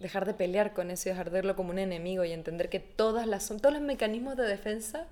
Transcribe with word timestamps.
dejar 0.00 0.24
de 0.24 0.34
pelear 0.34 0.72
con 0.72 0.90
eso 0.90 1.08
y 1.08 1.12
dejar 1.12 1.26
de 1.26 1.38
verlo 1.38 1.54
como 1.54 1.70
un 1.70 1.78
enemigo 1.78 2.24
y 2.24 2.32
entender 2.32 2.68
que 2.68 2.80
todas 2.80 3.26
las, 3.26 3.44
son 3.44 3.60
todos 3.60 3.74
los 3.74 3.82
mecanismos 3.82 4.36
de 4.36 4.44
defensa 4.44 5.04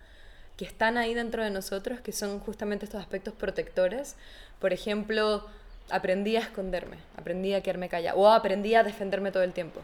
que 0.57 0.65
están 0.65 0.97
ahí 0.97 1.15
dentro 1.15 1.45
de 1.45 1.51
nosotros, 1.51 2.01
que 2.01 2.11
son 2.11 2.41
justamente 2.41 2.85
estos 2.85 3.01
aspectos 3.01 3.33
protectores. 3.35 4.17
Por 4.59 4.73
ejemplo, 4.73 5.47
aprendí 5.89 6.37
a 6.37 6.41
esconderme, 6.41 6.97
aprendí 7.17 7.55
a 7.55 7.63
quedarme 7.63 7.89
callada 7.89 8.17
o 8.17 8.29
aprendí 8.29 8.75
a 8.75 8.83
defenderme 8.83 9.31
todo 9.31 9.45
el 9.45 9.53
tiempo. 9.53 9.81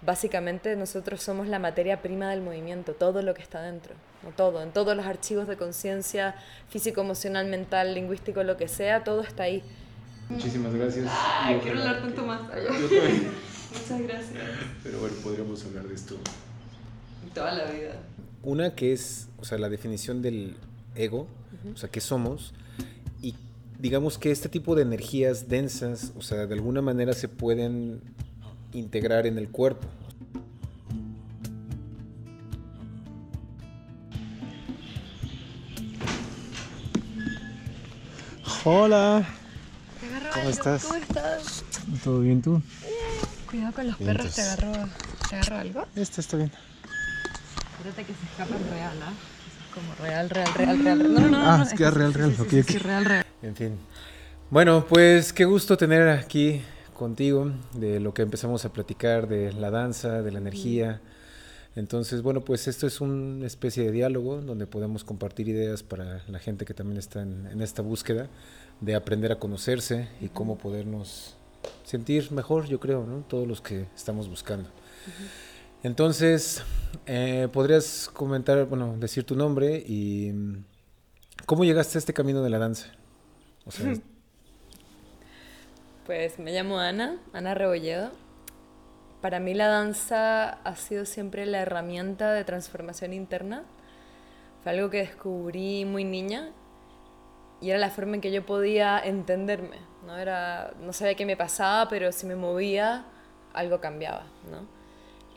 Básicamente 0.00 0.74
nosotros 0.74 1.22
somos 1.22 1.46
la 1.46 1.60
materia 1.60 2.02
prima 2.02 2.28
del 2.30 2.40
movimiento, 2.40 2.94
todo 2.94 3.22
lo 3.22 3.34
que 3.34 3.42
está 3.42 3.62
dentro, 3.62 3.94
no 4.24 4.30
todo, 4.30 4.60
en 4.60 4.72
todos 4.72 4.96
los 4.96 5.06
archivos 5.06 5.46
de 5.46 5.56
conciencia, 5.56 6.34
físico, 6.68 7.02
emocional, 7.02 7.46
mental, 7.46 7.94
lingüístico, 7.94 8.42
lo 8.42 8.56
que 8.56 8.66
sea, 8.66 9.04
todo 9.04 9.20
está 9.20 9.44
ahí. 9.44 9.62
Muchísimas 10.28 10.74
gracias. 10.74 11.06
Ay, 11.08 11.60
quiero 11.62 11.78
hablar 11.78 12.02
tanto 12.02 12.26
más. 12.26 12.40
Muchas 13.72 14.02
gracias. 14.02 14.44
Pero 14.82 15.00
bueno, 15.00 15.16
podríamos 15.22 15.64
hablar 15.64 15.88
de 15.88 15.94
esto 15.94 16.16
toda 17.34 17.54
la 17.54 17.70
vida. 17.70 17.94
Una 18.42 18.74
que 18.74 18.92
es, 18.92 19.28
o 19.38 19.44
sea, 19.44 19.58
la 19.58 19.68
definición 19.68 20.22
del 20.22 20.56
ego, 20.94 21.28
o 21.72 21.76
sea, 21.76 21.88
qué 21.88 22.00
somos, 22.00 22.52
y 23.22 23.34
digamos 23.78 24.18
que 24.18 24.30
este 24.30 24.48
tipo 24.48 24.74
de 24.74 24.82
energías 24.82 25.48
densas, 25.48 26.12
o 26.16 26.22
sea, 26.22 26.46
de 26.46 26.54
alguna 26.54 26.82
manera 26.82 27.12
se 27.12 27.28
pueden 27.28 28.00
integrar 28.72 29.26
en 29.26 29.38
el 29.38 29.48
cuerpo. 29.48 29.86
Hola. 38.64 39.26
¿Cómo 40.34 40.50
estás? 40.50 40.84
¿Cómo 40.84 40.96
estás? 40.96 41.64
¿Todo 42.04 42.20
bien 42.20 42.40
tú? 42.42 42.62
Cuidado 43.52 43.74
con 43.74 43.86
los 43.86 43.96
perros, 43.98 44.34
¿te 44.34 44.40
agarró, 44.40 44.72
¿te 45.28 45.36
agarró 45.36 45.56
algo? 45.58 45.86
Este 45.94 46.22
está 46.22 46.38
bien. 46.38 46.50
Espérate 47.76 48.04
que 48.04 48.14
se 48.14 48.24
escapan 48.24 48.70
real, 48.70 48.96
¿ah? 49.02 49.12
Es 49.46 49.74
como 49.74 49.94
real, 49.96 50.30
real, 50.30 50.54
real, 50.54 50.82
real. 50.82 51.12
No, 51.12 51.20
no, 51.20 51.28
no. 51.28 51.36
Ah, 51.36 51.58
no, 51.58 51.64
es 51.64 51.74
que 51.74 51.84
es 51.84 51.92
real, 51.92 52.14
real. 52.14 52.34
Sí, 52.34 52.40
ok, 52.40 52.48
sí, 52.48 52.60
ok. 52.60 52.66
sí, 52.66 52.78
real, 52.78 53.04
real. 53.04 53.26
En 53.42 53.54
fin. 53.54 53.76
Bueno, 54.48 54.86
pues 54.88 55.34
qué 55.34 55.44
gusto 55.44 55.76
tener 55.76 56.08
aquí 56.08 56.62
contigo 56.94 57.52
de 57.74 58.00
lo 58.00 58.14
que 58.14 58.22
empezamos 58.22 58.64
a 58.64 58.72
platicar 58.72 59.28
de 59.28 59.52
la 59.52 59.70
danza, 59.70 60.22
de 60.22 60.32
la 60.32 60.38
energía. 60.38 61.02
Entonces, 61.76 62.22
bueno, 62.22 62.40
pues 62.40 62.68
esto 62.68 62.86
es 62.86 63.02
una 63.02 63.46
especie 63.46 63.84
de 63.84 63.92
diálogo 63.92 64.40
donde 64.40 64.66
podemos 64.66 65.04
compartir 65.04 65.48
ideas 65.50 65.82
para 65.82 66.22
la 66.26 66.38
gente 66.38 66.64
que 66.64 66.72
también 66.72 66.98
está 66.98 67.20
en, 67.20 67.46
en 67.48 67.60
esta 67.60 67.82
búsqueda 67.82 68.28
de 68.80 68.94
aprender 68.94 69.30
a 69.30 69.38
conocerse 69.38 70.08
y 70.22 70.28
cómo 70.28 70.56
podernos 70.56 71.36
sentir 71.84 72.32
mejor, 72.32 72.66
yo 72.66 72.80
creo, 72.80 73.04
¿no? 73.06 73.24
Todos 73.28 73.46
los 73.46 73.60
que 73.60 73.86
estamos 73.94 74.28
buscando. 74.28 74.68
Entonces, 75.82 76.62
eh, 77.06 77.48
podrías 77.52 78.08
comentar, 78.12 78.66
bueno, 78.66 78.96
decir 78.98 79.24
tu 79.24 79.34
nombre 79.34 79.82
y 79.86 80.30
mm, 80.32 80.64
cómo 81.46 81.64
llegaste 81.64 81.98
a 81.98 82.00
este 82.00 82.12
camino 82.12 82.42
de 82.42 82.50
la 82.50 82.58
danza. 82.58 82.86
Pues 86.06 86.40
me 86.40 86.50
llamo 86.50 86.80
Ana, 86.80 87.20
Ana 87.32 87.54
Rebolledo. 87.54 88.10
Para 89.20 89.38
mí 89.38 89.54
la 89.54 89.68
danza 89.68 90.48
ha 90.48 90.74
sido 90.74 91.04
siempre 91.04 91.46
la 91.46 91.60
herramienta 91.60 92.32
de 92.32 92.42
transformación 92.42 93.12
interna. 93.12 93.62
Fue 94.64 94.72
algo 94.72 94.90
que 94.90 94.98
descubrí 94.98 95.84
muy 95.84 96.02
niña 96.02 96.50
y 97.60 97.70
era 97.70 97.78
la 97.78 97.88
forma 97.88 98.16
en 98.16 98.20
que 98.20 98.32
yo 98.32 98.44
podía 98.44 98.98
entenderme. 98.98 99.91
No, 100.06 100.18
era, 100.18 100.72
no 100.80 100.92
sabía 100.92 101.14
qué 101.14 101.24
me 101.24 101.36
pasaba, 101.36 101.88
pero 101.88 102.12
si 102.12 102.26
me 102.26 102.36
movía, 102.36 103.04
algo 103.52 103.80
cambiaba. 103.80 104.26
¿no? 104.50 104.66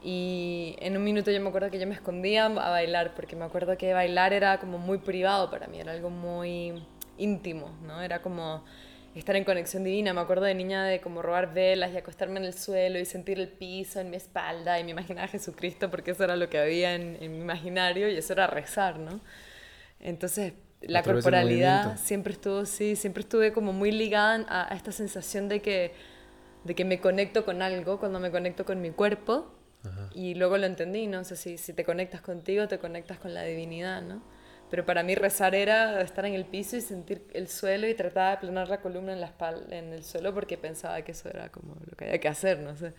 Y 0.04 0.76
en 0.80 0.98
un 0.98 1.04
minuto 1.04 1.32
yo 1.32 1.42
me 1.42 1.50
acuerdo 1.50 1.72
que 1.72 1.80
yo 1.80 1.88
me 1.88 1.96
escondía 1.96 2.46
a 2.46 2.70
bailar, 2.70 3.14
porque 3.16 3.36
me 3.36 3.46
acuerdo 3.46 3.78
que 3.78 3.94
bailar 3.94 4.34
era 4.34 4.60
como 4.60 4.78
muy 4.78 5.00
privado 5.00 5.50
para 5.50 5.68
mí, 5.68 5.80
era 5.80 5.94
algo 5.94 6.10
muy 6.10 6.74
íntimo, 7.18 7.72
¿no? 7.84 8.02
Era 8.02 8.22
como 8.22 8.64
estar 9.16 9.36
en 9.36 9.44
conexión 9.44 9.84
divina. 9.84 10.14
Me 10.14 10.22
acuerdo 10.22 10.46
de 10.46 10.54
niña 10.54 10.84
de 10.84 11.02
como 11.02 11.22
robar 11.22 11.54
velas 11.54 11.92
y 11.94 11.98
acostarme 11.98 12.40
en 12.40 12.46
el 12.46 12.54
suelo 12.54 13.00
y 13.00 13.06
sentir 13.06 13.40
el 13.40 13.48
piso 13.48 14.00
en 14.00 14.10
mi 14.10 14.18
espalda 14.18 14.80
y 14.80 14.84
me 14.84 14.92
imaginaba 14.92 15.26
a 15.26 15.30
Jesucristo 15.30 15.90
porque 15.90 16.12
eso 16.12 16.24
era 16.24 16.36
lo 16.36 16.50
que 16.50 16.60
había 16.60 16.94
en, 16.96 17.18
en 17.22 17.32
mi 17.32 17.40
imaginario 17.40 18.10
y 18.10 18.18
eso 18.18 18.34
era 18.34 18.48
rezar, 18.48 19.00
¿no? 19.00 19.22
Entonces, 20.00 20.54
la 20.88 21.04
corporalidad 21.04 21.98
siempre 21.98 22.34
estuvo, 22.34 22.66
sí, 22.66 22.96
siempre 22.96 23.22
estuve 23.22 23.54
como 23.54 23.74
muy 23.74 23.92
ligada 23.92 24.46
a, 24.48 24.74
a 24.74 24.76
esta 24.76 24.92
sensación 24.92 25.48
de 25.50 25.62
que, 25.62 25.94
de 26.64 26.76
que 26.76 26.86
me 26.86 27.00
conecto 27.02 27.46
con 27.46 27.62
algo 27.62 28.00
cuando 28.00 28.20
me 28.20 28.32
conecto 28.32 28.66
con 28.66 28.82
mi 28.82 28.92
cuerpo. 28.92 29.52
Y 30.14 30.36
luego 30.36 30.58
lo 30.58 30.66
entendí, 30.66 31.08
¿no? 31.08 31.20
O 31.22 31.24
sea, 31.24 31.38
si, 31.38 31.58
si 31.58 31.74
te 31.74 31.84
conectas 31.84 32.22
contigo, 32.22 32.68
te 32.68 32.80
conectas 32.80 33.20
con 33.20 33.34
la 33.34 33.44
divinidad, 33.44 34.02
¿no? 34.02 34.24
Pero 34.70 34.86
para 34.86 35.04
mí 35.04 35.14
rezar 35.16 35.54
era 35.56 36.02
estar 36.02 36.26
en 36.26 36.34
el 36.34 36.46
piso 36.46 36.78
y 36.78 36.82
sentir 36.82 37.28
el 37.34 37.48
suelo 37.50 37.88
y 37.88 37.94
tratar 37.96 38.30
de 38.30 38.34
aplanar 38.38 38.70
la 38.70 38.82
columna 38.82 39.14
en, 39.14 39.20
la 39.22 39.28
espalda, 39.28 39.76
en 39.78 39.94
el 39.94 40.04
suelo 40.04 40.34
porque 40.34 40.58
pensaba 40.58 41.02
que 41.04 41.12
eso 41.12 41.30
era 41.30 41.50
como 41.50 41.76
lo 41.86 41.96
que 41.98 42.06
había 42.06 42.20
que 42.20 42.28
hacer, 42.30 42.60
no 42.60 42.76
sé. 42.76 42.94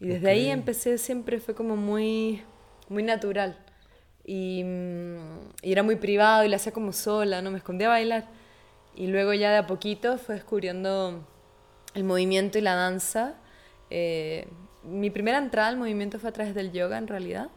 Y 0.00 0.08
desde 0.08 0.30
ahí 0.30 0.48
Ok. 0.48 0.52
empecé, 0.52 0.98
siempre 0.98 1.40
fue 1.40 1.54
como 1.54 1.76
muy, 1.76 2.42
muy 2.88 3.02
natural. 3.02 3.58
Y, 4.24 4.62
mm, 4.64 5.16
y 5.62 5.72
era 5.72 5.82
muy 5.82 5.96
privado 5.96 6.44
y 6.44 6.48
lo 6.48 6.56
hacía 6.56 6.72
como 6.72 6.92
sola, 6.92 7.42
¿no? 7.42 7.50
Me 7.50 7.58
escondía 7.58 7.88
a 7.88 7.90
bailar. 7.90 8.24
Y 8.94 9.06
luego 9.06 9.32
ya 9.34 9.50
de 9.50 9.58
a 9.58 9.66
poquito 9.66 10.18
fue 10.18 10.36
descubriendo 10.36 11.26
el 11.94 12.04
movimiento 12.04 12.58
y 12.58 12.60
la 12.60 12.74
danza. 12.74 13.34
Eh, 13.90 14.48
mi 14.82 15.10
primera 15.10 15.38
entrada 15.38 15.68
al 15.68 15.76
movimiento 15.76 16.18
fue 16.18 16.30
a 16.30 16.32
través 16.32 16.54
del 16.54 16.72
yoga, 16.72 16.98
en 16.98 17.06
realidad. 17.08 17.48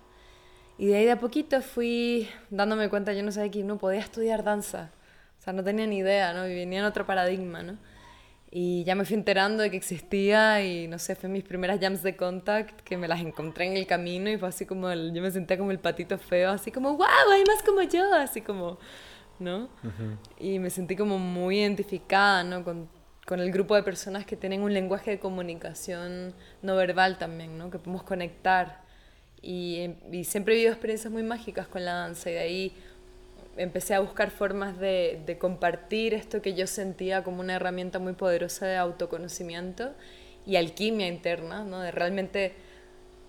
Y 0.78 0.88
de 0.88 0.98
ahí 0.98 1.06
de 1.06 1.12
a 1.12 1.20
poquito 1.20 1.62
fui 1.62 2.28
dándome 2.50 2.90
cuenta, 2.90 3.14
yo 3.14 3.24
no 3.24 3.32
sabía 3.32 3.52
que 3.52 3.64
uno 3.64 3.78
podía 3.78 4.00
estudiar 4.00 4.44
danza. 4.44 4.92
O 5.40 5.42
sea, 5.44 5.54
no 5.54 5.64
tenía 5.64 5.86
ni 5.88 5.98
idea, 5.98 6.34
¿no? 6.34 6.48
Y 6.48 6.56
venía 6.56 6.80
en 6.80 6.86
otro 6.86 7.06
paradigma, 7.06 7.64
¿no? 7.64 7.78
Y 8.56 8.84
ya 8.84 8.94
me 8.94 9.04
fui 9.04 9.16
enterando 9.16 9.64
de 9.64 9.72
que 9.72 9.78
existía 9.78 10.64
y 10.64 10.88
no 10.88 11.00
sé, 11.00 11.16
fue 11.16 11.28
mis 11.28 11.44
primeras 11.44 11.80
jams 11.80 12.04
de 12.04 12.16
contact 12.16 12.82
que 12.82 12.98
me 12.98 13.08
las 13.08 13.20
encontré 13.22 13.66
en 13.66 13.78
el 13.78 13.88
camino 13.88 14.30
y 14.30 14.38
fue 14.38 14.48
así 14.50 14.66
como, 14.68 14.90
el- 14.92 15.12
yo 15.12 15.24
me 15.24 15.32
sentía 15.32 15.58
como 15.58 15.72
el 15.72 15.80
patito 15.80 16.20
feo, 16.20 16.52
así 16.52 16.72
como, 16.72 16.96
wow, 16.96 17.08
hay 17.32 17.44
más 17.46 17.64
como 17.64 17.82
yo, 17.82 18.14
así 18.14 18.42
como, 18.42 18.78
¿no? 19.40 19.70
Y 20.40 20.60
me 20.60 20.70
sentí 20.70 20.96
como 20.96 21.18
muy 21.18 21.60
identificada, 21.62 22.44
¿no? 22.44 22.64
Con, 22.64 22.88
con 23.26 23.40
el 23.40 23.52
grupo 23.52 23.76
de 23.76 23.82
personas 23.84 24.24
que 24.26 24.36
tienen 24.38 24.62
un 24.62 24.72
lenguaje 24.74 25.10
de 25.12 25.20
comunicación 25.20 26.36
no 26.62 26.76
verbal 26.76 27.18
también, 27.18 27.58
¿no? 27.58 27.72
Que 27.72 27.80
podemos 27.80 28.04
conectar. 28.04 28.84
Y, 29.42 29.80
em, 29.82 29.96
y 30.12 30.24
siempre 30.26 30.54
he 30.54 30.58
vivido 30.58 30.74
experiencias 30.74 31.12
muy 31.12 31.24
mágicas 31.24 31.68
con 31.68 31.84
la 31.84 31.94
danza 31.94 32.30
y 32.30 32.34
de 32.34 32.40
ahí 32.40 32.78
empecé 33.58 33.94
a 33.94 34.00
buscar 34.00 34.32
formas 34.32 34.80
de, 34.80 35.22
de 35.26 35.38
compartir 35.38 36.14
esto 36.14 36.42
que 36.42 36.54
yo 36.54 36.68
sentía 36.68 37.24
como 37.24 37.42
una 37.42 37.56
herramienta 37.56 38.00
muy 38.00 38.14
poderosa 38.14 38.66
de 38.66 38.78
autoconocimiento 38.78 39.92
y 40.46 40.56
alquimia 40.56 41.08
interna, 41.08 41.64
¿no? 41.64 41.80
De 41.80 41.92
realmente 41.92 42.54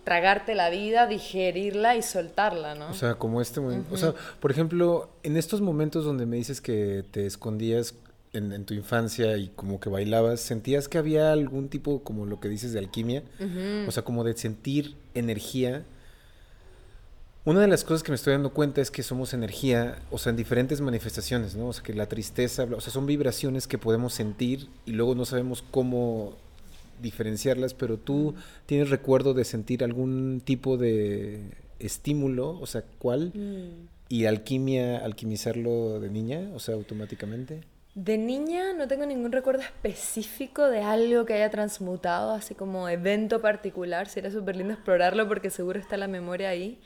tragarte 0.05 0.55
la 0.55 0.71
vida, 0.71 1.07
digerirla 1.07 1.97
y 1.97 2.03
soltarla, 2.03 2.75
¿no? 2.75 2.91
O 2.91 2.95
sea, 2.95 3.15
como 3.15 3.41
este 3.41 3.61
momento. 3.61 3.95
O 3.95 3.97
sea, 3.97 4.15
por 4.41 4.51
ejemplo, 4.51 5.09
en 5.23 5.37
estos 5.37 5.61
momentos 5.61 6.05
donde 6.05 6.27
me 6.27 6.37
dices 6.37 6.61
que 6.61 7.05
te 7.11 7.27
escondías 7.27 7.95
en, 8.33 8.53
en 8.53 8.65
tu 8.65 8.75
infancia 8.75 9.37
y 9.37 9.49
como 9.49 9.81
que 9.81 9.89
bailabas, 9.89 10.41
¿sentías 10.41 10.89
que 10.89 10.99
había 10.99 11.33
algún 11.33 11.69
tipo, 11.69 12.03
como 12.03 12.27
lo 12.27 12.39
que 12.39 12.49
dices, 12.49 12.73
de 12.73 12.81
alquimia? 12.81 13.23
O 13.89 13.91
sea, 13.91 14.03
como 14.05 14.25
de 14.25 14.37
sentir 14.37 14.95
energía. 15.15 15.85
Una 17.47 17.61
de 17.61 17.69
las 17.69 17.85
cosas 17.85 18.03
que 18.03 18.11
me 18.11 18.17
estoy 18.17 18.33
dando 18.33 18.55
cuenta 18.55 18.81
es 18.81 18.91
que 18.91 19.03
somos 19.03 19.35
energía, 19.35 19.99
o 20.11 20.17
sea, 20.17 20.31
en 20.31 20.37
diferentes 20.37 20.81
manifestaciones, 20.81 21.55
¿no? 21.55 21.69
O 21.69 21.73
sea, 21.75 21.83
que 21.83 21.93
la 21.93 22.07
tristeza, 22.07 22.65
o 22.65 22.81
sea, 22.81 22.91
son 22.91 23.05
vibraciones 23.05 23.67
que 23.67 23.77
podemos 23.77 24.15
sentir 24.15 24.69
y 24.87 24.93
luego 24.93 25.15
no 25.15 25.27
sabemos 25.27 25.63
cómo 25.71 26.39
diferenciarlas, 27.03 27.75
pero 27.75 27.99
tú 27.99 28.35
tienes 28.65 28.89
recuerdo 28.89 29.35
de 29.35 29.45
sentir 29.45 29.85
algún 29.85 30.41
tipo 30.43 30.79
de 30.79 31.43
estímulo, 31.79 32.59
o 32.59 32.67
sea, 32.67 32.83
¿cuál? 32.99 33.33
Mm. 33.35 33.89
Y 34.09 34.25
alquimia, 34.25 35.05
alquimizarlo 35.05 36.01
de 36.01 36.09
niña, 36.09 36.49
o 36.55 36.61
sea, 36.61 36.75
automáticamente. 36.77 37.61
De 37.95 38.17
niña 38.17 38.73
no 38.73 38.89
tengo 38.89 39.05
ningún 39.05 39.33
recuerdo 39.33 39.63
específico 39.63 40.69
de 40.69 40.81
algo 40.81 41.27
que 41.27 41.35
haya 41.35 41.51
transmutado, 41.51 42.33
así 42.33 42.55
como 42.55 42.89
evento 42.89 43.43
particular. 43.43 44.09
Sería 44.09 44.31
súper 44.31 44.57
lindo 44.57 44.73
explorarlo 44.73 45.29
porque 45.29 45.51
seguro 45.51 45.79
está 45.79 45.99
la 45.99 46.09
memoria 46.09 46.49
ahí. 46.49 46.81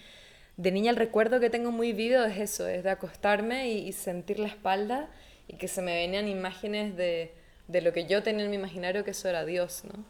De 0.58 0.72
niña 0.72 0.90
el 0.90 0.96
recuerdo 0.96 1.40
que 1.40 1.48
tengo 1.48 1.70
muy 1.70 1.92
vivo 1.92 2.22
es 2.24 2.36
eso, 2.36 2.68
es 2.68 2.84
de 2.84 2.90
acostarme 2.90 3.70
y, 3.70 3.92
sentir 3.92 4.40
la 4.40 4.48
espalda 4.48 5.08
y 5.46 5.56
que 5.56 5.68
se 5.68 5.80
me 5.80 5.94
venían 5.94 6.28
imágenes 6.28 6.96
de, 6.96 7.32
de 7.68 7.80
lo 7.80 7.92
que 7.92 8.06
yo 8.06 8.22
tenía 8.22 8.44
en 8.44 8.50
mi 8.50 8.56
imaginario 8.56 9.04
que 9.04 9.12
eso 9.12 9.28
era 9.28 9.44
Dios, 9.44 9.84
¿no? 9.84 10.04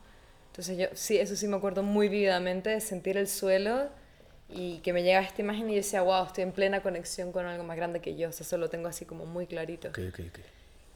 Entonces 0.47 0.79
yo, 0.79 0.87
sí, 0.95 1.19
eso 1.19 1.37
sí 1.37 1.47
me 1.47 1.56
acuerdo 1.56 1.83
muy 1.83 2.09
vívidamente 2.09 2.71
de 2.71 2.81
sentir 2.81 3.17
el 3.19 3.29
suelo 3.29 3.91
y 4.49 4.79
que 4.79 4.93
me 4.95 5.03
llega 5.03 5.21
esta 5.21 5.43
imagen 5.43 5.69
y 5.69 5.73
yo 5.73 5.77
decía, 5.77 6.00
wow, 6.00 6.25
estoy 6.25 6.45
en 6.45 6.53
plena 6.53 6.83
conexión 6.83 7.31
con 7.31 7.44
algo 7.47 7.62
más 7.62 7.77
grande 7.77 8.01
que 8.01 8.17
yo. 8.17 8.31
O 8.31 8.33
sea, 8.33 8.44
eso 8.44 8.56
lo 8.56 8.71
tengo 8.71 8.89
así 8.89 9.05
como 9.05 9.27
muy 9.27 9.47
clarito. 9.47 9.89
Ok, 9.89 9.99
ok, 10.09 10.21
ok. 10.29 10.39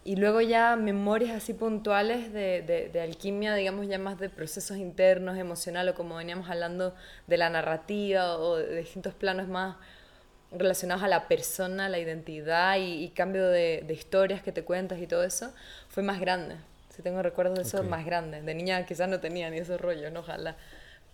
Y 0.04 0.16
luego 0.16 0.40
ya 0.40 0.75
memorias 0.75 1.37
así 1.37 1.54
puntuales 1.54 2.32
de, 2.32 2.62
de, 2.62 2.88
de, 2.88 3.00
alquimia, 3.00 3.54
digamos 3.54 3.87
ya 3.87 3.99
más 3.99 4.19
de 4.19 4.28
procesos 4.28 4.76
internos, 4.76 5.38
emocional 5.38 5.88
o 5.88 5.94
como 5.94 6.16
veníamos 6.16 6.50
hablando 6.50 6.94
de 7.28 7.37
la 7.37 7.50
narrativa 7.50 8.37
o 8.37 8.56
de 8.56 8.78
distintos 8.78 9.14
planos 9.14 9.46
más 9.46 9.76
relacionados 10.50 11.04
a 11.04 11.08
la 11.08 11.28
persona, 11.28 11.88
la 11.88 11.99
identidad 11.99 12.76
y, 12.78 13.08
cambio 13.10 13.46
de, 13.46 13.84
de, 13.87 13.94
historias 13.94 14.43
que 14.43 14.52
te 14.52 14.64
cuentas 14.64 14.99
y 15.00 15.06
todo 15.06 15.22
eso, 15.22 15.52
fue 15.88 16.02
más 16.02 16.20
grande. 16.20 16.56
Si 16.94 17.02
tengo 17.02 17.22
recuerdos 17.22 17.56
de 17.56 17.62
eso, 17.62 17.82
más 17.84 18.05
grande. 18.05 18.43
De 18.43 18.55
niña 18.55 18.84
quizás 18.84 19.08
no 19.08 19.20
tenía 19.20 19.48
ni 19.50 19.58
esos 19.58 19.81
rollos, 19.81 20.12
¿no? 20.12 20.20
Ojalá. 20.20 20.56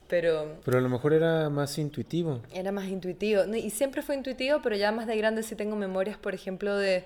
Pero, 0.09 0.57
pero 0.65 0.79
a 0.79 0.81
lo 0.81 0.89
mejor 0.89 1.13
era 1.13 1.51
más 1.51 1.79
intuitivo. 1.79 2.41
Era 2.53 2.73
más 2.73 2.87
intuitivo. 2.87 3.45
Y 3.55 3.71
siempre 3.71 4.03
fue 4.03 4.17
intuitivo, 4.17 4.61
pero 4.63 4.75
ya 4.75 4.91
más 4.91 5.07
de 5.07 5.17
grande 5.17 5.43
sí 5.43 5.55
tengo 5.55 5.77
memorias, 5.77 6.17
por 6.17 6.35
ejemplo, 6.35 6.77
de 6.77 7.05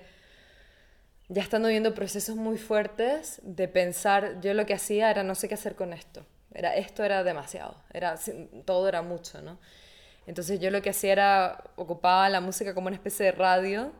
ya 1.29 1.41
estando 1.41 1.69
viendo 1.69 1.93
procesos 1.93 2.35
muy 2.35 2.57
fuertes 2.57 3.39
de 3.43 3.67
pensar, 3.67 4.39
yo 4.41 4.53
lo 4.53 4.65
que 4.65 4.73
hacía 4.73 5.09
era 5.09 5.23
no 5.23 5.35
sé 5.35 5.47
qué 5.47 5.55
hacer 5.55 5.75
con 5.75 5.93
esto. 5.93 6.25
Era, 6.53 6.75
esto 6.75 7.03
era 7.03 7.23
demasiado, 7.23 7.75
era, 7.91 8.15
todo 8.65 8.87
era 8.87 9.01
mucho, 9.01 9.41
¿no? 9.41 9.57
Entonces 10.27 10.59
yo 10.59 10.69
lo 10.69 10.81
que 10.81 10.91
hacía 10.91 11.11
era, 11.11 11.63
ocupaba 11.75 12.29
la 12.29 12.41
música 12.41 12.73
como 12.73 12.87
una 12.87 12.95
especie 12.95 13.25
de 13.25 13.31
radio, 13.31 13.91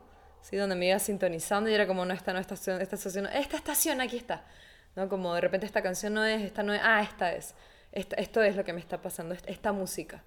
¿sí? 0.41 0.55
Donde 0.55 0.75
me 0.75 0.87
iba 0.87 0.99
sintonizando 0.99 1.69
y 1.69 1.73
era 1.73 1.87
como, 1.87 2.05
no, 2.05 2.13
esta 2.13 2.31
no 2.31 2.39
estación, 2.39 2.81
esta 2.81 2.95
estación, 2.95 3.25
esta 3.27 3.57
estación, 3.57 4.01
aquí 4.01 4.17
está. 4.17 4.45
¿No? 4.95 5.09
Como 5.09 5.33
de 5.33 5.41
repente 5.41 5.65
esta 5.65 5.81
canción 5.81 6.13
no 6.13 6.23
es, 6.23 6.43
esta 6.43 6.61
no 6.61 6.73
es, 6.73 6.81
ah, 6.83 7.01
esta 7.01 7.33
es. 7.33 7.55
esto 7.91 8.43
es 8.43 8.55
lo 8.55 8.63
que 8.63 8.73
me 8.73 8.79
está 8.79 9.01
pasando, 9.01 9.35
esta, 9.47 9.71
música. 9.71 10.23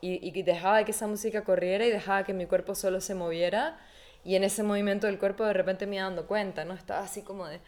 Y, 0.00 0.18
y 0.26 0.42
dejaba 0.42 0.82
que 0.84 0.90
esa 0.90 1.06
música 1.06 1.44
corriera 1.44 1.86
y 1.86 1.90
dejaba 1.90 2.24
que 2.24 2.32
mi 2.32 2.46
cuerpo 2.46 2.74
solo 2.74 3.00
se 3.00 3.14
moviera 3.14 3.78
y 4.24 4.34
en 4.36 4.44
ese 4.44 4.62
movimiento 4.62 5.06
del 5.06 5.18
cuerpo 5.18 5.44
de 5.44 5.52
repente 5.52 5.86
me 5.86 5.96
iba 5.96 6.04
dando 6.04 6.26
cuenta, 6.26 6.64
¿no? 6.64 6.74
Estaba 6.74 7.00
así 7.00 7.22
como 7.22 7.46
de, 7.46 7.60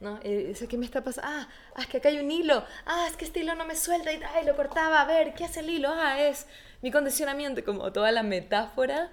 ¿no? 0.00 0.20
Y 0.22 0.34
dice, 0.34 0.68
¿qué 0.68 0.78
me 0.78 0.86
está 0.86 1.02
pasando? 1.02 1.28
Ah, 1.30 1.48
ah, 1.74 1.80
es 1.82 1.86
que 1.86 1.96
acá 1.98 2.08
hay 2.08 2.18
un 2.18 2.30
hilo. 2.30 2.64
Ah, 2.84 3.06
es 3.08 3.16
que 3.16 3.24
este 3.24 3.40
hilo 3.40 3.54
no 3.54 3.66
me 3.66 3.74
suelta 3.74 4.12
y 4.12 4.20
ay, 4.34 4.44
lo 4.44 4.54
cortaba. 4.56 5.00
A 5.00 5.06
ver, 5.06 5.34
¿qué 5.34 5.44
hace 5.44 5.60
el 5.60 5.70
hilo? 5.70 5.90
Ah, 5.90 6.20
es 6.20 6.46
mi 6.82 6.90
condicionamiento. 6.90 7.64
Como 7.64 7.92
toda 7.92 8.12
la 8.12 8.22
metáfora 8.22 9.10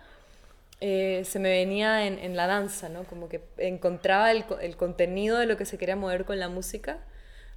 eh, 0.81 1.23
se 1.25 1.39
me 1.39 1.49
venía 1.49 2.05
en, 2.05 2.19
en, 2.19 2.35
la 2.35 2.45
danza, 2.47 2.89
¿no? 2.89 3.05
Como 3.05 3.29
que 3.29 3.41
encontraba 3.57 4.31
el, 4.31 4.45
el, 4.61 4.75
contenido 4.75 5.37
de 5.39 5.45
lo 5.45 5.57
que 5.57 5.65
se 5.65 5.77
quería 5.77 5.95
mover 5.95 6.25
con 6.25 6.39
la 6.39 6.49
música. 6.49 6.99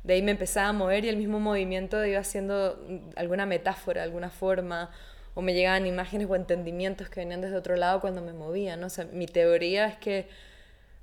De 0.05 0.15
ahí 0.15 0.23
me 0.23 0.31
empezaba 0.31 0.69
a 0.69 0.73
mover 0.73 1.05
y 1.05 1.09
el 1.09 1.17
mismo 1.17 1.41
movimiento 1.41 2.05
iba 2.07 2.21
haciendo 2.21 2.79
alguna 3.17 3.45
metáfora, 3.45 4.03
alguna 4.03 4.31
forma 4.31 4.93
o 5.37 5.43
me 5.43 5.53
llegaban 5.53 5.87
imágenes 5.87 6.29
o 6.31 6.35
entendimientos 6.35 7.11
que 7.11 7.21
venían 7.21 7.43
desde 7.43 7.57
otro 7.57 7.77
lado 7.77 8.01
cuando 8.01 8.23
me 8.23 8.33
movía, 8.33 8.79
¿no? 8.79 8.87
O 8.87 8.91
sea, 8.91 9.05
mi 9.05 9.27
teoría 9.27 9.87
es 9.87 9.99
que 9.99 10.29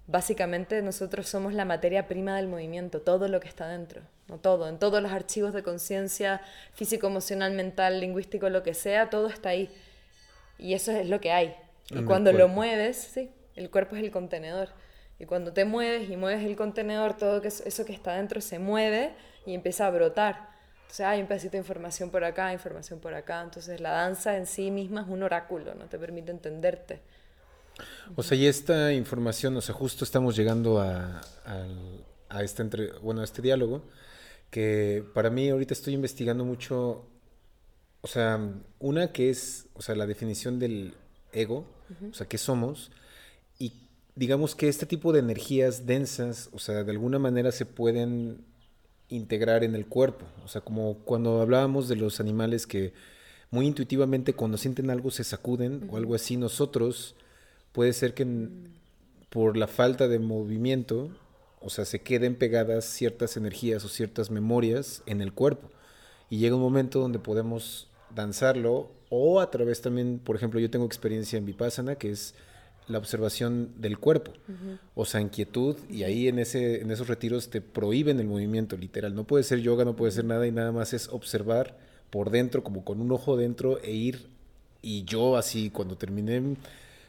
básicamente 0.07 0.81
nosotros 0.81 1.30
somos 1.30 1.53
la 1.53 1.65
materia 1.65 2.07
prima 2.07 2.35
del 2.35 2.47
movimiento, 2.47 3.00
todo 3.00 3.27
lo 3.27 3.39
que 3.39 3.47
está 3.47 3.68
dentro, 3.68 4.01
no 4.27 4.39
todo, 4.39 4.68
en 4.68 4.80
todos 4.80 5.03
los 5.03 5.12
archivos 5.12 5.53
de 5.53 5.62
conciencia, 5.62 6.41
físico, 6.74 7.06
emocional, 7.06 7.53
mental, 7.53 8.00
lingüístico, 8.00 8.50
lo 8.50 8.63
que 8.63 8.74
sea, 8.74 9.12
todo 9.12 9.27
está 9.27 9.50
ahí. 9.50 9.69
Y 10.57 10.74
eso 10.74 10.91
es 10.91 11.07
lo 11.07 11.21
que 11.21 11.31
hay. 11.31 11.56
Y 11.91 12.01
cuando 12.03 12.33
lo 12.33 12.47
mueves, 12.47 12.97
sí, 12.97 13.30
el 13.56 13.69
cuerpo 13.69 13.95
es 13.95 14.03
el 14.03 14.09
contenedor. 14.09 14.69
Y 15.19 15.25
cuando 15.25 15.53
te 15.53 15.63
mueves 15.63 16.09
y 16.09 16.18
mueves 16.18 16.44
el 16.44 16.56
contenedor, 16.56 17.15
todo 17.15 17.39
eso 17.44 17.85
que 17.85 17.94
está 17.94 18.15
dentro 18.15 18.41
se 18.41 18.57
mueve 18.57 19.13
y 19.45 19.53
empieza 19.53 19.85
a 19.85 19.91
brotar. 19.91 20.52
Entonces 20.94 21.07
hay 21.07 21.22
un 21.22 21.28
pedacito 21.28 21.54
de 21.54 21.57
información 21.57 22.12
por 22.12 22.24
acá, 22.24 22.54
información 22.54 23.00
por 23.00 23.16
acá. 23.16 23.42
Entonces 23.42 23.81
la 23.81 23.90
danza 23.90 24.38
en 24.38 24.45
sí 24.45 24.69
misma 24.69 25.01
es 25.01 25.07
un 25.07 25.24
oráculo, 25.24 25.74
no 25.74 25.86
te 25.86 25.98
permite 25.98 26.30
entenderte. 26.30 27.01
O 28.16 28.22
sea, 28.22 28.38
y 28.38 28.45
esta 28.45 28.94
información, 28.94 29.57
o 29.57 29.62
sea, 29.62 29.74
justo 29.74 30.04
estamos 30.04 30.36
llegando 30.36 30.80
a, 30.80 31.19
a, 32.30 32.44
este, 32.44 32.62
entre, 32.62 32.92
bueno, 33.00 33.22
a 33.22 33.24
este 33.24 33.42
diálogo, 33.42 33.81
que 34.51 35.04
para 35.16 35.31
mí 35.31 35.50
ahorita 35.50 35.74
estoy 35.74 35.95
investigando 35.95 36.45
mucho, 36.45 37.07
o 38.01 38.07
sea, 38.07 38.40
una 38.78 39.12
que 39.12 39.31
es, 39.31 39.66
o 39.74 39.81
sea, 39.81 39.95
la 39.95 40.06
definición 40.06 40.60
del 40.60 40.94
ego, 41.31 41.66
o 42.12 42.13
sea, 42.13 42.28
qué 42.28 42.38
somos, 42.38 42.92
y 43.57 43.74
digamos 44.13 44.54
que 44.54 44.69
este 44.69 44.86
tipo 44.86 45.12
de 45.12 45.22
energías 45.22 45.88
densas, 45.88 46.51
o 46.54 46.60
sea, 46.60 46.84
de 46.84 46.92
alguna 46.92 47.18
manera 47.18 47.51
se 47.51 47.66
pueden 47.66 48.52
integrar 49.09 49.63
en 49.63 49.75
el 49.75 49.85
cuerpo. 49.85 50.25
O 50.44 50.47
sea, 50.47 50.61
como 50.61 51.00
cuando 51.00 51.41
hablábamos 51.41 51.88
de 51.88 51.95
los 51.95 52.19
animales 52.19 52.67
que 52.67 52.94
muy 53.51 53.67
intuitivamente 53.67 54.33
cuando 54.33 54.57
sienten 54.57 54.89
algo 54.89 55.11
se 55.11 55.23
sacuden 55.23 55.88
o 55.91 55.97
algo 55.97 56.15
así, 56.15 56.38
nosotros 56.38 57.15
puede 57.71 57.94
ser 57.94 58.13
que 58.13 58.25
por 59.29 59.57
la 59.57 59.67
falta 59.67 60.07
de 60.07 60.19
movimiento, 60.19 61.09
o 61.59 61.69
sea, 61.69 61.85
se 61.85 62.01
queden 62.01 62.35
pegadas 62.35 62.85
ciertas 62.85 63.38
energías 63.38 63.83
o 63.85 63.89
ciertas 63.89 64.31
memorias 64.31 65.03
en 65.06 65.21
el 65.21 65.33
cuerpo. 65.33 65.69
Y 66.29 66.38
llega 66.38 66.56
un 66.56 66.61
momento 66.61 66.99
donde 66.99 67.19
podemos 67.19 67.89
danzarlo 68.13 68.91
o 69.09 69.39
a 69.39 69.51
través 69.51 69.81
también, 69.81 70.19
por 70.19 70.35
ejemplo, 70.35 70.59
yo 70.59 70.69
tengo 70.69 70.85
experiencia 70.85 71.38
en 71.38 71.45
Vipassana, 71.45 71.95
que 71.95 72.09
es 72.09 72.33
la 72.88 72.97
observación 72.97 73.69
del 73.77 73.97
cuerpo, 73.97 74.33
o 74.95 75.06
sea, 75.06 75.21
inquietud, 75.21 75.77
y 75.89 76.03
ahí 76.03 76.27
en, 76.27 76.39
ese, 76.39 76.81
en 76.81 76.91
esos 76.91 77.07
retiros 77.07 77.50
te 77.50 77.62
prohíben 77.62 78.19
el 78.19 78.27
movimiento, 78.27 78.77
literal. 78.77 79.15
No 79.15 79.25
puede 79.25 79.44
ser 79.44 79.59
yoga, 79.59 79.85
no 79.85 79.95
puede 79.95 80.12
ser 80.12 80.25
nada, 80.25 80.45
y 80.45 80.51
nada 80.51 80.71
más 80.71 80.94
es 80.94 81.07
observar 81.09 81.77
por 82.09 82.30
dentro, 82.30 82.63
como 82.63 82.83
con 82.83 83.01
un 83.01 83.12
ojo 83.12 83.38
dentro, 83.38 83.80
e 83.81 83.91
ir. 83.91 84.27
Y 84.81 85.03
yo 85.06 85.38
así, 85.38 85.69
cuando 85.69 85.97
terminé, 85.97 86.56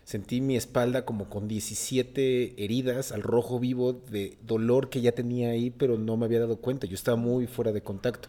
sentí 0.05 0.41
mi 0.41 0.57
espalda 0.57 1.05
como 1.05 1.29
con 1.29 1.49
17 1.49 2.63
heridas 2.63 3.11
al 3.11 3.23
rojo 3.23 3.59
vivo 3.59 3.93
de 3.93 4.37
dolor 4.47 4.91
que 4.91 5.01
ya 5.01 5.13
tenía 5.13 5.51
ahí, 5.51 5.71
pero 5.71 5.99
no 5.99 6.17
me 6.17 6.27
había 6.27 6.41
dado 6.41 6.57
cuenta. 6.57 6.87
Yo 6.87 6.95
estaba 6.95 7.17
muy 7.17 7.47
fuera 7.47 7.73
de 7.73 7.83
contacto. 7.83 8.29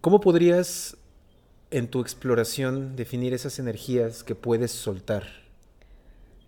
¿Cómo 0.00 0.20
podrías, 0.20 0.96
en 1.70 1.88
tu 1.88 2.00
exploración, 2.00 2.94
definir 2.94 3.32
esas 3.32 3.58
energías 3.58 4.22
que 4.22 4.34
puedes 4.34 4.70
soltar? 4.70 5.45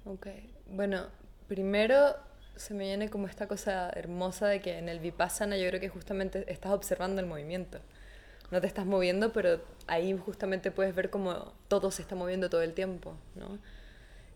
Ok, 0.09 0.27
bueno, 0.71 1.07
primero 1.49 2.17
se 2.57 2.73
me 2.73 2.85
viene 2.85 3.11
como 3.11 3.27
esta 3.27 3.47
cosa 3.47 3.91
hermosa 3.91 4.49
de 4.49 4.63
que 4.63 4.79
en 4.79 4.89
el 4.89 5.01
vipassana 5.01 5.59
yo 5.59 5.69
creo 5.69 5.81
que 5.81 5.91
justamente 5.91 6.51
estás 6.51 6.73
observando 6.73 7.21
el 7.21 7.27
movimiento. 7.27 7.79
No 8.51 8.59
te 8.63 8.67
estás 8.67 8.87
moviendo, 8.87 9.35
pero 9.35 9.61
ahí 9.87 10.17
justamente 10.17 10.71
puedes 10.71 10.95
ver 10.95 11.11
cómo 11.11 11.53
todo 11.69 11.91
se 11.91 12.01
está 12.01 12.15
moviendo 12.15 12.49
todo 12.49 12.63
el 12.63 12.73
tiempo, 12.73 13.19
¿no? 13.35 13.59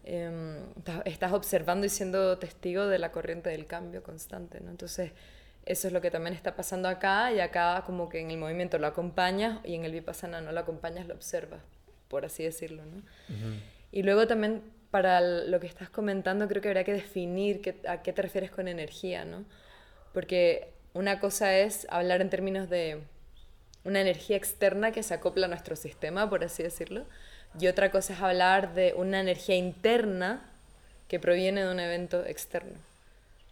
Em, 0.04 0.58
estás 1.06 1.32
observando 1.32 1.86
y 1.86 1.88
siendo 1.88 2.36
testigo 2.36 2.86
de 2.86 2.98
la 2.98 3.10
corriente 3.10 3.48
del 3.48 3.66
cambio 3.66 4.02
constante, 4.02 4.60
¿no? 4.60 4.70
Entonces, 4.70 5.12
eso 5.64 5.86
es 5.86 5.94
lo 5.94 6.02
que 6.02 6.10
también 6.10 6.34
está 6.34 6.54
pasando 6.54 6.90
acá 6.90 7.32
y 7.32 7.40
acá 7.40 7.82
como 7.86 8.10
que 8.10 8.20
en 8.20 8.30
el 8.30 8.36
movimiento 8.36 8.76
lo 8.76 8.88
acompañas 8.88 9.60
y 9.64 9.74
en 9.74 9.86
el 9.86 9.92
vipassana 9.92 10.42
no 10.42 10.52
lo 10.52 10.60
acompañas, 10.60 11.06
lo 11.06 11.14
observas, 11.14 11.62
por 12.08 12.26
así 12.26 12.44
decirlo, 12.44 12.84
¿no? 12.84 13.02
Y 13.90 14.02
luego 14.02 14.26
también 14.26 14.81
para 14.92 15.22
lo 15.22 15.58
que 15.58 15.66
estás 15.66 15.88
comentando, 15.88 16.46
creo 16.46 16.60
que 16.60 16.68
habría 16.68 16.84
que 16.84 16.92
definir 16.92 17.80
a 17.88 18.02
qué 18.02 18.12
te 18.12 18.20
refieres 18.20 18.50
con 18.50 18.68
energía, 18.68 19.24
¿no? 19.24 19.44
Porque 20.12 20.68
una 20.92 21.18
cosa 21.18 21.56
es 21.56 21.86
hablar 21.88 22.20
en 22.20 22.28
términos 22.28 22.68
de 22.68 22.98
una 23.84 24.02
energía 24.02 24.36
externa 24.36 24.92
que 24.92 25.02
se 25.02 25.14
acopla 25.14 25.46
a 25.46 25.48
nuestro 25.48 25.76
sistema, 25.76 26.28
por 26.28 26.44
así 26.44 26.62
decirlo, 26.62 27.06
y 27.58 27.68
otra 27.68 27.90
cosa 27.90 28.12
es 28.12 28.20
hablar 28.20 28.74
de 28.74 28.92
una 28.94 29.20
energía 29.20 29.56
interna 29.56 30.42
que 31.08 31.18
proviene 31.18 31.64
de 31.64 31.70
un 31.70 31.80
evento 31.80 32.24
externo. 32.26 32.76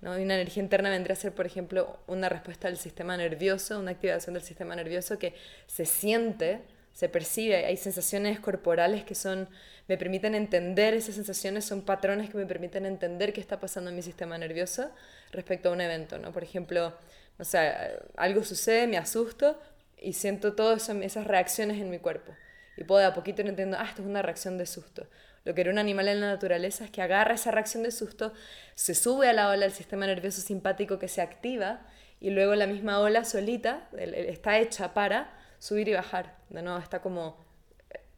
¿no? 0.03 0.19
Y 0.19 0.25
una 0.25 0.35
energía 0.35 0.63
interna 0.63 0.91
vendría 0.91 1.15
a 1.15 1.17
ser, 1.17 1.33
por 1.33 1.47
ejemplo, 1.47 1.99
una 2.07 2.29
respuesta 2.29 2.69
del 2.69 2.77
sistema 2.77 3.17
nervioso, 3.17 3.79
una 3.79 3.93
activación 3.93 4.35
del 4.35 4.43
sistema 4.43 4.77
nervioso 4.77 5.19
que 5.19 5.35
se 5.67 5.87
siente, 5.87 6.61
se 7.01 7.09
percibe, 7.09 7.65
hay 7.65 7.79
sensaciones 7.79 8.41
corporales 8.41 9.05
que 9.05 9.15
son 9.15 9.49
me 9.89 9.97
permiten 9.97 10.35
entender 10.35 10.93
esas 10.93 11.15
sensaciones, 11.15 11.65
son 11.65 11.81
patrones 11.81 12.29
que 12.29 12.37
me 12.37 12.45
permiten 12.45 12.85
entender 12.85 13.33
qué 13.33 13.41
está 13.41 13.59
pasando 13.59 13.89
en 13.89 13.97
mi 13.97 14.03
sistema 14.03 14.37
nervioso 14.37 14.91
respecto 15.33 15.71
a 15.71 15.73
un 15.73 15.81
evento, 15.81 16.19
¿no? 16.19 16.31
Por 16.31 16.43
ejemplo, 16.43 16.95
no 17.39 17.45
sé, 17.47 17.73
algo 18.19 18.45
sucede, 18.45 18.87
me 18.87 18.99
asusto 18.99 19.59
y 19.99 20.13
siento 20.13 20.53
todas 20.53 20.91
esas 20.91 21.27
reacciones 21.27 21.81
en 21.81 21.89
mi 21.89 21.99
cuerpo. 21.99 22.35
Y 22.77 22.85
puedo 22.85 23.01
de 23.01 23.07
a 23.07 23.15
poquito 23.15 23.41
ir 23.41 23.49
entendiendo, 23.49 23.79
ah, 23.81 23.87
esto 23.89 24.03
es 24.03 24.07
una 24.07 24.21
reacción 24.21 24.59
de 24.59 24.67
susto. 24.67 25.07
Lo 25.47 25.55
que 25.55 25.63
era 25.63 25.71
un 25.71 25.79
animal 25.79 26.07
en 26.07 26.21
la 26.21 26.27
naturaleza 26.27 26.85
es 26.85 26.91
que 26.91 27.01
agarra 27.01 27.33
esa 27.33 27.51
reacción 27.51 27.83
de 27.83 27.93
susto, 27.93 28.35
se 28.75 28.95
sube 28.95 29.27
a 29.27 29.33
la 29.33 29.49
ola 29.49 29.63
del 29.63 29.73
sistema 29.73 30.05
nervioso 30.05 30.43
simpático 30.43 30.99
que 30.99 31.09
se 31.09 31.23
activa 31.23 31.81
y 32.21 32.29
luego 32.29 32.55
la 32.57 32.67
misma 32.67 33.01
ola 33.01 33.25
solita 33.25 33.89
está 33.97 34.59
hecha 34.59 34.93
para 34.93 35.40
subir 35.61 35.89
y 35.89 35.95
bajar. 35.95 36.37
De 36.49 36.63
nuevo, 36.63 36.81
está 36.81 37.01
como 37.01 37.39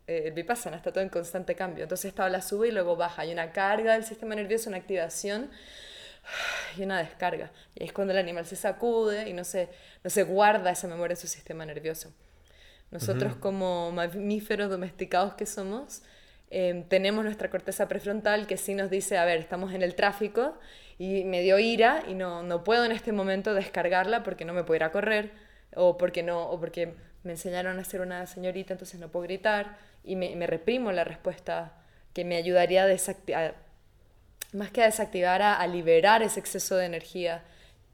eh, 0.06 0.24
el 0.26 0.32
vipassana 0.32 0.76
está 0.76 0.92
todo 0.92 1.04
en 1.04 1.10
constante 1.10 1.54
cambio. 1.54 1.84
Entonces 1.84 2.06
esta 2.06 2.24
ola 2.24 2.40
sube 2.40 2.68
y 2.68 2.72
luego 2.72 2.96
baja. 2.96 3.22
Hay 3.22 3.32
una 3.32 3.52
carga 3.52 3.92
del 3.92 4.04
sistema 4.04 4.34
nervioso, 4.34 4.70
una 4.70 4.78
activación 4.78 5.50
y 6.78 6.82
una 6.82 6.98
descarga. 6.98 7.50
Y 7.74 7.84
es 7.84 7.92
cuando 7.92 8.12
el 8.12 8.18
animal 8.18 8.46
se 8.46 8.56
sacude 8.56 9.28
y 9.28 9.34
no 9.34 9.44
se, 9.44 9.68
no 10.02 10.10
se 10.10 10.22
guarda 10.22 10.70
esa 10.70 10.88
memoria 10.88 11.12
en 11.12 11.20
su 11.20 11.28
sistema 11.28 11.66
nervioso. 11.66 12.12
Nosotros 12.90 13.36
como 13.36 13.90
mamíferos 13.90 14.68
domesticados 14.68 15.32
que 15.32 15.46
somos, 15.46 16.02
em, 16.50 16.84
tenemos 16.84 17.24
nuestra 17.24 17.48
corteza 17.48 17.88
prefrontal 17.88 18.46
que 18.46 18.58
sí 18.58 18.74
nos 18.74 18.90
dice, 18.90 19.16
a 19.16 19.24
ver, 19.24 19.38
estamos 19.38 19.72
en 19.72 19.80
el 19.80 19.94
tráfico 19.94 20.58
y 20.98 21.24
me 21.24 21.40
dio 21.40 21.58
ira 21.58 22.04
y 22.06 22.12
no, 22.12 22.42
no 22.42 22.64
puedo 22.64 22.84
en 22.84 22.92
este 22.92 23.12
momento 23.12 23.54
descargarla 23.54 24.22
porque 24.22 24.44
no 24.44 24.52
me 24.52 24.62
puedo 24.62 24.76
ir 24.76 24.84
a 24.84 24.92
correr 24.92 25.30
o 25.74 25.96
porque, 25.96 26.22
no, 26.22 26.42
o 26.50 26.60
porque 26.60 26.94
me 27.24 27.32
enseñaron 27.32 27.78
a 27.78 27.84
ser 27.84 28.00
una 28.00 28.26
señorita, 28.26 28.74
entonces 28.74 28.98
no 29.00 29.08
puedo 29.08 29.24
gritar 29.24 29.76
y 30.04 30.16
me, 30.16 30.34
me 30.36 30.46
reprimo 30.46 30.92
la 30.92 31.04
respuesta 31.04 31.72
que 32.12 32.24
me 32.24 32.36
ayudaría 32.36 32.82
a 32.82 32.86
desactivar, 32.86 33.54
más 34.52 34.70
que 34.70 34.82
a 34.82 34.86
desactivar, 34.86 35.42
a, 35.42 35.56
a, 35.56 35.66
liberar 35.66 36.22
ese 36.22 36.40
exceso 36.40 36.76
de 36.76 36.86
energía 36.86 37.42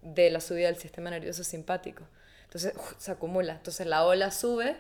de 0.02 0.30
la 0.30 0.40
subida 0.40 0.66
del 0.66 0.76
sistema 0.76 1.11
nervioso 1.11 1.44
simpático. 1.44 2.04
Entonces 2.44 2.73
se 2.97 3.11
acumula, 3.11 3.54
entonces 3.54 3.87
la 3.87 4.04
ola 4.04 4.30
sube 4.30 4.76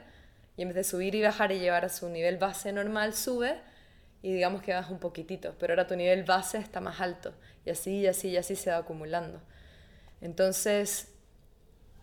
y 0.56 0.62
en 0.62 0.68
vez 0.68 0.76
de 0.76 0.84
subir 0.84 1.14
y 1.14 1.22
bajar 1.22 1.52
y 1.52 1.58
llevar 1.58 1.84
a 1.84 1.88
su 1.88 2.08
nivel 2.08 2.38
base 2.38 2.72
normal, 2.72 3.14
sube 3.14 3.60
y 4.22 4.32
digamos 4.32 4.62
que 4.62 4.72
baja 4.72 4.90
un 4.90 4.98
poquitito, 4.98 5.54
pero 5.60 5.72
ahora 5.72 5.86
tu 5.86 5.94
nivel 5.94 6.24
base 6.24 6.58
está 6.58 6.80
más 6.80 7.00
alto 7.00 7.32
y 7.64 7.70
así 7.70 7.98
y 7.98 8.06
así 8.06 8.28
y 8.30 8.36
así 8.36 8.56
se 8.56 8.70
va 8.70 8.78
acumulando. 8.78 9.40
Entonces, 10.20 11.08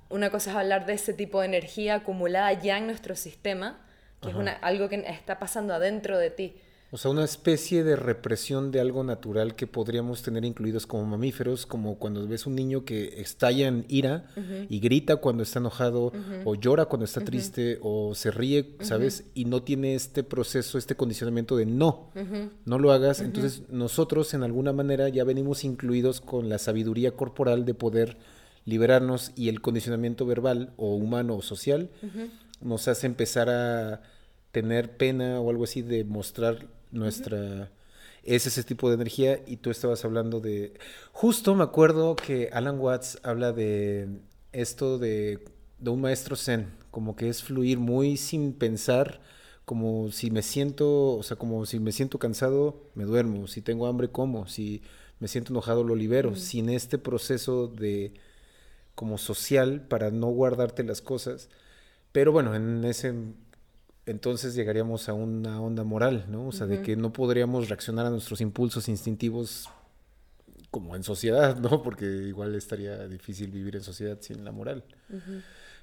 una 0.10 0.30
cosa 0.30 0.52
es 0.52 0.56
hablar 0.58 0.86
de 0.86 0.94
ese 0.94 1.14
tipo 1.14 1.40
de 1.40 1.48
energía 1.48 1.96
acumulada 1.96 2.54
ya 2.54 2.78
en 2.78 2.88
nuestro 2.88 3.16
sistema, 3.16 3.80
que 4.22 4.30
es 4.30 4.36
una, 4.36 4.54
algo 4.54 4.90
que 4.90 5.04
está 5.08 5.40
pasando 5.40 5.74
adentro 5.74 6.18
de 6.18 6.30
ti. 6.30 6.56
O 6.92 6.98
sea, 6.98 7.12
una 7.12 7.26
especie 7.26 7.84
de 7.84 7.98
represión 7.98 8.72
de 8.72 8.80
algo 8.80 9.04
natural 9.04 9.56
que 9.56 9.68
podríamos 9.68 10.22
tener 10.22 10.46
incluidos 10.46 10.88
como 10.88 11.04
mamíferos, 11.06 11.66
como 11.66 11.98
cuando 11.98 12.26
ves 12.26 12.46
un 12.46 12.56
niño 12.56 12.86
que 12.86 13.20
estalla 13.20 13.68
en 13.68 13.86
ira 13.90 14.30
y 14.70 14.80
grita 14.80 15.18
cuando 15.18 15.44
está 15.44 15.60
enojado, 15.60 16.14
o 16.46 16.56
llora 16.56 16.86
cuando 16.86 17.04
está 17.04 17.22
triste, 17.22 17.80
o 17.82 18.16
se 18.16 18.32
ríe, 18.32 18.78
¿sabes? 18.80 19.26
Y 19.34 19.44
no 19.44 19.64
tiene 19.64 19.96
este 19.96 20.24
proceso, 20.24 20.78
este 20.78 20.96
condicionamiento 20.96 21.58
de 21.58 21.66
no, 21.66 22.12
no 22.64 22.80
lo 22.80 22.94
hagas. 22.94 23.20
Entonces 23.20 23.64
nosotros 23.70 24.34
en 24.34 24.44
alguna 24.44 24.72
manera 24.72 25.10
ya 25.10 25.26
venimos 25.26 25.66
incluidos 25.66 26.22
con 26.22 26.48
la 26.48 26.60
sabiduría 26.60 27.12
corporal 27.12 27.66
de 27.66 27.74
poder 27.74 28.18
liberarnos 28.66 29.32
y 29.36 29.50
el 29.50 29.62
condicionamiento 29.62 30.26
verbal 30.26 30.74
o 30.76 30.96
humano 30.96 31.36
o 31.36 31.42
social 31.42 31.90
nos 32.62 32.88
hace 32.88 33.08
empezar 33.08 33.50
a 33.50 34.02
tener 34.52 34.98
pena 34.98 35.40
o 35.40 35.50
algo 35.50 35.64
así 35.66 35.82
de 35.82 36.04
mostrar 36.04 36.68
nuestra... 36.92 37.72
Es 38.24 38.48
ese 38.48 38.64
tipo 38.64 38.90
de 38.90 38.96
energía. 38.96 39.42
Y 39.46 39.58
tú 39.58 39.70
estabas 39.70 40.04
hablando 40.04 40.40
de... 40.40 40.74
Justo 41.12 41.54
me 41.54 41.64
acuerdo 41.64 42.16
que 42.16 42.50
Alan 42.52 42.80
Watts 42.80 43.20
habla 43.22 43.54
de 43.54 44.08
esto 44.52 44.98
de, 44.98 45.46
de 45.78 45.90
un 45.92 46.02
maestro 46.02 46.36
zen, 46.36 46.72
como 46.90 47.16
que 47.16 47.30
es 47.30 47.44
fluir 47.44 47.78
muy 47.78 48.18
sin 48.18 48.54
pensar, 48.54 49.22
como 49.66 50.12
si 50.12 50.32
me 50.32 50.42
siento, 50.42 51.18
o 51.18 51.24
sea, 51.24 51.38
como 51.38 51.66
si 51.66 51.80
me 51.80 51.92
siento 51.92 52.18
cansado, 52.18 52.90
me 52.96 53.04
duermo, 53.04 53.48
si 53.48 53.62
tengo 53.62 53.86
hambre, 53.88 54.10
como, 54.10 54.48
si 54.48 54.82
me 55.20 55.28
siento 55.28 55.52
enojado, 55.52 55.84
lo 55.84 55.96
libero, 55.96 56.36
sin 56.36 56.70
este 56.70 56.98
proceso 56.98 57.68
de 57.68 58.14
como 58.96 59.18
social 59.18 59.82
para 59.82 60.10
no 60.10 60.28
guardarte 60.28 60.84
las 60.84 61.02
cosas. 61.02 61.50
Pero 62.12 62.32
bueno, 62.32 62.56
en 62.56 62.84
ese 62.86 63.14
entonces 64.06 64.54
llegaríamos 64.56 65.10
a 65.10 65.14
una 65.14 65.62
onda 65.62 65.84
moral, 65.84 66.26
¿no? 66.30 66.48
O 66.48 66.52
sea, 66.52 66.68
de 66.68 66.82
que 66.82 66.96
no 66.96 67.12
podríamos 67.12 67.70
reaccionar 67.70 68.06
a 68.06 68.10
nuestros 68.10 68.40
impulsos 68.40 68.88
instintivos 68.88 69.70
como 70.70 70.96
en 70.96 71.04
sociedad, 71.04 71.58
¿no? 71.58 71.82
Porque 71.82 72.06
igual 72.06 72.54
estaría 72.54 73.08
difícil 73.08 73.50
vivir 73.50 73.76
en 73.76 73.82
sociedad 73.82 74.18
sin 74.22 74.46
la 74.46 74.52
moral. 74.52 74.84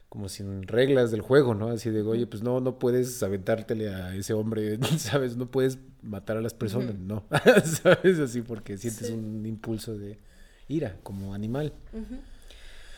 Como 0.09 0.29
sin 0.29 0.65
reglas 0.65 1.11
del 1.11 1.21
juego, 1.23 1.55
¿no? 1.55 1.69
Así 1.69 1.91
de, 1.91 2.03
oye, 2.03 2.27
pues 2.27 2.43
no, 2.43 2.61
no 2.61 2.79
puedes 2.79 3.23
aventártele 3.23 3.93
a 3.93 4.15
ese 4.15 4.35
hombre, 4.35 4.79
¿sabes? 4.99 5.37
No 5.37 5.51
puedes 5.51 5.79
matar 6.03 6.37
a 6.37 6.43
las 6.43 6.55
personas, 6.55 6.95
no. 6.99 7.25
¿Sabes? 7.65 8.19
Así 8.21 8.43
porque 8.43 8.79
sientes 8.79 9.11
un 9.11 9.45
impulso 9.47 9.97
de 9.97 10.19
ira 10.69 10.97
como 11.03 11.35
animal. 11.35 11.73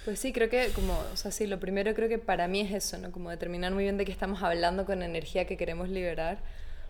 Pues 0.04 0.18
sí, 0.18 0.34
creo 0.34 0.50
que 0.50 0.68
como, 0.74 0.98
o 1.12 1.16
sea, 1.16 1.30
sí, 1.30 1.46
lo 1.46 1.58
primero 1.58 1.94
creo 1.94 2.10
que 2.10 2.18
para 2.18 2.46
mí 2.46 2.60
es 2.60 2.72
eso, 2.72 2.98
¿no? 2.98 3.10
Como 3.10 3.30
determinar 3.30 3.72
muy 3.72 3.84
bien 3.84 3.96
de 3.96 4.04
qué 4.04 4.12
estamos 4.12 4.42
hablando 4.42 4.84
con 4.84 5.02
energía 5.02 5.46
que 5.46 5.56
queremos 5.56 5.88
liberar, 5.88 6.38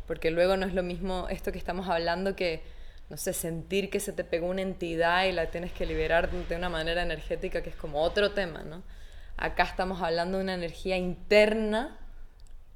porque 0.09 0.33
luego 0.33 0.57
no 0.57 0.67
es 0.67 0.75
lo 0.75 0.83
mismo 0.83 1.29
esto 1.31 1.53
que 1.53 1.59
estamos 1.59 1.89
hablando 1.89 2.35
que, 2.35 2.63
no 3.11 3.17
sé, 3.17 3.33
sentir 3.33 3.89
que 3.89 4.01
se 4.01 4.13
te 4.13 4.25
pegó 4.25 4.49
una 4.49 4.63
entidad 4.63 5.27
y 5.27 5.33
la 5.33 5.47
tienes 5.47 5.71
que 5.71 5.87
liberar 5.87 6.29
de 6.29 6.57
una 6.57 6.69
manera 6.69 7.03
energética, 7.03 7.63
que 7.63 7.71
es 7.71 7.77
como 7.77 8.03
otro 8.03 8.33
tema, 8.33 8.65
¿no? 8.65 8.83
Acá 9.37 9.63
estamos 9.63 10.03
hablando 10.03 10.39
de 10.39 10.45
una 10.45 10.55
energía 10.55 10.97
interna, 10.97 11.97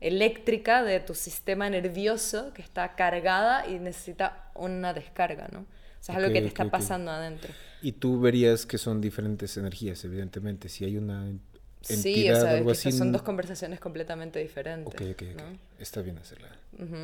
eléctrica, 0.01 0.85
de 0.85 1.01
tu 1.01 1.17
sistema 1.17 1.69
nervioso 1.69 2.53
que 2.55 2.63
está 2.63 2.95
cargada 2.95 3.67
y 3.67 3.81
necesita 3.81 4.51
una 4.55 4.95
descarga, 4.95 5.49
¿no? 5.51 5.67
O 6.01 6.03
sea, 6.03 6.15
es 6.15 6.19
algo 6.19 6.33
que 6.33 6.41
te 6.41 6.47
está 6.49 6.71
pasando 6.71 7.11
adentro. 7.11 7.53
Y 7.83 7.93
tú 7.93 8.21
verías 8.21 8.67
que 8.67 8.79
son 8.79 9.01
diferentes 9.01 9.57
energías, 9.57 10.05
evidentemente. 10.05 10.69
Si 10.69 10.85
hay 10.85 10.97
una 10.97 11.29
entidad 11.29 12.03
sí, 12.03 12.31
o 12.31 12.37
sea, 12.37 12.51
algo 12.53 12.71
así. 12.71 12.93
Son 12.93 13.13
dos 13.13 13.23
conversaciones 13.23 13.81
completamente 13.81 14.39
diferentes. 14.39 14.93
Ok, 14.93 15.03
ok, 15.13 15.23
ok. 15.35 15.43
Está 15.79 16.03
bien 16.03 16.19
hacerla. 16.19 16.49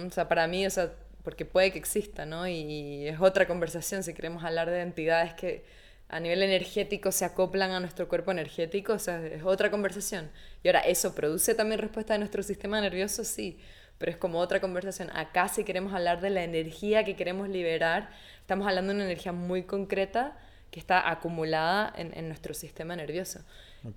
O 0.06 0.10
sea, 0.10 0.28
para 0.28 0.46
mí, 0.46 0.66
o 0.66 0.70
sea, 0.70 0.92
porque 1.22 1.44
puede 1.44 1.72
que 1.72 1.78
exista, 1.78 2.26
¿no? 2.26 2.46
Y 2.46 3.08
es 3.08 3.20
otra 3.20 3.46
conversación 3.46 4.02
si 4.02 4.14
queremos 4.14 4.44
hablar 4.44 4.70
de 4.70 4.80
entidades 4.80 5.34
que 5.34 5.64
a 6.08 6.20
nivel 6.20 6.42
energético 6.42 7.10
se 7.12 7.24
acoplan 7.24 7.70
a 7.70 7.80
nuestro 7.80 8.08
cuerpo 8.08 8.30
energético, 8.30 8.92
o 8.92 8.98
sea, 8.98 9.24
es 9.26 9.42
otra 9.42 9.70
conversación. 9.70 10.30
Y 10.62 10.68
ahora, 10.68 10.80
¿eso 10.80 11.14
produce 11.14 11.54
también 11.54 11.80
respuesta 11.80 12.12
de 12.12 12.18
nuestro 12.18 12.42
sistema 12.42 12.80
nervioso? 12.80 13.24
Sí, 13.24 13.58
pero 13.98 14.12
es 14.12 14.18
como 14.18 14.38
otra 14.38 14.60
conversación. 14.60 15.10
Acá 15.14 15.48
si 15.48 15.64
queremos 15.64 15.92
hablar 15.92 16.20
de 16.20 16.30
la 16.30 16.44
energía 16.44 17.04
que 17.04 17.16
queremos 17.16 17.48
liberar, 17.48 18.10
estamos 18.40 18.66
hablando 18.66 18.92
de 18.92 18.96
una 18.96 19.04
energía 19.04 19.32
muy 19.32 19.62
concreta 19.64 20.36
que 20.70 20.80
está 20.80 21.08
acumulada 21.08 21.92
en, 21.96 22.16
en 22.16 22.28
nuestro 22.28 22.54
sistema 22.54 22.96
nervioso. 22.96 23.40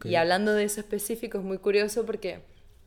Y 0.04 0.16
hablando 0.16 0.54
de 0.54 0.66
eso 0.66 0.82
específico 0.82 1.38
es 1.38 1.44
muy 1.44 1.58
curioso 1.60 2.06
porque 2.06 2.42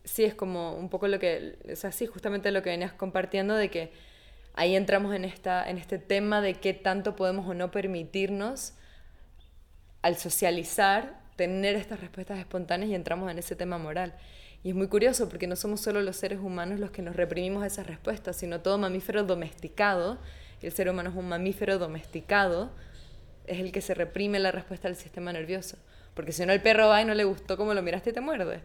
sí 0.04 0.24
es 0.24 0.34
como 0.34 0.74
un 0.74 0.88
poco 0.88 1.08
lo 1.08 1.18
que, 1.18 1.58
o 1.70 1.76
sea, 1.76 1.92
sí, 1.92 2.06
justamente 2.06 2.50
lo 2.50 2.62
que 2.62 2.70
venías 2.70 2.92
compartiendo 2.92 3.54
de 3.54 3.70
que 3.70 3.92
ahí 4.54 4.76
entramos 4.76 5.14
en, 5.14 5.24
esta, 5.24 5.68
en 5.68 5.78
este 5.78 5.98
tema 5.98 6.40
de 6.40 6.54
qué 6.54 6.74
tanto 6.74 7.16
podemos 7.16 7.48
o 7.48 7.54
no 7.54 7.70
permitirnos 7.70 8.74
al 10.02 10.16
socializar 10.16 11.20
tener 11.36 11.76
estas 11.76 12.00
respuestas 12.00 12.38
espontáneas 12.38 12.90
y 12.90 12.94
entramos 12.94 13.30
en 13.30 13.38
ese 13.38 13.56
tema 13.56 13.78
moral. 13.78 14.14
Y 14.62 14.70
es 14.70 14.74
muy 14.74 14.88
curioso 14.88 15.28
porque 15.28 15.46
no 15.46 15.56
somos 15.56 15.80
solo 15.80 16.02
los 16.02 16.16
seres 16.16 16.38
humanos 16.38 16.80
los 16.80 16.90
que 16.90 17.02
nos 17.02 17.16
reprimimos 17.16 17.64
esas 17.64 17.86
respuestas, 17.86 18.36
sino 18.36 18.60
todo 18.60 18.78
mamífero 18.78 19.24
domesticado. 19.24 20.18
El 20.60 20.72
ser 20.72 20.90
humano 20.90 21.10
es 21.10 21.16
un 21.16 21.28
mamífero 21.28 21.78
domesticado 21.78 22.70
es 23.50 23.58
el 23.58 23.72
que 23.72 23.80
se 23.80 23.94
reprime 23.94 24.38
la 24.38 24.52
respuesta 24.52 24.88
del 24.88 24.96
sistema 24.96 25.32
nervioso. 25.32 25.76
Porque 26.14 26.32
si 26.32 26.46
no, 26.46 26.52
el 26.52 26.62
perro 26.62 26.88
va 26.88 27.02
y 27.02 27.04
no 27.04 27.14
le 27.14 27.24
gustó 27.24 27.56
como 27.56 27.74
lo 27.74 27.82
miraste 27.82 28.10
y 28.10 28.12
te 28.12 28.20
muerde. 28.20 28.60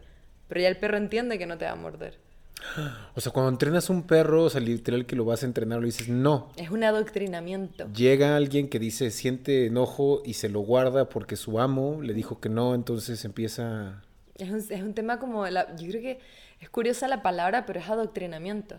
Pero 0.48 0.62
ya 0.62 0.68
el 0.68 0.78
perro 0.78 0.98
entiende 0.98 1.40
que 1.40 1.48
no 1.48 1.58
te 1.58 1.66
va 1.66 1.72
a 1.72 1.76
morder. 1.76 2.18
O 3.16 3.22
sea, 3.22 3.32
cuando 3.32 3.50
entrenas 3.50 3.90
un 3.90 4.04
perro, 4.04 4.44
o 4.44 4.50
sea, 4.50 4.60
literal 4.60 5.06
que 5.06 5.16
lo 5.16 5.24
vas 5.24 5.42
a 5.42 5.46
entrenar, 5.46 5.80
lo 5.80 5.86
dices, 5.86 6.10
no. 6.10 6.52
Es 6.58 6.70
un 6.70 6.84
adoctrinamiento. 6.84 7.90
Llega 7.94 8.36
alguien 8.36 8.68
que 8.68 8.78
dice, 8.78 9.10
siente 9.10 9.68
enojo 9.68 10.22
y 10.26 10.34
se 10.34 10.50
lo 10.50 10.60
guarda 10.60 11.08
porque 11.08 11.38
su 11.38 11.60
amo 11.60 12.02
le 12.02 12.14
dijo 12.14 12.40
que 12.40 12.50
no, 12.50 12.76
entonces 12.76 13.24
empieza... 13.26 14.04
Es 14.38 14.50
un, 14.50 14.58
es 14.58 14.82
un 14.82 14.94
tema 14.94 15.20
como, 15.20 15.48
la, 15.48 15.76
yo 15.76 15.90
creo 15.90 16.02
que 16.02 16.20
es 16.60 16.70
curiosa 16.70 17.08
la 17.08 17.22
palabra, 17.22 17.66
pero 17.66 17.80
es 17.80 17.90
adoctrinamiento. 17.90 18.78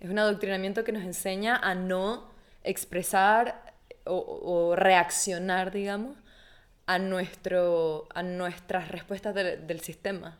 Es 0.00 0.10
un 0.10 0.18
adoctrinamiento 0.18 0.84
que 0.84 0.92
nos 0.92 1.02
enseña 1.02 1.56
a 1.56 1.74
no 1.74 2.30
expresar 2.64 3.74
o, 4.04 4.74
reaccionar, 4.76 5.70
digamos, 5.70 6.16
a, 6.86 6.98
nuestro, 6.98 8.08
a 8.14 8.22
nuestras 8.22 8.88
respuestas 8.88 9.34
del 9.34 9.80
sistema. 9.80 10.38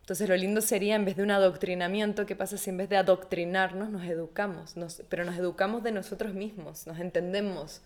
Entonces 0.00 0.28
lo 0.28 0.36
lindo 0.36 0.60
sería, 0.60 0.94
en 0.94 1.04
vez 1.04 1.16
de 1.16 1.24
un 1.24 1.32
adoctrinamiento, 1.32 2.26
¿qué 2.26 2.36
pasa 2.36 2.56
si 2.56 2.70
en 2.70 2.76
vez 2.76 2.88
de 2.88 2.96
adoctrinarnos 2.96 3.88
nos 3.90 4.04
educamos? 4.04 4.76
Nos, 4.76 5.02
pero 5.08 5.24
nos 5.24 5.36
educamos 5.36 5.82
de 5.82 5.90
nosotros 5.90 6.32
mismos, 6.32 6.86
nos 6.86 7.00
entendemos. 7.00 7.80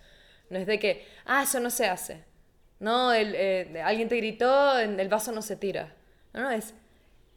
No 0.50 0.58
es 0.58 0.66
de 0.66 0.78
que, 0.78 1.06
ah, 1.25 1.44
eso 1.44 1.60
no 1.60 1.70
se 1.70 1.87
hace. 1.87 2.22
No, 2.80 3.12
el, 3.12 3.34
eh, 3.37 3.82
alguien 3.84 4.08
te 4.08 4.16
gritó, 4.16 4.78
el 4.78 5.08
vaso 5.08 5.32
no 5.32 5.42
se 5.42 5.56
tira. 5.56 5.94
No, 6.32 6.40
no, 6.40 6.50
es 6.50 6.75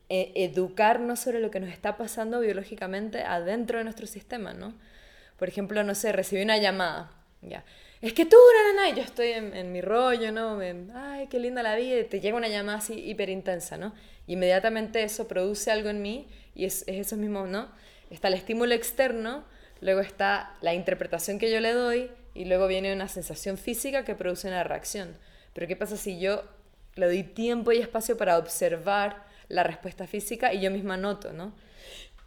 eh, 0.09 0.31
educarnos 0.35 1.19
sobre 1.19 1.39
lo 1.39 1.49
que 1.49 1.59
nos 1.59 1.69
está 1.69 1.97
pasando 1.97 2.39
biológicamente 2.39 3.23
adentro 3.23 3.77
de 3.77 3.83
nuestro 3.83 4.05
sistema, 4.05 4.53
¿no? 4.53 4.73
Por 5.37 5.47
ejemplo, 5.47 5.83
no 5.83 5.95
sé, 5.95 6.11
recibí 6.11 6.41
una 6.41 6.57
llamada 6.57 7.11
ya. 7.41 7.63
Es 8.01 8.13
que 8.13 8.25
tú, 8.25 8.37
nana, 8.75 8.89
y 8.89 8.95
yo 8.95 9.01
estoy 9.01 9.29
en, 9.29 9.71
mi 9.71 9.81
rollo, 9.81 10.31
¿no? 10.31 10.59
Ay, 10.93 11.27
qué 11.27 11.39
linda 11.39 11.63
la 11.63 11.75
vida, 11.75 11.99
y 11.99 12.03
te 12.03 12.19
llega 12.19 12.35
una 12.35 12.49
llamada 12.49 12.79
así 12.79 12.93
hiper 12.93 13.29
intensa, 13.29 13.77
¿no? 13.77 13.93
Y 14.27 14.33
inmediatamente 14.33 15.03
eso 15.03 15.27
produce 15.27 15.71
algo 15.71 15.89
en 15.89 16.01
mí, 16.01 16.27
y 16.53 16.65
es, 16.65 16.83
es 16.87 17.07
eso 17.07 17.15
mismo, 17.15 17.47
¿no? 17.47 17.69
Está 18.09 18.27
el 18.27 18.33
estímulo 18.33 18.73
externo, 18.73 19.45
luego 19.79 20.01
está 20.01 20.55
la 20.61 20.73
interpretación 20.73 21.39
que 21.39 21.49
yo 21.49 21.61
le 21.61 21.73
doy, 21.73 22.11
y 22.33 22.45
luego 22.45 22.67
viene 22.67 22.93
una 22.93 23.07
sensación 23.07 23.57
física 23.57 24.05
que 24.05 24.15
produce 24.15 24.47
una 24.47 24.63
reacción. 24.63 25.15
Pero 25.53 25.67
¿qué 25.67 25.75
pasa 25.75 25.97
si 25.97 26.19
yo 26.19 26.43
le 26.95 27.05
doy 27.05 27.23
tiempo 27.23 27.71
y 27.71 27.77
espacio 27.77 28.17
para 28.17 28.37
observar 28.37 29.23
la 29.49 29.63
respuesta 29.63 30.07
física 30.07 30.53
y 30.53 30.61
yo 30.61 30.71
misma 30.71 30.97
noto, 30.97 31.33
¿no? 31.33 31.53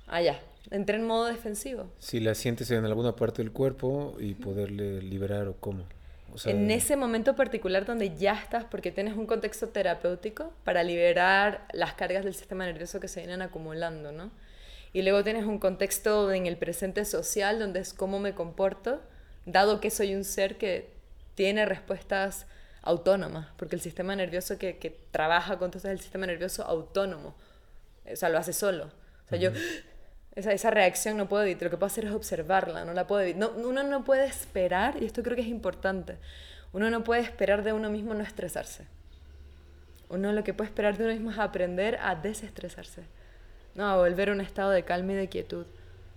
Ah, 0.06 0.22
ya. 0.22 0.40
entré 0.70 0.96
en 0.96 1.06
modo 1.06 1.26
defensivo. 1.26 1.90
Si 1.98 2.20
la 2.20 2.34
sientes 2.34 2.70
en 2.70 2.84
alguna 2.84 3.16
parte 3.16 3.42
del 3.42 3.52
cuerpo 3.52 4.16
y 4.18 4.34
poderle 4.34 5.02
liberar 5.02 5.48
o 5.48 5.56
cómo. 5.56 5.84
O 6.32 6.38
sea, 6.38 6.52
en 6.52 6.70
ese 6.70 6.96
momento 6.96 7.34
particular 7.34 7.86
donde 7.86 8.16
ya 8.16 8.34
estás, 8.34 8.64
porque 8.64 8.92
tienes 8.92 9.16
un 9.16 9.26
contexto 9.26 9.68
terapéutico 9.68 10.52
para 10.64 10.82
liberar 10.82 11.66
las 11.72 11.94
cargas 11.94 12.24
del 12.24 12.34
sistema 12.34 12.66
nervioso 12.66 13.00
que 13.00 13.08
se 13.08 13.20
vienen 13.20 13.42
acumulando, 13.42 14.12
¿no? 14.12 14.30
Y 14.92 15.02
luego 15.02 15.24
tienes 15.24 15.44
un 15.44 15.58
contexto 15.58 16.32
en 16.32 16.46
el 16.46 16.56
presente 16.56 17.04
social 17.04 17.58
donde 17.58 17.80
es 17.80 17.92
cómo 17.92 18.18
me 18.18 18.34
comporto, 18.34 19.00
dado 19.46 19.80
que 19.80 19.90
soy 19.90 20.14
un 20.14 20.24
ser 20.24 20.58
que 20.58 20.90
tiene 21.34 21.64
respuestas 21.64 22.46
autónomas, 22.82 23.48
porque 23.56 23.74
el 23.74 23.80
sistema 23.80 24.14
nervioso 24.14 24.58
que, 24.58 24.78
que 24.78 24.90
trabaja 25.10 25.58
con 25.58 25.70
todo 25.70 25.78
es 25.78 25.84
el 25.86 26.00
sistema 26.00 26.26
nervioso 26.26 26.64
autónomo, 26.64 27.34
o 28.10 28.16
sea, 28.16 28.28
lo 28.28 28.38
hace 28.38 28.52
solo. 28.52 28.90
O 29.26 29.28
sea, 29.28 29.38
yo, 29.38 29.50
esa, 30.36 30.52
esa 30.52 30.70
reacción 30.70 31.16
no 31.16 31.28
puedo 31.28 31.42
evitar, 31.42 31.64
lo 31.64 31.70
que 31.70 31.76
puedo 31.76 31.86
hacer 31.86 32.04
es 32.04 32.12
observarla, 32.12 32.84
no 32.84 32.92
la 32.92 33.06
puedo 33.06 33.22
evitar. 33.22 33.40
No, 33.40 33.50
uno 33.68 33.82
no 33.82 34.04
puede 34.04 34.26
esperar, 34.26 35.02
y 35.02 35.06
esto 35.06 35.22
creo 35.22 35.34
que 35.34 35.42
es 35.42 35.48
importante, 35.48 36.16
uno 36.72 36.90
no 36.90 37.02
puede 37.04 37.22
esperar 37.22 37.62
de 37.62 37.72
uno 37.72 37.90
mismo 37.90 38.14
no 38.14 38.22
estresarse. 38.22 38.86
Uno 40.08 40.32
lo 40.32 40.44
que 40.44 40.54
puede 40.54 40.68
esperar 40.68 40.96
de 40.96 41.04
uno 41.04 41.12
mismo 41.12 41.30
es 41.32 41.38
aprender 41.38 41.98
a 42.00 42.14
desestresarse, 42.14 43.02
no, 43.74 43.88
a 43.88 43.96
volver 43.96 44.28
a 44.28 44.32
un 44.32 44.40
estado 44.40 44.70
de 44.70 44.84
calma 44.84 45.12
y 45.12 45.16
de 45.16 45.28
quietud, 45.28 45.66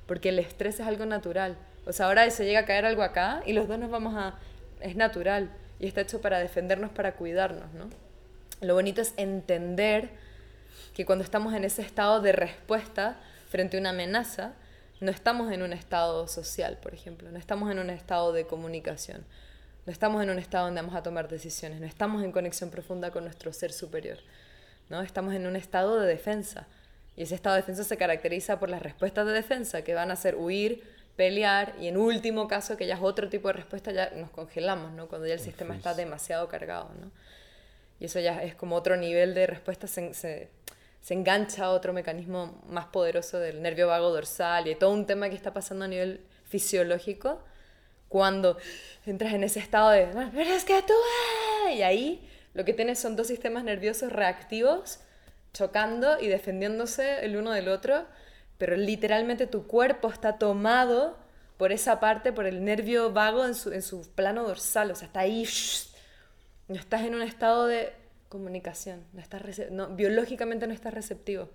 porque 0.06 0.30
el 0.30 0.38
estrés 0.38 0.80
es 0.80 0.86
algo 0.86 1.06
natural. 1.06 1.58
O 1.90 1.94
sea, 1.94 2.06
ahora 2.06 2.30
se 2.30 2.46
llega 2.46 2.60
a 2.60 2.66
caer 2.66 2.86
algo 2.86 3.02
acá 3.02 3.42
y 3.46 3.54
los 3.54 3.68
dos 3.68 3.80
nos 3.80 3.90
vamos 3.90 4.16
a... 4.16 4.36
Es 4.80 4.96
natural 4.96 5.52
y 5.80 5.88
está 5.88 6.02
hecho 6.02 6.22
para 6.22 6.38
defendernos, 6.38 6.92
para 6.92 7.16
cuidarnos, 7.16 7.74
¿no? 7.74 7.90
Lo 8.62 8.76
bonito 8.76 9.02
es 9.02 9.14
entender 9.18 10.10
que 10.94 11.06
cuando 11.06 11.24
estamos 11.24 11.54
en 11.54 11.64
ese 11.64 11.82
estado 11.82 12.22
de 12.22 12.32
respuesta 12.32 13.18
frente 13.50 13.78
a 13.78 13.80
una 13.80 13.90
amenaza, 13.90 14.54
no 15.00 15.10
estamos 15.10 15.52
en 15.52 15.64
un 15.64 15.74
estado 15.74 16.28
social, 16.28 16.78
por 16.82 16.94
ejemplo, 16.94 17.32
no 17.32 17.40
estamos 17.40 17.72
en 17.72 17.80
un 17.80 17.90
estado 17.90 18.34
de 18.34 18.46
comunicación, 18.46 19.26
no 19.86 19.92
estamos 19.92 20.22
en 20.22 20.30
un 20.30 20.40
estado 20.40 20.66
donde 20.66 20.82
vamos 20.82 20.96
a 20.96 21.04
tomar 21.04 21.28
decisiones, 21.28 21.80
no 21.80 21.88
estamos 21.88 22.24
en 22.24 22.32
conexión 22.32 22.70
profunda 22.70 23.12
con 23.12 23.24
nuestro 23.24 23.52
ser 23.52 23.72
superior, 23.72 24.20
¿no? 24.90 25.02
Estamos 25.02 25.34
en 25.34 25.48
un 25.48 25.56
estado 25.56 26.00
de 26.00 26.08
defensa. 26.08 26.68
Y 27.16 27.24
ese 27.24 27.36
estado 27.36 27.56
de 27.56 27.62
defensa 27.62 27.84
se 27.84 27.98
caracteriza 27.98 28.60
por 28.60 28.70
las 28.70 28.82
respuestas 28.82 29.26
de 29.26 29.34
defensa, 29.34 29.82
que 29.82 29.94
van 29.94 30.12
a 30.12 30.16
ser 30.16 30.36
huir, 30.36 30.84
pelear 31.20 31.76
y 31.82 31.90
en 31.90 31.98
último 31.98 32.48
caso, 32.48 32.78
que 32.78 32.88
ya 32.88 32.96
es 32.96 33.02
otro 33.02 33.28
tipo 33.28 33.50
de 33.50 33.56
respuesta, 33.56 33.92
ya 33.92 34.10
nos 34.12 34.30
congelamos, 34.30 34.94
¿no? 34.94 35.10
Cuando 35.10 35.28
ya 35.28 35.34
el 35.34 35.42
sistema 35.42 35.76
está 35.76 35.94
demasiado 35.94 36.48
cargado, 36.48 36.92
¿no? 36.98 37.12
Y 38.00 38.06
eso 38.06 38.22
ya 38.22 38.42
es 38.42 38.56
como 38.56 38.78
otro 38.78 38.96
nivel 38.96 39.34
de 39.34 39.46
respuesta, 39.46 39.86
se, 39.86 40.14
se, 40.14 40.48
se 41.02 41.14
engancha 41.14 41.66
a 41.66 41.72
otro 41.72 41.92
mecanismo 41.92 42.64
más 42.70 42.86
poderoso 42.86 43.38
del 43.38 43.62
nervio 43.62 43.90
vago 43.90 44.12
dorsal 44.12 44.70
y 44.70 44.76
todo 44.76 44.92
un 44.92 45.06
tema 45.06 45.28
que 45.28 45.36
está 45.36 45.52
pasando 45.52 45.84
a 45.84 45.88
nivel 45.90 46.22
fisiológico 46.46 47.44
cuando 48.08 48.58
entras 49.06 49.34
en 49.34 49.44
ese 49.44 49.60
estado 49.60 49.90
de, 49.90 50.08
pero 50.34 50.54
es 50.54 50.64
que 50.64 50.82
tú, 50.84 50.94
ah", 51.66 51.72
y 51.74 51.82
ahí 51.82 52.30
lo 52.54 52.64
que 52.64 52.72
tienes 52.72 52.98
son 52.98 53.18
dos 53.18 53.28
sistemas 53.28 53.66
nerviosos 53.66 54.14
reactivos 54.14 55.02
chocando 55.52 56.18
y 56.22 56.28
defendiéndose 56.28 57.26
el 57.26 57.36
uno 57.36 57.52
del 57.52 57.68
otro 57.68 58.06
pero 58.60 58.76
literalmente 58.76 59.48
tu 59.48 59.66
cuerpo 59.66 60.10
está 60.10 60.38
tomado 60.38 61.18
por 61.58 61.72
esa 61.72 62.00
parte, 62.00 62.32
por 62.32 62.46
el 62.46 62.64
nervio 62.64 63.12
vago 63.12 63.46
en 63.46 63.56
su, 63.56 63.72
en 63.72 63.82
su 63.82 64.08
plano 64.12 64.44
dorsal, 64.44 64.92
o 64.92 64.96
sea, 64.96 65.08
está 65.08 65.22
ahí, 65.22 65.48
no 66.68 66.76
estás 66.76 67.02
en 67.04 67.16
un 67.16 67.22
estado 67.22 67.66
de 67.66 67.94
comunicación, 68.28 69.04
no 69.14 69.22
estás 69.22 69.42
biológicamente 69.96 70.68
no 70.68 70.74
estás 70.74 70.94
receptivo. 70.94 71.50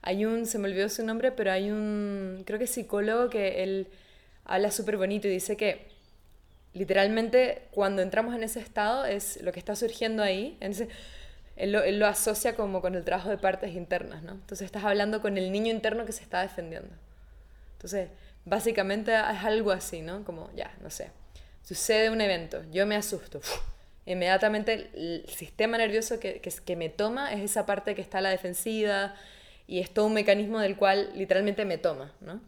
Hay 0.00 0.24
un, 0.24 0.46
se 0.46 0.58
me 0.58 0.68
olvidó 0.68 0.88
su 0.88 1.04
nombre, 1.04 1.32
pero 1.32 1.52
hay 1.52 1.70
un, 1.70 2.42
creo 2.46 2.58
que 2.58 2.66
psicólogo 2.66 3.28
que 3.28 3.62
él 3.62 3.88
habla 4.44 4.70
súper 4.70 4.96
bonito 4.96 5.28
y 5.28 5.32
dice 5.32 5.56
que 5.56 5.88
literalmente 6.72 7.68
cuando 7.72 8.00
entramos 8.00 8.34
en 8.34 8.44
ese 8.44 8.60
estado 8.60 9.04
es 9.04 9.42
lo 9.42 9.52
que 9.52 9.58
está 9.58 9.74
surgiendo 9.74 10.22
ahí, 10.22 10.56
en 10.60 10.70
ese 10.70 10.88
él 11.60 11.98
lo, 11.98 12.06
asocia 12.06 12.56
como 12.56 12.80
con 12.80 12.94
el 12.94 13.04
trabajo 13.04 13.28
de 13.28 13.36
partes 13.36 13.74
internas, 13.74 14.22
¿no? 14.22 14.32
Entonces 14.32 14.64
estás 14.64 14.84
hablando 14.84 15.20
con 15.20 15.36
el 15.36 15.52
niño 15.52 15.70
interno 15.70 16.06
que 16.06 16.12
se 16.12 16.22
está 16.22 16.40
defendiendo. 16.40 16.88
Entonces, 17.74 18.08
básicamente 18.46 19.12
es 19.12 19.44
algo 19.44 19.70
así, 19.70 20.00
¿no? 20.00 20.24
Como, 20.24 20.50
ya, 20.56 20.72
no 20.82 20.88
sé, 20.88 21.10
sucede 21.62 22.08
un 22.08 22.22
evento, 22.22 22.62
yo 22.72 22.86
me 22.86 22.96
asusto, 22.96 23.40
inmediatamente 24.06 24.90
el 24.94 25.24
sistema 25.28 25.76
nervioso 25.76 26.18
que, 26.18 26.40
que, 26.40 26.76
me 26.76 26.88
toma 26.88 27.32
es 27.32 27.42
esa 27.42 27.66
parte 27.66 27.94
que 27.94 28.00
está 28.00 28.18
a 28.18 28.22
la 28.22 28.30
defensiva 28.30 29.14
y 29.66 29.80
es 29.80 29.92
todo 29.92 30.06
un 30.06 30.14
mecanismo 30.14 30.60
del 30.60 30.76
cual 30.76 31.10
literalmente 31.14 31.66
me 31.66 31.76
toma, 31.76 32.12
¿no? 32.20 32.40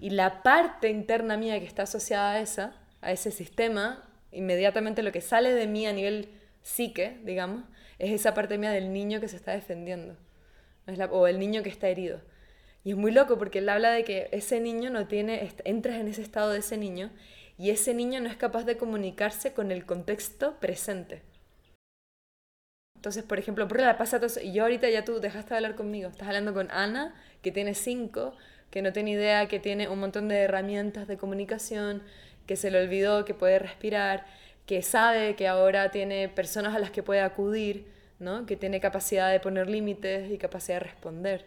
Y 0.00 0.10
la 0.10 0.42
parte 0.42 0.90
interna 0.90 1.38
mía 1.38 1.58
que 1.58 1.66
está 1.66 1.84
asociada 1.84 2.32
a 2.32 2.40
esa, 2.40 2.76
a 3.00 3.12
ese 3.12 3.30
sistema, 3.30 4.04
inmediatamente 4.30 5.02
lo 5.02 5.10
que 5.10 5.22
sale 5.22 5.54
de 5.54 5.66
mí 5.66 5.86
a 5.86 5.92
nivel 5.92 6.28
psique, 6.62 7.18
digamos, 7.24 7.64
es 7.98 8.12
esa 8.12 8.34
parte 8.34 8.58
mía 8.58 8.70
del 8.70 8.92
niño 8.92 9.20
que 9.20 9.28
se 9.28 9.36
está 9.36 9.52
defendiendo, 9.52 10.16
o 11.10 11.26
el 11.26 11.38
niño 11.38 11.62
que 11.62 11.68
está 11.68 11.88
herido. 11.88 12.20
Y 12.84 12.92
es 12.92 12.96
muy 12.96 13.10
loco 13.10 13.38
porque 13.38 13.58
él 13.58 13.68
habla 13.68 13.90
de 13.90 14.04
que 14.04 14.28
ese 14.32 14.60
niño 14.60 14.90
no 14.90 15.06
tiene, 15.06 15.48
entras 15.64 15.96
en 15.96 16.08
ese 16.08 16.22
estado 16.22 16.50
de 16.50 16.60
ese 16.60 16.76
niño 16.76 17.10
y 17.58 17.70
ese 17.70 17.92
niño 17.92 18.20
no 18.20 18.28
es 18.28 18.36
capaz 18.36 18.64
de 18.64 18.76
comunicarse 18.76 19.52
con 19.52 19.72
el 19.72 19.84
contexto 19.84 20.58
presente. 20.60 21.22
Entonces, 22.94 23.24
por 23.24 23.38
ejemplo, 23.38 23.68
por 23.68 23.80
la 23.80 23.98
pasa 23.98 24.20
y 24.42 24.52
yo 24.52 24.64
ahorita 24.64 24.88
ya 24.90 25.04
tú 25.04 25.20
dejaste 25.20 25.50
de 25.50 25.56
hablar 25.56 25.76
conmigo, 25.76 26.08
estás 26.08 26.28
hablando 26.28 26.54
con 26.54 26.70
Ana, 26.70 27.14
que 27.42 27.52
tiene 27.52 27.74
cinco, 27.74 28.34
que 28.70 28.82
no 28.82 28.92
tiene 28.92 29.12
idea, 29.12 29.46
que 29.48 29.60
tiene 29.60 29.88
un 29.88 30.00
montón 30.00 30.28
de 30.28 30.38
herramientas 30.38 31.06
de 31.06 31.16
comunicación, 31.16 32.02
que 32.46 32.56
se 32.56 32.70
le 32.70 32.80
olvidó, 32.80 33.24
que 33.24 33.34
puede 33.34 33.58
respirar, 33.58 34.26
que 34.68 34.82
sabe 34.82 35.34
que 35.34 35.48
ahora 35.48 35.90
tiene 35.90 36.28
personas 36.28 36.76
a 36.76 36.78
las 36.78 36.90
que 36.90 37.02
puede 37.02 37.22
acudir, 37.22 37.86
¿no? 38.18 38.44
que 38.44 38.54
tiene 38.54 38.80
capacidad 38.80 39.32
de 39.32 39.40
poner 39.40 39.66
límites 39.66 40.30
y 40.30 40.36
capacidad 40.36 40.76
de 40.76 40.84
responder. 40.84 41.46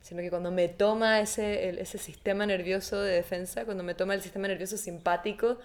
Sino 0.00 0.22
que 0.22 0.30
cuando 0.30 0.50
me 0.50 0.68
toma 0.68 1.20
ese, 1.20 1.78
ese 1.78 1.98
sistema 1.98 2.46
nervioso 2.46 3.02
de 3.02 3.16
defensa, 3.16 3.66
cuando 3.66 3.84
me 3.84 3.94
toma 3.94 4.14
el 4.14 4.22
sistema 4.22 4.48
nervioso 4.48 4.78
simpático 4.78 5.58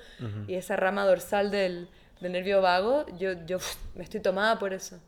y 0.46 0.56
esa 0.56 0.76
rama 0.76 1.06
dorsal 1.06 1.52
del, 1.52 1.88
del 2.20 2.34
nervio 2.34 2.62
vago, 2.62 3.06
yo, 3.18 3.32
yo 3.46 3.60
me 3.96 4.04
estoy 4.04 4.20
tomada 4.20 4.60
por 4.60 4.74
eso. 4.74 5.00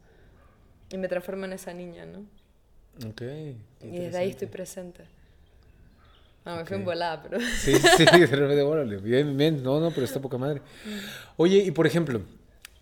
Y 0.92 0.98
me 0.98 1.10
transformo 1.10 1.44
en 1.44 1.54
esa 1.54 1.74
niña, 1.74 2.06
¿no? 2.06 2.26
Okay, 3.10 3.58
y 3.82 3.98
desde 3.98 4.18
ahí 4.18 4.30
estoy 4.30 4.48
presente. 4.48 5.04
No, 6.46 6.56
me 6.56 6.66
fui 6.66 6.78
en 6.78 6.86
volada, 6.86 7.22
pero... 7.22 7.40
Sí, 7.40 7.74
sí, 7.76 8.06
de 8.06 8.26
repente, 8.26 8.62
órale, 8.64 8.98
bien, 8.98 9.38
bien, 9.38 9.62
no, 9.62 9.80
no, 9.80 9.92
pero 9.92 10.06
está 10.06 10.20
poca 10.20 10.38
madre. 10.38 10.62
Oye, 11.38 11.58
y 11.58 11.72
por 11.72 11.86
ejemplo, 11.86 12.22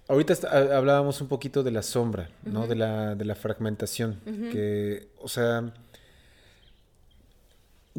ahorita 0.07 0.33
hablábamos 0.77 1.19
un 1.21 1.27
poquito 1.27 1.61
de 1.63 1.71
la 1.71 1.83
sombra, 1.83 2.29
¿no? 2.43 2.67
de, 2.67 2.75
la, 2.75 3.15
de 3.15 3.25
la 3.25 3.35
fragmentación, 3.35 4.19
que, 4.51 5.09
o 5.19 5.27
sea, 5.27 5.73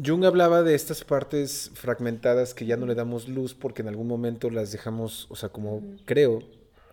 Jung 0.03 0.25
hablaba 0.25 0.63
de 0.63 0.73
estas 0.73 1.03
partes 1.03 1.71
fragmentadas 1.75 2.53
que 2.53 2.65
ya 2.65 2.77
no 2.77 2.85
le 2.85 2.95
damos 2.95 3.27
luz 3.27 3.53
porque 3.53 3.81
en 3.81 3.87
algún 3.87 4.07
momento 4.07 4.49
las 4.49 4.71
dejamos, 4.71 5.27
o 5.29 5.35
sea, 5.35 5.49
como 5.49 5.83
creo, 6.05 6.41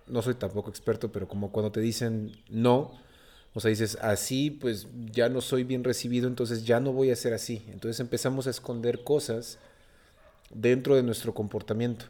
no 0.06 0.20
soy 0.20 0.34
tampoco 0.34 0.68
experto, 0.68 1.10
pero 1.10 1.26
como 1.26 1.50
cuando 1.52 1.72
te 1.72 1.80
dicen 1.80 2.32
no, 2.50 2.92
o 3.54 3.60
sea, 3.60 3.70
dices, 3.70 3.98
así 4.00 4.50
pues 4.50 4.86
ya 5.12 5.28
no 5.28 5.40
soy 5.40 5.64
bien 5.64 5.84
recibido, 5.84 6.28
entonces 6.28 6.64
ya 6.64 6.80
no 6.80 6.92
voy 6.92 7.10
a 7.10 7.16
ser 7.16 7.34
así. 7.34 7.64
Entonces 7.68 8.00
empezamos 8.00 8.46
a 8.46 8.50
esconder 8.50 9.02
cosas 9.04 9.58
dentro 10.50 10.94
de 10.94 11.02
nuestro 11.02 11.34
comportamiento. 11.34 12.06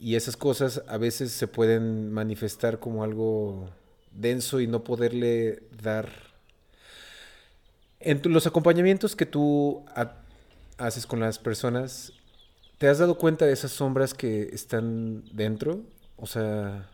Y 0.00 0.14
esas 0.14 0.36
cosas 0.36 0.82
a 0.86 0.96
veces 0.96 1.32
se 1.32 1.48
pueden 1.48 2.12
manifestar 2.12 2.78
como 2.78 3.02
algo 3.02 3.68
denso 4.12 4.60
y 4.60 4.66
no 4.66 4.84
poderle 4.84 5.62
dar... 5.82 6.08
En 8.00 8.20
los 8.32 8.46
acompañamientos 8.46 9.16
que 9.16 9.26
tú 9.26 9.84
haces 10.76 11.04
con 11.04 11.18
las 11.18 11.40
personas, 11.40 12.12
¿te 12.78 12.86
has 12.86 12.98
dado 12.98 13.18
cuenta 13.18 13.44
de 13.44 13.52
esas 13.52 13.72
sombras 13.72 14.14
que 14.14 14.50
están 14.52 15.24
dentro? 15.32 15.82
O 16.16 16.26
sea... 16.26 16.88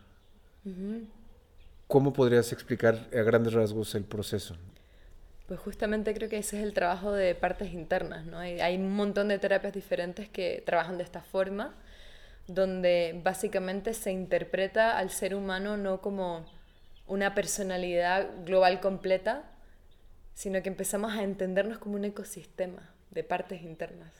¿Cómo 1.87 2.13
podrías 2.13 2.51
explicar 2.51 3.07
a 3.13 3.21
grandes 3.21 3.53
rasgos 3.53 3.93
el 3.95 4.03
proceso? 4.03 4.57
Pues 5.47 5.59
justamente 5.59 6.13
creo 6.15 6.27
que 6.29 6.37
ese 6.37 6.57
es 6.57 6.63
el 6.63 6.73
trabajo 6.73 7.11
de 7.11 7.35
partes 7.35 7.71
internas, 7.73 8.25
¿no? 8.25 8.39
Hay, 8.39 8.59
hay, 8.59 8.75
un 8.77 8.95
montón 8.95 9.27
de 9.27 9.37
terapias 9.37 9.73
diferentes 9.73 10.27
que 10.27 10.63
trabajan 10.65 10.97
de 10.97 11.03
esta 11.03 11.21
forma, 11.21 11.75
donde 12.47 13.21
básicamente 13.23 13.93
se 13.93 14.11
interpreta 14.11 14.97
al 14.97 15.11
ser 15.11 15.35
humano 15.35 15.77
no 15.77 16.01
como 16.01 16.45
una 17.07 17.35
personalidad 17.35 18.27
global 18.45 18.79
completa, 18.79 19.43
sino 20.33 20.61
que 20.63 20.69
empezamos 20.69 21.13
a 21.13 21.23
entendernos 21.23 21.77
como 21.77 21.95
un 21.95 22.05
ecosistema 22.05 22.89
de 23.11 23.23
partes 23.23 23.61
internas. 23.61 24.11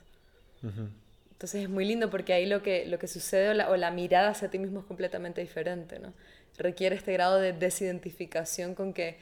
Entonces 1.31 1.63
es 1.63 1.69
muy 1.69 1.85
lindo 1.85 2.09
porque 2.09 2.33
ahí 2.33 2.45
lo 2.45 2.63
que, 2.63 2.85
lo 2.85 2.97
que 2.97 3.07
sucede 3.07 3.49
o 3.49 3.53
la, 3.53 3.69
o 3.69 3.75
la 3.75 3.91
mirada 3.91 4.29
hacia 4.29 4.49
ti 4.49 4.57
mismo 4.57 4.79
es 4.79 4.85
completamente 4.85 5.41
diferente, 5.41 5.99
¿no? 5.99 6.13
Requiere 6.57 6.95
este 6.95 7.13
grado 7.13 7.39
de 7.39 7.53
desidentificación 7.53 8.75
con 8.75 8.93
que, 8.93 9.17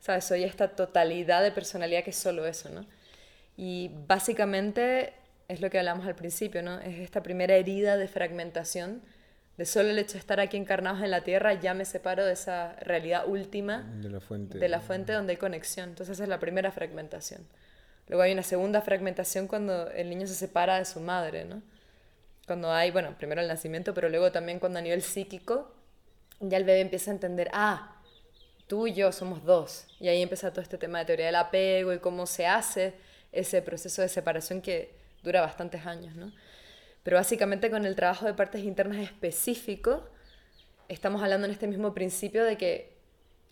¿sabes? 0.00 0.24
Soy 0.24 0.44
esta 0.44 0.68
totalidad 0.68 1.42
de 1.42 1.50
personalidad 1.52 2.04
que 2.04 2.10
es 2.10 2.16
solo 2.16 2.46
eso, 2.46 2.68
¿no? 2.70 2.86
Y 3.56 3.90
básicamente 4.06 5.12
es 5.48 5.60
lo 5.60 5.70
que 5.70 5.78
hablamos 5.78 6.06
al 6.06 6.14
principio, 6.14 6.62
¿no? 6.62 6.78
Es 6.80 6.98
esta 7.00 7.22
primera 7.22 7.54
herida 7.56 7.96
de 7.96 8.06
fragmentación, 8.06 9.02
de 9.56 9.64
solo 9.64 9.90
el 9.90 9.98
hecho 9.98 10.12
de 10.12 10.20
estar 10.20 10.38
aquí 10.38 10.56
encarnados 10.56 11.02
en 11.02 11.10
la 11.10 11.22
Tierra, 11.24 11.54
ya 11.54 11.74
me 11.74 11.84
separo 11.84 12.24
de 12.24 12.34
esa 12.34 12.74
realidad 12.80 13.26
última, 13.26 13.82
De 14.00 14.08
la 14.08 14.20
fuente. 14.20 14.58
de 14.58 14.68
la 14.68 14.80
fuente 14.80 15.12
donde 15.12 15.32
hay 15.32 15.36
conexión. 15.36 15.88
Entonces 15.88 16.14
esa 16.14 16.22
es 16.24 16.28
la 16.28 16.38
primera 16.38 16.70
fragmentación. 16.70 17.44
Luego 18.06 18.22
hay 18.22 18.32
una 18.32 18.44
segunda 18.44 18.80
fragmentación 18.82 19.48
cuando 19.48 19.90
el 19.90 20.08
niño 20.10 20.26
se 20.28 20.34
separa 20.34 20.78
de 20.78 20.84
su 20.84 21.00
madre, 21.00 21.44
¿no? 21.44 21.60
Cuando 22.46 22.72
hay, 22.72 22.90
bueno, 22.92 23.16
primero 23.18 23.40
el 23.40 23.48
nacimiento, 23.48 23.92
pero 23.94 24.08
luego 24.08 24.30
también 24.30 24.58
cuando 24.60 24.78
a 24.78 24.82
nivel 24.82 25.02
psíquico 25.02 25.74
ya 26.40 26.56
el 26.58 26.64
bebé 26.64 26.80
empieza 26.80 27.10
a 27.10 27.14
entender, 27.14 27.50
ah, 27.52 27.96
tú 28.66 28.86
y 28.86 28.94
yo 28.94 29.12
somos 29.12 29.44
dos. 29.44 29.86
Y 30.00 30.08
ahí 30.08 30.22
empieza 30.22 30.50
todo 30.50 30.62
este 30.62 30.78
tema 30.78 31.00
de 31.00 31.04
teoría 31.06 31.26
del 31.26 31.36
apego 31.36 31.92
y 31.92 31.98
cómo 31.98 32.26
se 32.26 32.46
hace 32.46 32.94
ese 33.32 33.62
proceso 33.62 34.02
de 34.02 34.08
separación 34.08 34.62
que 34.62 34.94
dura 35.22 35.40
bastantes 35.40 35.86
años, 35.86 36.14
¿no? 36.14 36.32
Pero 37.02 37.16
básicamente 37.16 37.70
con 37.70 37.86
el 37.86 37.96
trabajo 37.96 38.26
de 38.26 38.34
partes 38.34 38.62
internas 38.64 38.98
específico, 38.98 40.08
estamos 40.88 41.22
hablando 41.22 41.46
en 41.46 41.52
este 41.52 41.66
mismo 41.66 41.94
principio 41.94 42.44
de 42.44 42.56
que 42.56 42.98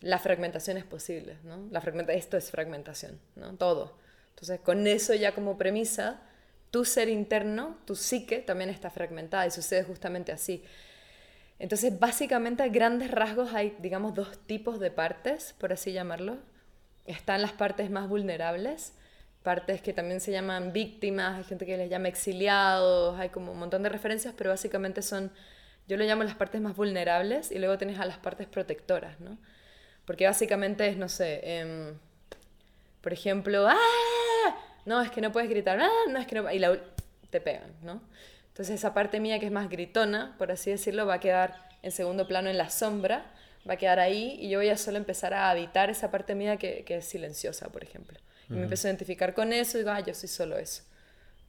la 0.01 0.19
fragmentación 0.19 0.77
es 0.77 0.83
posible, 0.83 1.37
¿no? 1.43 1.67
La 1.71 1.81
fragmenta 1.81 2.13
esto 2.13 2.37
es 2.37 2.51
fragmentación, 2.51 3.19
¿no? 3.35 3.55
Todo. 3.55 3.97
Entonces, 4.29 4.59
con 4.59 4.85
eso 4.85 5.15
ya 5.15 5.33
como 5.33 5.57
premisa, 5.57 6.21
tu 6.69 6.85
ser 6.85 7.09
interno, 7.09 7.77
tu 7.85 7.95
psique, 7.95 8.39
también 8.39 8.69
está 8.69 8.91
fragmentada 8.91 9.47
y 9.47 9.51
sucede 9.51 9.83
justamente 9.83 10.31
así. 10.31 10.63
Entonces, 11.59 11.99
básicamente, 11.99 12.63
a 12.63 12.67
grandes 12.67 13.11
rasgos 13.11 13.53
hay, 13.53 13.75
digamos, 13.79 14.13
dos 14.13 14.37
tipos 14.45 14.79
de 14.79 14.91
partes, 14.91 15.55
por 15.59 15.73
así 15.73 15.91
llamarlo. 15.91 16.37
Están 17.05 17.41
las 17.41 17.53
partes 17.53 17.89
más 17.89 18.07
vulnerables, 18.07 18.93
partes 19.43 19.81
que 19.81 19.93
también 19.93 20.19
se 20.19 20.31
llaman 20.31 20.73
víctimas, 20.73 21.37
hay 21.37 21.43
gente 21.45 21.65
que 21.65 21.77
les 21.77 21.89
llama 21.89 22.09
exiliados, 22.09 23.17
hay 23.19 23.29
como 23.29 23.53
un 23.53 23.59
montón 23.59 23.81
de 23.81 23.89
referencias, 23.89 24.33
pero 24.37 24.49
básicamente 24.49 25.01
son, 25.01 25.31
yo 25.87 25.97
lo 25.97 26.03
llamo 26.03 26.23
las 26.23 26.35
partes 26.35 26.59
más 26.61 26.75
vulnerables 26.75 27.51
y 27.51 27.57
luego 27.57 27.77
tienes 27.77 27.99
a 27.99 28.05
las 28.05 28.17
partes 28.17 28.45
protectoras, 28.47 29.19
¿no? 29.21 29.37
Porque 30.05 30.25
básicamente 30.25 30.87
es, 30.89 30.97
no 30.97 31.09
sé, 31.09 31.59
em, 31.59 31.97
por 33.01 33.13
ejemplo, 33.13 33.67
¡ah! 33.67 33.77
No, 34.85 35.01
es 35.01 35.11
que 35.11 35.21
no 35.21 35.31
puedes 35.31 35.49
gritar, 35.49 35.79
¡ah! 35.79 35.89
No, 36.09 36.19
es 36.19 36.27
que 36.27 36.35
no... 36.35 36.51
Y 36.51 36.59
la, 36.59 36.77
te 37.29 37.41
pegan, 37.41 37.71
¿no? 37.83 38.01
Entonces 38.57 38.79
esa 38.79 38.95
parte 38.95 39.19
mía 39.19 39.39
que 39.39 39.45
es 39.45 39.51
más 39.51 39.69
gritona, 39.69 40.33
por 40.39 40.51
así 40.51 40.71
decirlo, 40.71 41.05
va 41.05 41.13
a 41.13 41.19
quedar 41.19 41.69
en 41.83 41.91
segundo 41.91 42.27
plano 42.27 42.49
en 42.49 42.57
la 42.57 42.71
sombra, 42.71 43.23
va 43.69 43.75
a 43.75 43.77
quedar 43.77 43.99
ahí 43.99 44.35
y 44.41 44.49
yo 44.49 44.57
voy 44.57 44.69
a 44.69 44.77
solo 44.77 44.97
empezar 44.97 45.35
a 45.35 45.51
habitar 45.51 45.91
esa 45.91 46.09
parte 46.09 46.33
mía 46.33 46.57
que, 46.57 46.83
que 46.83 46.97
es 46.97 47.05
silenciosa, 47.05 47.69
por 47.69 47.83
ejemplo. 47.83 48.17
Y 48.49 48.53
me 48.53 48.63
empiezo 48.63 48.87
a 48.87 48.89
identificar 48.89 49.35
con 49.35 49.53
eso 49.53 49.77
y 49.77 49.81
digo, 49.81 49.91
ah, 49.91 49.99
yo 49.99 50.11
soy 50.15 50.27
solo 50.27 50.57
eso. 50.57 50.81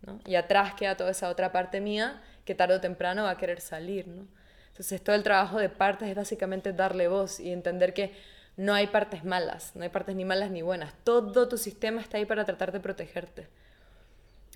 ¿no? 0.03 0.21
Y 0.27 0.35
atrás 0.35 0.75
queda 0.75 0.99
toda 0.99 1.13
esa 1.13 1.31
otra 1.31 1.51
parte 1.51 1.81
mía 1.81 2.21
que 2.45 2.55
tarde 2.55 2.75
o 2.75 2.81
temprano 2.83 3.23
va 3.23 3.31
a 3.31 3.39
querer 3.39 3.63
salir. 3.63 4.07
¿no? 4.07 4.27
Entonces 4.69 5.03
todo 5.03 5.17
el 5.17 5.23
trabajo 5.23 5.59
de 5.59 5.71
partes 5.71 6.11
es 6.11 6.15
básicamente 6.15 6.75
darle 6.75 7.09
voz 7.09 7.41
y 7.41 7.53
entender 7.53 7.95
que 7.95 8.13
no 8.59 8.75
hay 8.75 8.87
partes 8.87 9.25
malas, 9.25 9.75
no 9.75 9.83
hay 9.83 9.89
partes 9.89 10.15
ni 10.15 10.27
malas 10.27 10.51
ni 10.51 10.61
buenas. 10.61 10.93
Todo 11.05 11.49
tu 11.49 11.57
sistema 11.57 12.03
está 12.03 12.19
ahí 12.19 12.27
para 12.27 12.45
tratar 12.45 12.71
de 12.71 12.81
protegerte. 12.81 13.49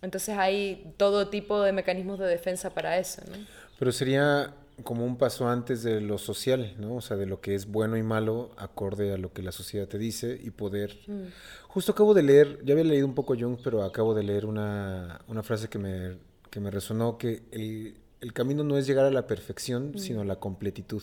Entonces 0.03 0.37
hay 0.37 0.93
todo 0.97 1.29
tipo 1.29 1.62
de 1.62 1.73
mecanismos 1.73 2.19
de 2.19 2.27
defensa 2.27 2.71
para 2.71 2.99
eso. 2.99 3.23
¿no? 3.31 3.37
Pero 3.79 3.93
sería 3.93 4.55
como 4.83 5.05
un 5.05 5.17
paso 5.17 5.49
antes 5.49 5.83
de 5.83 6.01
lo 6.01 6.19
social, 6.19 6.75
¿no? 6.79 6.97
O 6.97 7.01
sea, 7.01 7.17
de 7.17 7.27
lo 7.27 7.41
que 7.41 7.55
es 7.55 7.67
bueno 7.67 7.97
y 7.97 8.03
malo 8.03 8.51
acorde 8.57 9.12
a 9.12 9.19
lo 9.19 9.33
que 9.33 9.43
la 9.43 9.53
sociedad 9.53 9.87
te 9.87 9.99
dice 9.99 10.38
y 10.43 10.51
poder... 10.51 10.99
Mm. 11.07 11.27
Justo 11.69 11.93
acabo 11.93 12.15
de 12.15 12.23
leer, 12.23 12.59
ya 12.65 12.73
había 12.73 12.85
leído 12.85 13.07
un 13.07 13.15
poco 13.15 13.35
Jung, 13.38 13.59
pero 13.62 13.83
acabo 13.83 14.12
de 14.15 14.23
leer 14.25 14.45
una, 14.45 15.21
una 15.29 15.43
frase 15.43 15.69
que 15.69 15.79
me, 15.79 16.17
que 16.51 16.61
me 16.61 16.71
resonó, 16.71 17.17
que 17.17 17.43
el, 17.51 17.95
el 18.21 18.33
camino 18.33 18.62
no 18.62 18.77
es 18.77 18.87
llegar 18.87 19.05
a 19.05 19.11
la 19.11 19.27
perfección, 19.27 19.99
sino 19.99 20.21
a 20.21 20.25
la 20.25 20.37
completitud. 20.37 21.03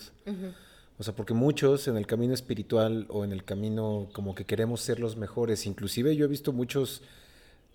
O 0.98 1.04
sea, 1.04 1.16
porque 1.16 1.34
muchos 1.34 1.88
en 1.88 1.98
el 1.98 2.06
camino 2.06 2.34
espiritual 2.34 3.06
o 3.10 3.24
en 3.24 3.32
el 3.32 3.44
camino 3.44 4.10
como 4.14 4.36
que 4.36 4.46
queremos 4.46 4.82
ser 4.82 5.00
los 5.00 5.18
mejores, 5.18 5.66
inclusive 5.66 6.16
yo 6.16 6.26
he 6.26 6.28
visto 6.28 6.54
muchos 6.54 7.02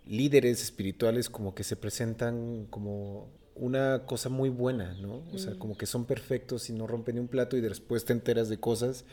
líderes 0.06 0.62
espirituales 0.62 1.30
como 1.30 1.54
que 1.54 1.64
se 1.64 1.76
presentan 1.76 2.66
como 2.70 3.28
una 3.54 4.02
cosa 4.06 4.28
muy 4.28 4.48
buena, 4.48 4.94
¿no? 4.94 5.22
O 5.32 5.38
sea, 5.38 5.54
como 5.58 5.76
que 5.76 5.86
son 5.86 6.04
perfectos 6.04 6.68
y 6.70 6.72
no 6.72 6.86
rompen 6.86 7.14
ni 7.14 7.20
un 7.20 7.28
plato 7.28 7.56
y 7.56 7.60
después 7.60 8.04
te 8.04 8.12
enteras 8.12 8.48
de 8.48 8.58
cosas. 8.58 9.04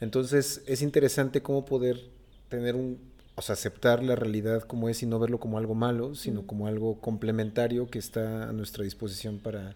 Entonces 0.00 0.62
es 0.66 0.82
interesante 0.82 1.42
cómo 1.42 1.64
poder 1.64 2.00
tener 2.48 2.76
un, 2.76 3.00
o 3.34 3.42
sea, 3.42 3.54
aceptar 3.54 4.02
la 4.02 4.14
realidad 4.14 4.62
como 4.62 4.88
es 4.88 5.02
y 5.02 5.06
no 5.06 5.18
verlo 5.18 5.40
como 5.40 5.58
algo 5.58 5.74
malo, 5.74 6.14
sino 6.14 6.46
como 6.46 6.66
algo 6.66 7.00
complementario 7.00 7.88
que 7.88 7.98
está 7.98 8.48
a 8.48 8.52
nuestra 8.52 8.84
disposición 8.84 9.38
para... 9.38 9.74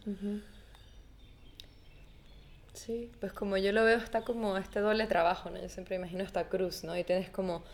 Sí, 2.72 3.10
pues 3.18 3.32
como 3.32 3.56
yo 3.56 3.72
lo 3.72 3.82
veo 3.82 3.98
está 3.98 4.22
como 4.22 4.56
este 4.56 4.78
doble 4.78 5.06
trabajo, 5.08 5.50
¿no? 5.50 5.60
Yo 5.60 5.68
siempre 5.68 5.96
imagino 5.96 6.22
esta 6.22 6.48
cruz, 6.48 6.84
¿no? 6.84 6.96
Y 6.96 7.02
tienes 7.02 7.28
como 7.28 7.64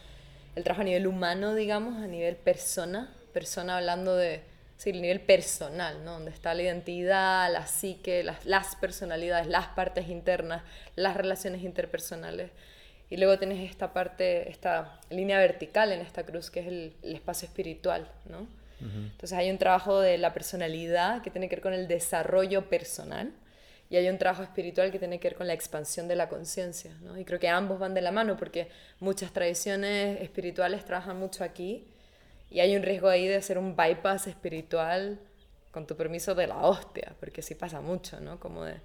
el 0.54 0.64
trabajo 0.64 0.82
a 0.82 0.84
nivel 0.84 1.06
humano, 1.06 1.54
digamos, 1.54 2.02
a 2.02 2.06
nivel 2.06 2.36
persona, 2.36 3.12
persona 3.32 3.76
hablando 3.76 4.16
de, 4.16 4.42
sí, 4.76 4.90
el 4.90 5.02
nivel 5.02 5.20
personal, 5.20 6.04
¿no? 6.04 6.12
Donde 6.12 6.30
está 6.30 6.54
la 6.54 6.62
identidad, 6.62 7.52
la 7.52 7.66
psique, 7.66 8.22
las, 8.22 8.44
las 8.44 8.76
personalidades, 8.76 9.46
las 9.46 9.68
partes 9.68 10.08
internas, 10.08 10.62
las 10.96 11.16
relaciones 11.16 11.62
interpersonales. 11.62 12.50
Y 13.10 13.16
luego 13.16 13.38
tienes 13.38 13.70
esta 13.70 13.92
parte, 13.92 14.50
esta 14.50 15.00
línea 15.10 15.38
vertical 15.38 15.92
en 15.92 16.00
esta 16.00 16.24
cruz, 16.24 16.50
que 16.50 16.60
es 16.60 16.66
el, 16.66 16.92
el 17.02 17.14
espacio 17.14 17.46
espiritual, 17.46 18.08
¿no? 18.28 18.46
Entonces 18.80 19.32
hay 19.38 19.50
un 19.50 19.56
trabajo 19.56 20.00
de 20.00 20.18
la 20.18 20.34
personalidad 20.34 21.22
que 21.22 21.30
tiene 21.30 21.48
que 21.48 21.56
ver 21.56 21.62
con 21.62 21.72
el 21.72 21.88
desarrollo 21.88 22.68
personal 22.68 23.32
y 23.94 23.96
hay 23.96 24.08
un 24.08 24.18
trabajo 24.18 24.42
espiritual 24.42 24.90
que 24.90 24.98
tiene 24.98 25.20
que 25.20 25.28
ver 25.28 25.36
con 25.36 25.46
la 25.46 25.52
expansión 25.52 26.08
de 26.08 26.16
la 26.16 26.28
conciencia. 26.28 26.90
¿no? 27.02 27.16
Y 27.16 27.24
creo 27.24 27.38
que 27.38 27.48
ambos 27.48 27.78
van 27.78 27.94
de 27.94 28.00
la 28.00 28.10
mano 28.10 28.36
porque 28.36 28.66
muchas 28.98 29.32
tradiciones 29.32 30.20
espirituales 30.20 30.84
trabajan 30.84 31.16
mucho 31.16 31.44
aquí 31.44 31.86
y 32.50 32.58
hay 32.58 32.74
un 32.74 32.82
riesgo 32.82 33.06
ahí 33.06 33.28
de 33.28 33.36
hacer 33.36 33.56
un 33.56 33.76
bypass 33.76 34.26
espiritual 34.26 35.20
con 35.70 35.86
tu 35.86 35.96
permiso 35.96 36.34
de 36.34 36.48
la 36.48 36.56
hostia, 36.56 37.14
porque 37.20 37.40
sí 37.40 37.54
pasa 37.54 37.80
mucho, 37.80 38.18
¿no? 38.18 38.40
Como 38.40 38.64
de, 38.64 38.80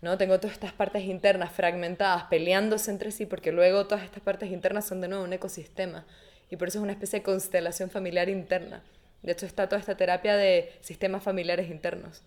¿no? 0.00 0.16
Tengo 0.16 0.40
todas 0.40 0.54
estas 0.54 0.72
partes 0.72 1.04
internas 1.04 1.52
fragmentadas, 1.52 2.24
peleándose 2.30 2.90
entre 2.90 3.10
sí, 3.10 3.26
porque 3.26 3.52
luego 3.52 3.88
todas 3.88 4.04
estas 4.04 4.22
partes 4.22 4.50
internas 4.50 4.86
son 4.86 5.02
de 5.02 5.08
nuevo 5.08 5.22
un 5.22 5.34
ecosistema. 5.34 6.06
Y 6.48 6.56
por 6.56 6.68
eso 6.68 6.78
es 6.78 6.82
una 6.82 6.92
especie 6.92 7.18
de 7.18 7.24
constelación 7.24 7.90
familiar 7.90 8.30
interna. 8.30 8.82
De 9.22 9.32
hecho, 9.32 9.44
está 9.44 9.68
toda 9.68 9.80
esta 9.80 9.98
terapia 9.98 10.34
de 10.34 10.72
sistemas 10.80 11.22
familiares 11.22 11.70
internos. 11.70 12.22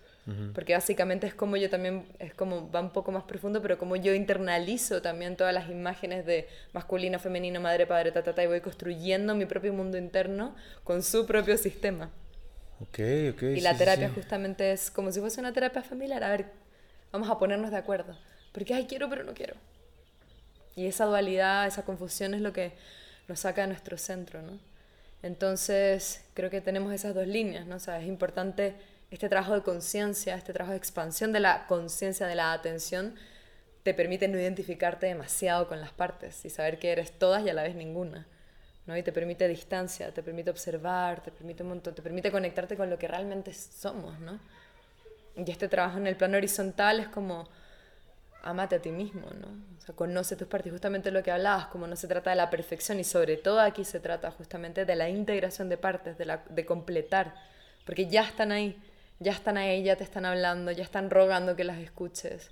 Porque 0.56 0.74
básicamente 0.74 1.28
es 1.28 1.34
como 1.34 1.58
yo 1.58 1.70
también, 1.70 2.06
es 2.18 2.34
como, 2.34 2.72
va 2.72 2.80
un 2.80 2.92
poco 2.92 3.12
más 3.12 3.24
profundo, 3.24 3.62
pero 3.62 3.78
como 3.78 3.98
yo 3.98 4.14
internalizo 4.14 5.02
también 5.02 5.36
todas 5.36 5.54
las 5.54 5.70
imágenes 5.70 6.26
de 6.26 6.48
masculino, 6.72 7.20
femenino, 7.20 7.60
madre, 7.60 7.86
padre, 7.86 8.14
ta, 8.14 8.24
ta, 8.24 8.34
ta, 8.34 8.42
y 8.42 8.48
voy 8.48 8.62
construyendo 8.62 9.36
mi 9.36 9.46
propio 9.46 9.74
mundo 9.74 9.98
interno 9.98 10.56
con 10.86 11.04
su 11.04 11.26
propio 11.26 11.58
sistema. 11.58 12.10
Ok, 12.80 13.00
ok. 13.34 13.42
Y 13.44 13.60
la 13.60 13.78
terapia 13.78 14.10
justamente 14.10 14.72
es 14.72 14.90
como 14.90 15.12
si 15.12 15.20
fuese 15.20 15.42
una 15.42 15.52
terapia 15.52 15.84
familiar. 15.84 16.24
A 16.24 16.30
ver, 16.30 16.46
vamos 17.12 17.30
a 17.30 17.38
ponernos 17.38 17.72
de 17.72 17.78
acuerdo. 17.78 18.18
Porque, 18.54 18.74
ay, 18.74 18.86
quiero, 18.88 19.10
pero 19.10 19.24
no 19.24 19.34
quiero. 19.34 19.56
Y 20.76 20.88
esa 20.88 21.06
dualidad, 21.06 21.68
esa 21.68 21.84
confusión 21.84 22.34
es 22.34 22.42
lo 22.42 22.54
que 22.54 22.72
nos 23.28 23.42
saca 23.42 23.62
de 23.62 23.68
nuestro 23.68 23.98
centro, 23.98 24.42
¿no? 24.42 24.58
Entonces, 25.22 26.24
creo 26.34 26.50
que 26.50 26.62
tenemos 26.62 26.94
esas 26.94 27.16
dos 27.16 27.28
líneas, 27.28 27.66
¿no? 27.66 27.76
O 27.78 27.80
sea, 27.80 28.00
es 28.00 28.08
importante 28.08 28.76
este 29.14 29.30
trabajo 29.30 29.54
de 29.54 29.62
conciencia, 29.62 30.36
este 30.36 30.54
trabajo 30.54 30.72
de 30.72 30.78
expansión 30.78 31.32
de 31.32 31.40
la 31.40 31.68
conciencia, 31.68 32.26
de 32.26 32.36
la 32.36 32.52
atención, 32.54 33.16
te 33.84 33.94
permite 33.94 34.28
no 34.28 34.40
identificarte 34.40 35.06
demasiado 35.06 35.68
con 35.68 35.80
las 35.82 35.92
partes 35.92 36.44
y 36.46 36.50
saber 36.50 36.80
que 36.80 36.92
eres 36.92 37.12
todas 37.12 37.46
y 37.46 37.50
a 37.50 37.54
la 37.54 37.64
vez 37.64 37.76
ninguna. 37.76 38.26
¿no? 38.86 38.98
Y 38.98 39.04
te 39.04 39.12
permite 39.12 39.48
distancia, 39.48 40.12
te 40.12 40.24
permite 40.24 40.50
observar, 40.50 41.22
te 41.22 41.32
permite 41.32 41.64
un 41.64 41.70
montón, 41.70 41.94
te 41.94 42.02
permite 42.02 42.32
conectarte 42.32 42.76
con 42.76 42.90
lo 42.90 42.98
que 42.98 43.08
realmente 43.08 43.54
somos, 43.54 44.20
¿no? 44.20 44.40
Y 45.36 45.50
este 45.50 45.68
trabajo 45.68 45.98
en 45.98 46.08
el 46.08 46.16
plano 46.16 46.38
horizontal 46.38 47.00
es 47.00 47.08
como 47.08 47.48
amate 48.44 48.76
a 48.76 48.80
ti 48.80 48.92
mismo, 48.92 49.28
¿no? 49.40 49.48
O 49.88 49.96
conoce 49.96 50.36
tus 50.36 50.48
partes, 50.48 50.72
justamente 50.72 51.12
lo 51.12 51.24
que 51.24 51.32
hablabas, 51.32 51.68
como 51.68 51.88
no 51.88 51.96
se 51.96 52.08
trata 52.08 52.32
de 52.32 52.36
la 52.36 52.50
perfección 52.50 53.00
y 53.00 53.04
sobre 53.04 53.38
todo 53.38 53.60
aquí 53.60 53.86
se 53.86 54.00
trata 54.00 54.32
justamente 54.32 54.86
de 54.86 54.96
la 54.96 55.10
integración 55.10 55.70
de 55.70 55.78
partes, 55.78 56.18
de, 56.18 56.26
la, 56.26 56.44
de 56.50 56.66
completar, 56.66 57.34
porque 57.86 58.08
ya 58.08 58.24
están 58.24 58.52
ahí 58.52 58.82
ya 59.24 59.32
están 59.32 59.58
ahí, 59.58 59.84
ya 59.84 59.96
te 59.96 60.04
están 60.04 60.26
hablando, 60.26 60.72
ya 60.72 60.84
están 60.84 61.10
rogando 61.10 61.56
que 61.56 61.64
las 61.64 61.80
escuches. 61.80 62.52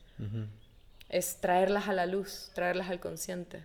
Es 1.10 1.38
traerlas 1.38 1.88
a 1.88 1.94
la 1.94 2.06
luz, 2.06 2.52
traerlas 2.54 2.90
al 2.90 3.00
consciente. 3.00 3.64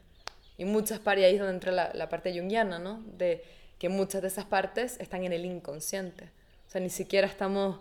Y 0.59 0.65
muchas 0.65 0.99
partes, 0.99 1.25
ahí 1.25 1.35
es 1.35 1.39
donde 1.39 1.55
entra 1.55 1.73
la, 1.73 1.93
la, 1.95 2.09
parte 2.09 2.37
junguiana, 2.37 2.79
¿no? 2.79 3.03
De 3.19 3.45
que 3.79 3.89
muchas 3.89 4.23
de 4.23 4.29
esas 4.29 4.47
partes 4.47 4.97
están 5.01 5.23
en 5.25 5.33
el 5.33 5.45
inconsciente. 5.45 6.31
O 6.67 6.71
sea, 6.71 6.81
ni 6.81 6.89
siquiera 6.89 7.27
estamos 7.27 7.79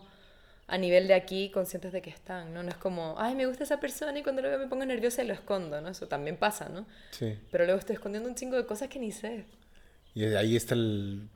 a 0.67 0.77
nivel 0.77 1.07
de 1.07 1.13
aquí 1.13 1.51
conscientes 1.51 1.93
de 1.93 2.01
que 2.01 2.09
están, 2.09 2.53
¿no? 2.53 2.63
No 2.63 2.69
es 2.69 2.77
como, 2.77 3.15
ay, 3.17 3.35
me 3.35 3.45
gusta 3.45 3.63
esa 3.63 3.79
persona 3.79 4.17
y 4.17 4.23
cuando 4.23 4.41
lo 4.41 4.49
veo 4.49 4.59
me 4.59 4.67
pongo 4.67 4.85
nerviosa 4.85 5.23
y 5.23 5.27
lo 5.27 5.33
escondo, 5.33 5.79
¿no? 5.79 5.89
Eso 5.89 6.07
también 6.07 6.37
pasa, 6.37 6.69
¿no? 6.69 6.85
Sí. 7.11 7.37
Pero 7.51 7.65
luego 7.65 7.79
estoy 7.79 7.95
escondiendo 7.95 8.27
un 8.27 8.35
chingo 8.35 8.57
de 8.57 8.65
cosas 8.65 8.89
que 8.89 8.99
ni 8.99 9.11
sé. 9.11 9.45
Y 10.15 10.25
ahí 10.25 10.55
está 10.55 10.75
el 10.75 11.29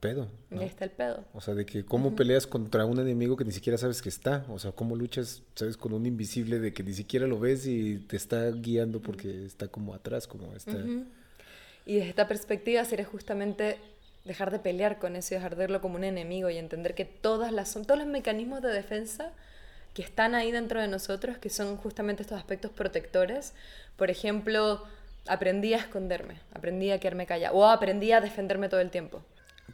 pedo. 0.00 0.28
Y 0.50 0.58
ahí 0.58 0.66
está 0.66 0.84
el 0.84 0.90
pedo. 0.90 1.24
O 1.34 1.40
sea, 1.40 1.54
de 1.54 1.66
que 1.66 1.84
cómo 1.84 2.14
peleas 2.14 2.46
contra 2.46 2.84
un 2.84 2.98
enemigo 2.98 3.36
que 3.36 3.44
ni 3.44 3.52
siquiera 3.52 3.78
sabes 3.78 4.02
que 4.02 4.08
está. 4.08 4.44
O 4.48 4.58
sea, 4.58 4.72
cómo 4.72 4.96
luchas, 4.96 5.42
sabes, 5.54 5.76
con 5.76 5.92
un 5.92 6.06
invisible 6.06 6.58
de 6.58 6.72
que 6.72 6.82
ni 6.82 6.94
siquiera 6.94 7.26
lo 7.26 7.38
ves 7.38 7.66
y 7.66 7.98
te 7.98 8.16
está 8.16 8.50
guiando 8.50 9.00
porque 9.00 9.44
está 9.44 9.68
como 9.68 9.94
atrás, 9.94 10.26
como 10.26 10.54
está. 10.54 10.78
Y 11.86 11.96
desde 11.96 12.10
esta 12.10 12.28
perspectiva 12.28 12.84
sería 12.84 13.06
justamente 13.06 13.78
dejar 14.24 14.50
de 14.50 14.58
pelear 14.58 14.98
con 14.98 15.16
eso 15.16 15.34
y 15.34 15.36
dejar 15.36 15.52
de 15.52 15.56
verlo 15.56 15.80
como 15.80 15.96
un 15.96 16.04
enemigo 16.04 16.50
y 16.50 16.58
entender 16.58 16.94
que 16.94 17.04
todas 17.04 17.50
las, 17.50 17.70
son 17.70 17.84
todos 17.84 17.98
los 17.98 18.08
mecanismos 18.08 18.60
de 18.62 18.68
defensa 18.68 19.32
que 19.94 20.02
están 20.02 20.34
ahí 20.34 20.52
dentro 20.52 20.80
de 20.80 20.86
nosotros, 20.86 21.38
que 21.38 21.50
son 21.50 21.76
justamente 21.76 22.22
estos 22.22 22.38
aspectos 22.38 22.70
protectores. 22.70 23.54
Por 23.96 24.10
ejemplo, 24.10 24.84
aprendí 25.26 25.74
a 25.74 25.78
esconderme, 25.78 26.36
aprendí 26.52 26.90
a 26.90 27.00
quedarme 27.00 27.26
callada 27.26 27.54
o 27.54 27.64
aprendí 27.64 28.12
a 28.12 28.20
defenderme 28.20 28.68
todo 28.68 28.80
el 28.80 28.90
tiempo. 28.90 29.22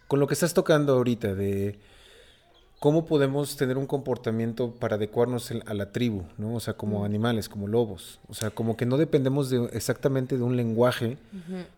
Con 0.08 0.20
lo 0.20 0.26
que 0.26 0.34
estás 0.34 0.54
tocando 0.54 0.94
ahorita 0.94 1.34
de 1.34 1.78
cómo 2.84 3.06
podemos 3.06 3.56
tener 3.56 3.78
un 3.78 3.86
comportamiento 3.86 4.72
para 4.72 4.96
adecuarnos 4.96 5.50
a 5.50 5.72
la 5.72 5.90
tribu, 5.90 6.24
¿no? 6.36 6.54
O 6.54 6.60
sea, 6.60 6.74
como 6.74 7.04
animales, 7.04 7.48
como 7.48 7.66
lobos. 7.66 8.20
O 8.28 8.34
sea, 8.34 8.50
como 8.50 8.76
que 8.76 8.84
no 8.84 8.98
dependemos 8.98 9.48
de, 9.48 9.70
exactamente 9.72 10.36
de 10.36 10.42
un 10.42 10.56
lenguaje, 10.56 11.16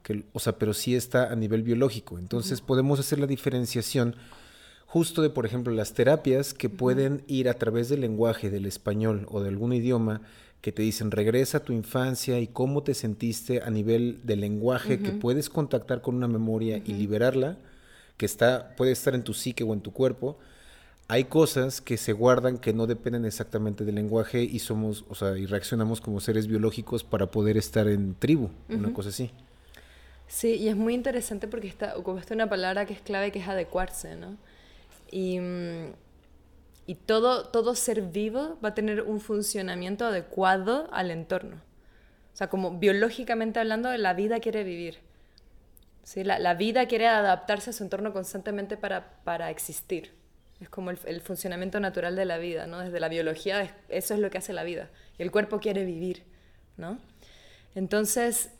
que, 0.02 0.24
o 0.32 0.40
sea, 0.40 0.58
pero 0.58 0.74
sí 0.74 0.96
está 0.96 1.30
a 1.30 1.36
nivel 1.36 1.62
biológico. 1.62 2.18
Entonces 2.18 2.60
podemos 2.60 2.98
hacer 2.98 3.20
la 3.20 3.28
diferenciación 3.28 4.16
justo 4.86 5.22
de, 5.22 5.30
por 5.30 5.46
ejemplo, 5.46 5.72
las 5.72 5.92
terapias 5.92 6.54
que 6.54 6.68
pueden 6.68 7.22
ir 7.28 7.48
a 7.48 7.54
través 7.54 7.88
del 7.88 8.00
lenguaje, 8.00 8.50
del 8.50 8.66
español 8.66 9.26
o 9.30 9.40
de 9.42 9.48
algún 9.50 9.72
idioma, 9.74 10.22
que 10.60 10.72
te 10.72 10.82
dicen 10.82 11.12
regresa 11.12 11.58
a 11.58 11.62
tu 11.62 11.72
infancia 11.72 12.40
y 12.40 12.48
cómo 12.48 12.82
te 12.82 12.94
sentiste 12.94 13.62
a 13.62 13.70
nivel 13.70 14.18
del 14.24 14.40
lenguaje, 14.40 14.98
que 14.98 15.12
puedes 15.12 15.50
contactar 15.50 16.02
con 16.02 16.16
una 16.16 16.26
memoria 16.26 16.82
y 16.84 16.94
liberarla, 16.94 17.58
que 18.16 18.26
está, 18.26 18.74
puede 18.76 18.92
estar 18.92 19.14
en 19.14 19.22
tu 19.22 19.34
psique 19.34 19.64
o 19.64 19.72
en 19.72 19.80
tu 19.80 19.92
cuerpo. 19.92 20.38
Hay 21.08 21.24
cosas 21.24 21.80
que 21.80 21.96
se 21.96 22.12
guardan 22.12 22.58
que 22.58 22.72
no 22.72 22.86
dependen 22.86 23.24
exactamente 23.24 23.84
del 23.84 23.94
lenguaje 23.94 24.42
y 24.42 24.58
somos, 24.58 25.04
o 25.08 25.14
sea, 25.14 25.38
y 25.38 25.46
reaccionamos 25.46 26.00
como 26.00 26.20
seres 26.20 26.48
biológicos 26.48 27.04
para 27.04 27.30
poder 27.30 27.56
estar 27.56 27.86
en 27.86 28.14
tribu, 28.16 28.50
una 28.68 28.92
cosa 28.92 29.10
así. 29.10 29.30
Sí, 30.26 30.54
y 30.54 30.68
es 30.68 30.76
muy 30.76 30.94
interesante 30.94 31.46
porque 31.46 31.68
está, 31.68 31.94
está 32.18 32.34
una 32.34 32.48
palabra 32.48 32.86
que 32.86 32.92
es 32.92 33.00
clave 33.00 33.30
que 33.30 33.38
es 33.38 33.46
adecuarse, 33.46 34.16
¿no? 34.16 34.36
Y, 35.12 35.38
y 36.86 36.94
todo, 36.96 37.46
todo 37.48 37.76
ser 37.76 38.02
vivo 38.02 38.58
va 38.64 38.70
a 38.70 38.74
tener 38.74 39.02
un 39.02 39.20
funcionamiento 39.20 40.06
adecuado 40.06 40.88
al 40.92 41.12
entorno. 41.12 41.56
O 42.34 42.36
sea, 42.36 42.48
como 42.48 42.78
biológicamente 42.78 43.60
hablando, 43.60 43.96
la 43.96 44.14
vida 44.14 44.40
quiere 44.40 44.64
vivir. 44.64 44.98
¿Sí? 46.06 46.22
La, 46.22 46.38
la 46.38 46.54
vida 46.54 46.86
quiere 46.86 47.08
adaptarse 47.08 47.70
a 47.70 47.72
su 47.72 47.82
entorno 47.82 48.12
constantemente 48.12 48.76
para, 48.76 49.22
para 49.24 49.50
existir. 49.50 50.14
Es 50.60 50.70
como 50.70 50.90
el, 50.90 51.20
funcionamiento 51.20 51.80
natural 51.80 52.16
de 52.16 52.24
la 52.24 52.38
vida, 52.38 52.66
¿no? 52.66 52.78
Desde 52.78 52.98
la 53.00 53.08
biología, 53.08 53.76
eso 53.90 54.14
es 54.14 54.20
lo 54.20 54.30
que 54.30 54.38
hace 54.38 54.54
la 54.54 54.62
vida. 54.62 54.88
Y 55.18 55.22
el 55.22 55.30
cuerpo 55.30 55.58
quiere 55.58 55.84
vivir, 55.84 56.22
¿no? 56.78 56.98
Entonces, 57.74 58.50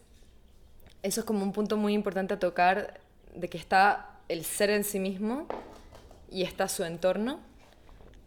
eso 1.02 1.20
es 1.20 1.24
como 1.24 1.42
un 1.42 1.52
punto 1.52 1.78
muy 1.78 1.94
importante 1.94 2.34
a 2.34 2.38
tocar, 2.38 3.00
de 3.34 3.48
que 3.48 3.56
está 3.56 4.10
el 4.28 4.44
ser 4.44 4.70
en 4.70 4.84
sí 4.84 4.98
mismo 4.98 5.46
y 6.30 6.42
está 6.42 6.68
su 6.68 6.84
entorno. 6.84 7.40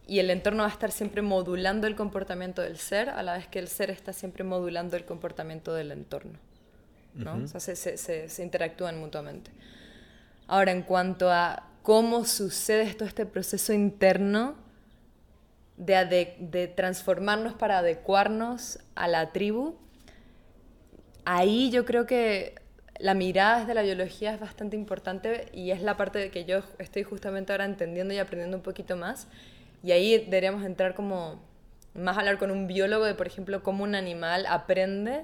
Y 0.07 0.17
el 0.17 0.31
entorno 0.31 0.63
va 0.63 0.69
a 0.69 0.71
estar 0.71 0.91
siempre 0.91 1.21
modulando 1.21 1.85
el 1.85 1.95
comportamiento 1.95 2.63
del 2.63 2.77
ser, 2.77 3.09
a 3.09 3.21
la 3.21 3.33
vez 3.33 3.47
que 3.47 3.59
el 3.59 3.67
ser 3.67 3.91
está 3.91 4.13
siempre 4.13 4.43
modulando 4.43 4.95
el 4.95 5.05
comportamiento 5.05 5.73
del 5.73 5.91
entorno. 5.91 6.39
¿No? 7.13 7.35
O 7.43 7.47
sea, 7.47 7.59
se, 7.59 7.75
se, 7.75 8.29
se, 8.29 8.43
interactúan 8.43 8.99
mutuamente. 8.99 9.51
Ahora, 10.47 10.71
en 10.71 10.83
cuanto 10.83 11.31
a 11.31 11.67
cómo 11.83 12.25
sucede 12.25 12.93
todo 12.93 13.07
este 13.07 13.25
proceso 13.25 13.73
interno 13.73 14.55
de, 15.77 16.35
de 16.39 16.67
transformarnos 16.67 17.53
para 17.53 17.79
adecuarnos 17.79 18.79
a 18.95 19.07
la 19.07 19.31
tribu, 19.31 19.75
ahí 21.25 21.69
yo 21.71 21.85
creo 21.85 22.05
que 22.05 22.55
la 22.99 23.13
mirada 23.13 23.61
desde 23.61 23.73
la 23.73 23.81
biología 23.81 24.33
es 24.33 24.39
bastante 24.39 24.75
importante 24.75 25.47
y 25.53 25.71
es 25.71 25.81
la 25.81 25.95
parte 25.95 26.19
de 26.19 26.31
que 26.31 26.43
yo 26.45 26.59
estoy 26.79 27.03
justamente 27.03 27.53
ahora 27.53 27.65
entendiendo 27.65 28.13
y 28.13 28.17
aprendiendo 28.17 28.57
un 28.57 28.63
poquito 28.63 28.97
más. 28.97 29.27
Y 29.83 29.91
ahí 29.91 30.17
deberíamos 30.25 30.65
entrar 30.65 30.95
como 30.95 31.41
más 31.93 32.17
a 32.17 32.19
hablar 32.19 32.37
con 32.37 32.51
un 32.51 32.67
biólogo 32.67 33.05
de, 33.05 33.15
por 33.15 33.27
ejemplo, 33.27 33.63
cómo 33.63 33.83
un 33.83 33.95
animal 33.95 34.45
aprende 34.47 35.23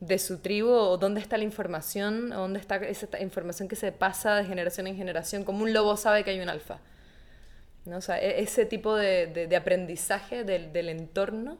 de 0.00 0.18
su 0.18 0.38
tribu 0.38 0.70
o 0.70 0.96
dónde 0.96 1.20
está 1.20 1.36
la 1.36 1.44
información, 1.44 2.32
o 2.32 2.40
dónde 2.40 2.60
está 2.60 2.76
esa 2.76 3.20
información 3.20 3.68
que 3.68 3.76
se 3.76 3.90
pasa 3.92 4.36
de 4.36 4.44
generación 4.44 4.86
en 4.86 4.96
generación, 4.96 5.44
como 5.44 5.64
un 5.64 5.72
lobo 5.72 5.96
sabe 5.96 6.24
que 6.24 6.30
hay 6.30 6.40
un 6.40 6.48
alfa. 6.48 6.78
¿no? 7.84 7.96
O 7.96 8.00
sea, 8.00 8.20
e-, 8.20 8.40
ese 8.42 8.64
tipo 8.64 8.94
de, 8.94 9.26
de, 9.26 9.46
de 9.46 9.56
aprendizaje 9.56 10.44
del, 10.44 10.72
del 10.72 10.88
entorno 10.88 11.58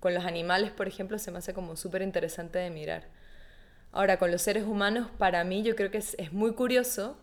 con 0.00 0.14
los 0.14 0.24
animales, 0.24 0.70
por 0.70 0.88
ejemplo, 0.88 1.18
se 1.18 1.30
me 1.30 1.38
hace 1.38 1.54
como 1.54 1.76
súper 1.76 2.02
interesante 2.02 2.58
de 2.58 2.70
mirar. 2.70 3.04
Ahora, 3.92 4.18
con 4.18 4.30
los 4.30 4.42
seres 4.42 4.64
humanos, 4.64 5.08
para 5.18 5.42
mí 5.44 5.62
yo 5.62 5.74
creo 5.74 5.90
que 5.90 5.98
es, 5.98 6.14
es, 6.18 6.32
muy 6.32 6.52
curioso, 6.52 7.16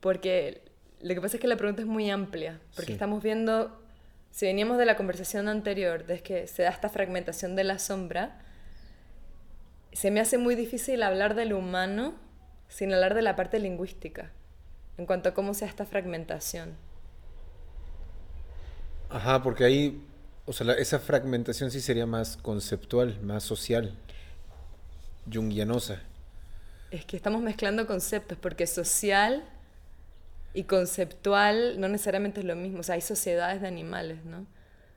porque 0.00 0.62
lo 1.00 1.14
que 1.14 1.20
pasa 1.20 1.36
es 1.36 1.40
que 1.40 1.48
la 1.48 1.56
pregunta 1.56 1.82
es 1.82 1.88
muy 1.88 2.10
amplia, 2.10 2.60
porque 2.74 2.88
sí. 2.88 2.92
estamos 2.92 3.22
viendo, 3.22 3.80
si 4.30 4.46
veníamos 4.46 4.78
de 4.78 4.84
la 4.84 4.96
conversación 4.96 5.48
anterior, 5.48 6.06
de 6.06 6.20
que 6.20 6.46
se 6.48 6.64
da 6.64 6.70
esta 6.70 6.88
fragmentación 6.88 7.56
de 7.56 7.64
la 7.64 7.78
sombra, 7.78 8.40
se 9.98 10.12
me 10.12 10.20
hace 10.20 10.38
muy 10.38 10.54
difícil 10.54 11.02
hablar 11.02 11.34
del 11.34 11.52
humano 11.52 12.14
sin 12.68 12.92
hablar 12.92 13.14
de 13.14 13.22
la 13.22 13.34
parte 13.34 13.58
lingüística, 13.58 14.30
en 14.96 15.06
cuanto 15.06 15.28
a 15.28 15.34
cómo 15.34 15.54
se 15.54 15.64
da 15.64 15.70
esta 15.72 15.86
fragmentación. 15.86 16.76
Ajá, 19.08 19.42
porque 19.42 19.64
ahí, 19.64 20.00
o 20.46 20.52
sea, 20.52 20.68
la, 20.68 20.74
esa 20.74 21.00
fragmentación 21.00 21.72
sí 21.72 21.80
sería 21.80 22.06
más 22.06 22.36
conceptual, 22.36 23.20
más 23.22 23.42
social 23.42 23.92
jungianosa. 25.32 26.00
Es 26.92 27.04
que 27.04 27.16
estamos 27.16 27.42
mezclando 27.42 27.88
conceptos, 27.88 28.38
porque 28.38 28.68
social 28.68 29.42
y 30.54 30.62
conceptual 30.62 31.80
no 31.80 31.88
necesariamente 31.88 32.38
es 32.38 32.46
lo 32.46 32.54
mismo. 32.54 32.78
O 32.78 32.82
sea, 32.84 32.94
hay 32.94 33.00
sociedades 33.00 33.60
de 33.62 33.66
animales, 33.66 34.24
¿no? 34.24 34.46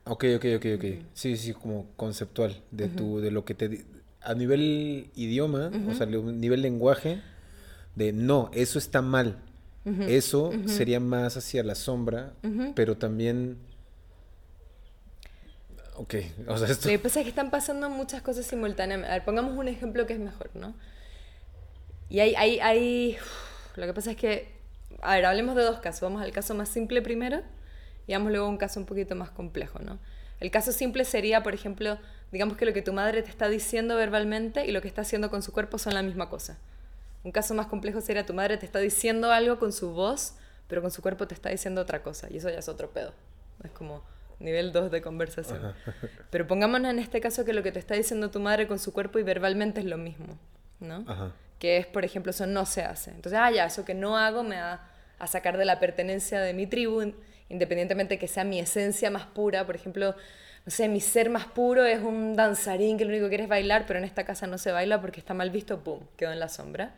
Ok, 0.04 0.26
ok, 0.36 0.44
ok, 0.58 0.66
ok. 0.76 0.84
Uh 0.84 0.86
-huh. 0.86 1.06
Sí, 1.12 1.36
sí, 1.36 1.52
como 1.54 1.86
conceptual, 1.96 2.62
de, 2.70 2.86
tu, 2.88 3.18
de 3.18 3.32
lo 3.32 3.44
que 3.44 3.54
te... 3.54 3.84
A 4.24 4.34
nivel 4.34 5.10
idioma, 5.14 5.68
uh 5.68 5.72
-huh. 5.72 5.90
o 5.90 5.94
sea, 5.94 6.06
nivel 6.06 6.62
lenguaje, 6.62 7.20
de 7.96 8.12
no, 8.12 8.50
eso 8.52 8.78
está 8.78 9.02
mal. 9.02 9.38
Eso 10.06 10.52
sería 10.66 11.00
más 11.00 11.36
hacia 11.36 11.64
la 11.64 11.74
sombra, 11.74 12.34
pero 12.76 12.96
también... 12.96 13.58
Ok, 15.96 16.14
o 16.46 16.56
sea, 16.56 16.68
esto... 16.68 16.88
Lo 16.88 16.92
que 16.92 16.98
pasa 17.00 17.20
es 17.20 17.24
que 17.24 17.30
están 17.30 17.50
pasando 17.50 17.90
muchas 17.90 18.22
cosas 18.22 18.46
simultáneamente. 18.46 19.10
A 19.10 19.14
ver, 19.14 19.24
pongamos 19.24 19.58
un 19.58 19.66
ejemplo 19.66 20.06
que 20.06 20.12
es 20.14 20.20
mejor, 20.20 20.50
¿no? 20.54 20.74
Y 22.08 22.20
hay, 22.20 22.34
hay, 22.36 22.60
hay... 22.60 23.16
Lo 23.74 23.86
que 23.86 23.92
pasa 23.92 24.12
es 24.12 24.16
que... 24.16 24.52
A 25.00 25.16
ver, 25.16 25.26
hablemos 25.26 25.56
de 25.56 25.62
dos 25.62 25.80
casos. 25.80 26.00
Vamos 26.02 26.22
al 26.22 26.30
caso 26.30 26.54
más 26.54 26.68
simple 26.68 27.02
primero 27.02 27.42
y 28.06 28.12
vamos 28.12 28.30
luego 28.30 28.46
a 28.46 28.48
un 28.48 28.58
caso 28.58 28.78
un 28.78 28.86
poquito 28.86 29.16
más 29.16 29.30
complejo, 29.30 29.80
¿no? 29.80 29.98
El 30.38 30.50
caso 30.50 30.70
simple 30.72 31.04
sería, 31.04 31.42
por 31.42 31.54
ejemplo, 31.54 31.98
digamos 32.32 32.56
que 32.56 32.64
lo 32.64 32.72
que 32.72 32.82
tu 32.82 32.92
madre 32.92 33.22
te 33.22 33.30
está 33.30 33.48
diciendo 33.48 33.94
verbalmente 33.94 34.66
y 34.66 34.72
lo 34.72 34.80
que 34.80 34.88
está 34.88 35.02
haciendo 35.02 35.30
con 35.30 35.42
su 35.42 35.52
cuerpo 35.52 35.78
son 35.78 35.94
la 35.94 36.02
misma 36.02 36.28
cosa. 36.28 36.58
Un 37.24 37.30
caso 37.30 37.54
más 37.54 37.66
complejo 37.66 38.00
sería 38.00 38.26
tu 38.26 38.34
madre 38.34 38.56
te 38.56 38.66
está 38.66 38.80
diciendo 38.80 39.30
algo 39.30 39.58
con 39.58 39.72
su 39.72 39.92
voz, 39.92 40.34
pero 40.66 40.82
con 40.82 40.90
su 40.90 41.02
cuerpo 41.02 41.28
te 41.28 41.34
está 41.34 41.50
diciendo 41.50 41.82
otra 41.82 42.02
cosa. 42.02 42.28
Y 42.30 42.38
eso 42.38 42.50
ya 42.50 42.58
es 42.58 42.68
otro 42.68 42.90
pedo. 42.90 43.12
Es 43.62 43.70
como 43.70 44.02
nivel 44.40 44.72
2 44.72 44.90
de 44.90 45.02
conversación. 45.02 45.64
Ajá. 45.64 45.74
Pero 46.30 46.46
pongámonos 46.46 46.90
en 46.90 46.98
este 46.98 47.20
caso 47.20 47.44
que 47.44 47.52
lo 47.52 47.62
que 47.62 47.70
te 47.70 47.78
está 47.78 47.94
diciendo 47.94 48.30
tu 48.30 48.40
madre 48.40 48.66
con 48.66 48.78
su 48.78 48.92
cuerpo 48.92 49.18
y 49.18 49.22
verbalmente 49.22 49.80
es 49.80 49.86
lo 49.86 49.98
mismo, 49.98 50.38
¿no? 50.80 51.04
Ajá. 51.06 51.32
Que 51.58 51.76
es, 51.76 51.86
por 51.86 52.04
ejemplo, 52.04 52.30
eso 52.30 52.46
no 52.46 52.66
se 52.66 52.82
hace. 52.82 53.10
Entonces, 53.10 53.38
ah, 53.40 53.50
ya, 53.52 53.66
eso 53.66 53.84
que 53.84 53.94
no 53.94 54.16
hago 54.16 54.42
me 54.42 54.56
da 54.56 54.88
a 55.18 55.26
sacar 55.28 55.58
de 55.58 55.64
la 55.64 55.78
pertenencia 55.78 56.40
de 56.40 56.54
mi 56.54 56.66
tribu, 56.66 57.12
independientemente 57.48 58.18
que 58.18 58.26
sea 58.26 58.42
mi 58.42 58.58
esencia 58.58 59.10
más 59.10 59.26
pura. 59.26 59.64
Por 59.64 59.76
ejemplo, 59.76 60.16
no 60.64 60.70
sé, 60.70 60.88
mi 60.88 61.00
ser 61.00 61.28
más 61.28 61.46
puro 61.46 61.84
es 61.84 62.00
un 62.00 62.34
danzarín 62.34 62.96
que 62.96 63.04
lo 63.04 63.10
único 63.10 63.24
que 63.24 63.30
quiere 63.30 63.44
es 63.44 63.48
bailar, 63.48 63.84
pero 63.86 63.98
en 63.98 64.04
esta 64.04 64.24
casa 64.24 64.46
no 64.46 64.58
se 64.58 64.70
baila 64.70 65.00
porque 65.00 65.18
está 65.18 65.34
mal 65.34 65.50
visto, 65.50 65.80
¡pum!, 65.80 66.00
quedó 66.16 66.32
en 66.32 66.38
la 66.38 66.48
sombra, 66.48 66.94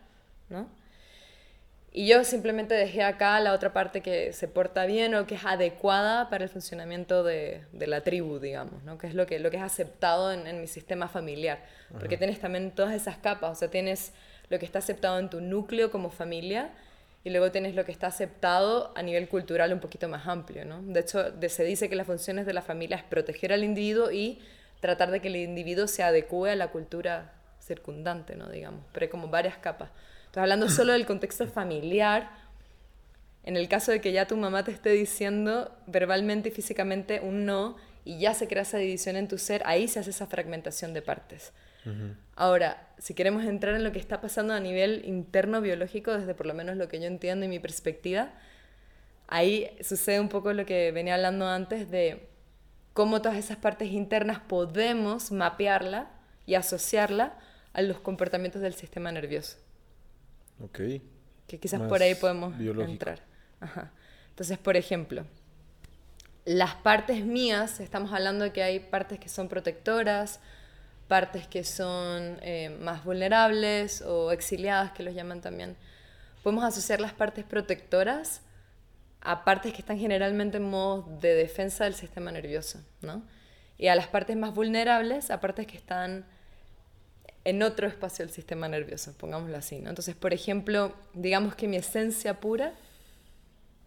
¿no? 0.49 0.67
Y 1.97 2.07
yo 2.07 2.25
simplemente 2.25 2.73
dejé 2.73 3.03
acá 3.03 3.39
la 3.39 3.53
otra 3.53 3.71
parte 3.71 4.01
que 4.01 4.33
se 4.33 4.49
porta 4.49 4.85
bien 4.85 5.15
o 5.15 5.25
que 5.25 5.35
es 5.35 5.45
adecuada 5.45 6.29
para 6.29 6.43
el 6.43 6.49
funcionamiento 6.49 7.23
de, 7.23 7.63
de 7.71 7.87
la 7.87 8.01
tribu, 8.01 8.37
digamos, 8.37 8.83
¿no? 8.83 8.97
que 8.97 9.07
es 9.07 9.15
lo 9.15 9.25
que, 9.25 9.39
lo 9.39 9.49
que 9.49 9.55
es 9.55 9.63
aceptado 9.63 10.33
en, 10.33 10.45
en 10.45 10.59
mi 10.59 10.67
sistema 10.67 11.07
familiar. 11.07 11.59
Porque 11.97 12.17
tienes 12.17 12.41
también 12.41 12.71
todas 12.71 12.93
esas 12.93 13.15
capas, 13.15 13.51
o 13.51 13.55
sea, 13.55 13.69
tienes 13.69 14.11
lo 14.49 14.59
que 14.59 14.65
está 14.65 14.79
aceptado 14.79 15.19
en 15.19 15.29
tu 15.29 15.39
núcleo 15.39 15.89
como 15.89 16.09
familia 16.09 16.69
y 17.25 17.31
luego 17.31 17.51
tienes 17.51 17.73
lo 17.73 17.83
que 17.85 17.91
está 17.91 18.07
aceptado 18.07 18.93
a 18.95 19.01
nivel 19.01 19.27
cultural 19.27 19.73
un 19.73 19.79
poquito 19.79 20.07
más 20.07 20.27
amplio. 20.27 20.63
¿no? 20.63 20.83
De 20.83 20.99
hecho, 20.99 21.33
se 21.49 21.63
dice 21.63 21.89
que 21.89 21.95
las 21.95 22.05
funciones 22.05 22.45
de 22.45 22.53
la 22.53 22.61
familia 22.61 22.97
es 22.97 23.03
proteger 23.03 23.51
al 23.51 23.63
individuo 23.63 24.11
y 24.11 24.39
tratar 24.79 25.09
de 25.09 25.19
que 25.21 25.29
el 25.29 25.37
individuo 25.37 25.87
se 25.87 26.03
adecue 26.03 26.51
a 26.51 26.55
la 26.55 26.67
cultura 26.67 27.33
circundante, 27.59 28.35
¿no? 28.35 28.47
digamos, 28.49 28.85
pero 28.93 29.05
hay 29.05 29.09
como 29.09 29.27
varias 29.27 29.57
capas. 29.57 29.89
Entonces, 30.19 30.43
hablando 30.43 30.69
solo 30.69 30.93
del 30.93 31.07
contexto 31.07 31.47
familiar, 31.47 32.29
En 33.43 33.57
el 33.57 33.67
caso 33.69 33.91
de 33.91 34.01
que 34.01 34.11
ya 34.11 34.25
tu 34.27 34.37
mamá 34.37 34.63
te 34.63 34.71
esté 34.71 34.89
diciendo 34.89 35.71
verbalmente 35.85 36.49
y 36.49 36.51
físicamente 36.51 37.21
un 37.21 37.45
no 37.45 37.75
y 38.03 38.19
ya 38.19 38.33
se 38.33 38.47
crea 38.47 38.63
esa 38.63 38.79
división 38.79 39.15
en 39.15 39.27
tu 39.27 39.37
ser, 39.37 39.61
ahí 39.65 39.87
se 39.87 39.99
hace 39.99 40.09
esa 40.11 40.25
fragmentación 40.25 40.93
de 40.93 41.03
partes. 41.03 41.53
Ahora, 42.35 42.87
si 42.97 43.13
queremos 43.13 43.43
entrar 43.45 43.75
en 43.75 43.83
lo 43.83 43.91
que 43.91 43.99
está 43.99 44.19
pasando 44.21 44.53
a 44.53 44.59
nivel 44.59 45.03
interno 45.05 45.61
biológico, 45.61 46.17
desde 46.17 46.33
por 46.33 46.45
lo 46.45 46.53
menos 46.53 46.77
lo 46.77 46.87
que 46.87 46.99
yo 46.99 47.05
entiendo 47.05 47.45
y 47.45 47.49
mi 47.49 47.59
perspectiva, 47.59 48.33
ahí 49.27 49.69
sucede 49.81 50.19
un 50.19 50.29
poco 50.29 50.53
lo 50.53 50.65
que 50.65 50.91
venía 50.91 51.15
hablando 51.15 51.47
antes 51.47 51.89
de 51.89 52.27
cómo 52.93 53.21
todas 53.21 53.37
esas 53.37 53.57
partes 53.57 53.91
internas 53.91 54.39
podemos 54.39 55.31
mapearla 55.31 56.09
y 56.45 56.55
asociarla 56.55 57.37
a 57.73 57.81
los 57.81 57.99
comportamientos 57.99 58.61
del 58.61 58.73
sistema 58.73 59.11
nervioso. 59.11 59.57
Ok. 60.61 60.79
Que 61.47 61.59
quizás 61.59 61.81
por 61.81 62.01
ahí 62.01 62.15
podemos 62.15 62.59
entrar. 62.59 63.21
Entonces, 64.29 64.57
por 64.57 64.77
ejemplo, 64.77 65.25
las 66.45 66.75
partes 66.75 67.25
mías, 67.25 67.79
estamos 67.79 68.13
hablando 68.13 68.45
de 68.45 68.51
que 68.51 68.63
hay 68.63 68.79
partes 68.79 69.19
que 69.19 69.29
son 69.29 69.49
protectoras, 69.49 70.39
partes 71.07 71.47
que 71.47 71.63
son 71.63 72.39
eh, 72.41 72.75
más 72.81 73.03
vulnerables 73.03 74.01
o 74.01 74.31
exiliadas, 74.31 74.91
que 74.91 75.03
los 75.03 75.13
llaman 75.13 75.41
también. 75.41 75.75
Podemos 76.43 76.63
asociar 76.63 76.99
las 76.99 77.13
partes 77.13 77.43
protectoras 77.43 78.41
a 79.21 79.43
partes 79.43 79.73
que 79.73 79.79
están 79.79 79.97
generalmente 79.97 80.57
en 80.57 80.69
modo 80.69 81.07
de 81.19 81.33
defensa 81.33 81.85
del 81.85 81.95
sistema 81.95 82.31
nervioso, 82.31 82.79
¿no? 83.01 83.23
Y 83.77 83.87
a 83.87 83.95
las 83.95 84.07
partes 84.07 84.37
más 84.37 84.53
vulnerables, 84.53 85.31
a 85.31 85.41
partes 85.41 85.67
que 85.67 85.77
están 85.77 86.25
en 87.43 87.61
otro 87.61 87.87
espacio 87.87 88.25
del 88.25 88.33
sistema 88.33 88.67
nervioso, 88.67 89.13
pongámoslo 89.17 89.57
así, 89.57 89.79
¿no? 89.79 89.89
Entonces, 89.89 90.15
por 90.15 90.33
ejemplo, 90.33 90.95
digamos 91.13 91.55
que 91.55 91.67
mi 91.67 91.77
esencia 91.77 92.39
pura, 92.39 92.73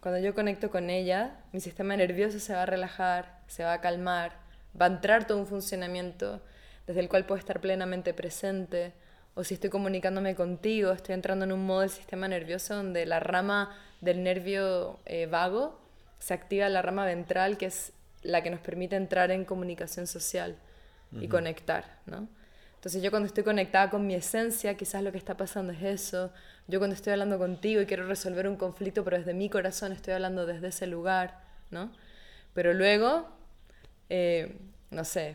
cuando 0.00 0.20
yo 0.20 0.34
conecto 0.34 0.70
con 0.70 0.90
ella, 0.90 1.40
mi 1.52 1.60
sistema 1.60 1.96
nervioso 1.96 2.38
se 2.38 2.54
va 2.54 2.62
a 2.62 2.66
relajar, 2.66 3.40
se 3.48 3.64
va 3.64 3.74
a 3.74 3.80
calmar, 3.80 4.36
va 4.80 4.86
a 4.86 4.88
entrar 4.88 5.26
todo 5.26 5.38
un 5.38 5.46
funcionamiento 5.46 6.40
desde 6.88 7.00
el 7.00 7.08
cual 7.08 7.26
puedo 7.26 7.38
estar 7.38 7.60
plenamente 7.60 8.14
presente, 8.14 8.94
o 9.34 9.44
si 9.44 9.54
estoy 9.54 9.70
comunicándome 9.70 10.34
contigo, 10.34 10.90
estoy 10.90 11.14
entrando 11.14 11.44
en 11.44 11.52
un 11.52 11.64
modo 11.64 11.82
del 11.82 11.90
sistema 11.90 12.26
nervioso 12.26 12.74
donde 12.74 13.06
la 13.06 13.20
rama 13.20 13.76
del 14.00 14.22
nervio 14.24 14.98
eh, 15.04 15.26
vago 15.26 15.78
se 16.18 16.34
activa 16.34 16.68
la 16.68 16.82
rama 16.82 17.04
ventral, 17.04 17.58
que 17.58 17.66
es 17.66 17.92
la 18.22 18.42
que 18.42 18.50
nos 18.50 18.60
permite 18.60 18.96
entrar 18.96 19.30
en 19.30 19.44
comunicación 19.44 20.06
social 20.08 20.56
y 21.12 21.28
conectar, 21.28 21.84
¿no? 22.06 22.26
Entonces 22.74 23.02
yo 23.02 23.10
cuando 23.10 23.26
estoy 23.26 23.44
conectada 23.44 23.90
con 23.90 24.06
mi 24.06 24.14
esencia, 24.14 24.74
quizás 24.74 25.02
lo 25.02 25.12
que 25.12 25.18
está 25.18 25.36
pasando 25.36 25.72
es 25.72 25.82
eso. 25.82 26.32
Yo 26.68 26.78
cuando 26.78 26.94
estoy 26.94 27.12
hablando 27.12 27.38
contigo 27.38 27.80
y 27.80 27.86
quiero 27.86 28.06
resolver 28.06 28.48
un 28.48 28.56
conflicto, 28.56 29.04
pero 29.04 29.18
desde 29.18 29.34
mi 29.34 29.50
corazón 29.50 29.92
estoy 29.92 30.14
hablando 30.14 30.46
desde 30.46 30.68
ese 30.68 30.86
lugar, 30.86 31.40
¿no? 31.70 31.92
Pero 32.54 32.74
luego, 32.74 33.28
eh, 34.08 34.58
no 34.90 35.04
sé, 35.04 35.34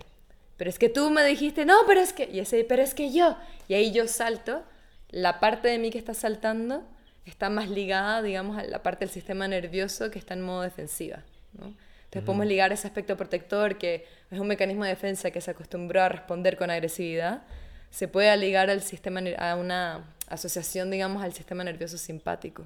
pero 0.63 0.69
es 0.69 0.79
que 0.79 0.87
tú 0.87 1.09
me 1.09 1.25
dijiste, 1.25 1.65
no, 1.65 1.75
pero 1.85 1.99
es 1.99 2.13
que, 2.13 2.29
y 2.31 2.39
ese, 2.39 2.63
pero 2.63 2.81
es 2.81 2.93
que 2.93 3.11
yo, 3.11 3.35
y 3.67 3.73
ahí 3.73 3.91
yo 3.91 4.07
salto, 4.07 4.63
la 5.09 5.41
parte 5.41 5.67
de 5.67 5.77
mí 5.77 5.89
que 5.89 5.97
está 5.97 6.13
saltando 6.13 6.87
está 7.25 7.49
más 7.49 7.69
ligada, 7.69 8.21
digamos, 8.21 8.57
a 8.57 8.63
la 8.63 8.81
parte 8.81 9.03
del 9.03 9.13
sistema 9.13 9.45
nervioso 9.45 10.09
que 10.09 10.19
está 10.19 10.35
en 10.35 10.41
modo 10.41 10.61
defensiva, 10.61 11.19
¿no? 11.51 11.65
Entonces 12.05 12.23
podemos 12.23 12.45
ligar 12.47 12.71
ese 12.71 12.87
aspecto 12.87 13.17
protector, 13.17 13.77
que 13.77 14.07
es 14.31 14.39
un 14.39 14.47
mecanismo 14.47 14.85
de 14.85 14.91
defensa 14.91 15.31
que 15.31 15.41
se 15.41 15.51
acostumbró 15.51 16.01
a 16.01 16.07
responder 16.07 16.55
con 16.55 16.69
agresividad, 16.69 17.43
se 17.89 18.07
puede 18.07 18.33
ligar 18.37 18.69
al 18.69 18.81
sistema, 18.83 19.19
a 19.39 19.57
una 19.57 20.15
asociación, 20.29 20.89
digamos, 20.89 21.23
al 21.23 21.33
sistema 21.33 21.65
nervioso 21.65 21.97
simpático. 21.97 22.65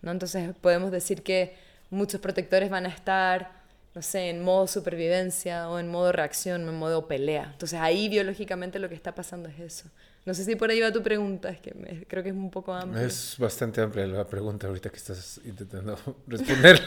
¿no? 0.00 0.10
Entonces 0.10 0.54
podemos 0.58 0.90
decir 0.90 1.22
que 1.22 1.54
muchos 1.90 2.18
protectores 2.18 2.70
van 2.70 2.86
a 2.86 2.88
estar 2.88 3.59
no 3.94 4.02
sé, 4.02 4.30
en 4.30 4.42
modo 4.42 4.66
supervivencia 4.66 5.68
o 5.68 5.78
en 5.78 5.88
modo 5.88 6.12
reacción 6.12 6.64
o 6.66 6.70
en 6.70 6.78
modo 6.78 7.08
pelea. 7.08 7.50
Entonces 7.52 7.80
ahí 7.80 8.08
biológicamente 8.08 8.78
lo 8.78 8.88
que 8.88 8.94
está 8.94 9.14
pasando 9.14 9.48
es 9.48 9.58
eso. 9.58 9.90
No 10.26 10.34
sé 10.34 10.44
si 10.44 10.54
por 10.54 10.70
ahí 10.70 10.80
va 10.80 10.92
tu 10.92 11.02
pregunta, 11.02 11.48
es 11.48 11.60
que 11.60 12.04
creo 12.06 12.22
que 12.22 12.28
es 12.28 12.34
un 12.34 12.50
poco 12.50 12.72
amplia. 12.72 13.04
Es 13.04 13.36
bastante 13.38 13.80
amplia 13.80 14.06
la 14.06 14.26
pregunta 14.26 14.68
ahorita 14.68 14.90
que 14.90 14.96
estás 14.96 15.40
intentando 15.44 15.98
responder. 16.26 16.80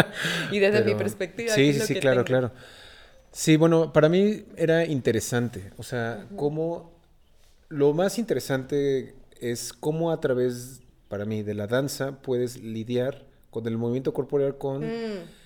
y 0.50 0.58
desde 0.58 0.84
mi 0.84 0.94
perspectiva. 0.94 1.54
Sí, 1.54 1.72
sí, 1.72 1.80
sí, 1.80 1.94
claro, 1.94 2.24
claro. 2.24 2.50
Sí, 3.32 3.56
bueno, 3.56 3.92
para 3.92 4.08
mí 4.08 4.44
era 4.56 4.84
interesante, 4.84 5.72
o 5.76 5.84
sea, 5.84 6.26
cómo 6.34 6.92
lo 7.68 7.94
más 7.94 8.18
interesante 8.18 9.14
es 9.40 9.72
cómo 9.72 10.10
a 10.10 10.20
través, 10.20 10.82
para 11.08 11.24
mí, 11.24 11.44
de 11.44 11.54
la 11.54 11.68
danza 11.68 12.20
puedes 12.20 12.60
lidiar 12.60 13.24
con 13.50 13.66
el 13.68 13.78
movimiento 13.78 14.12
corporal 14.12 14.58
con... 14.58 14.84
Mm 14.84 15.39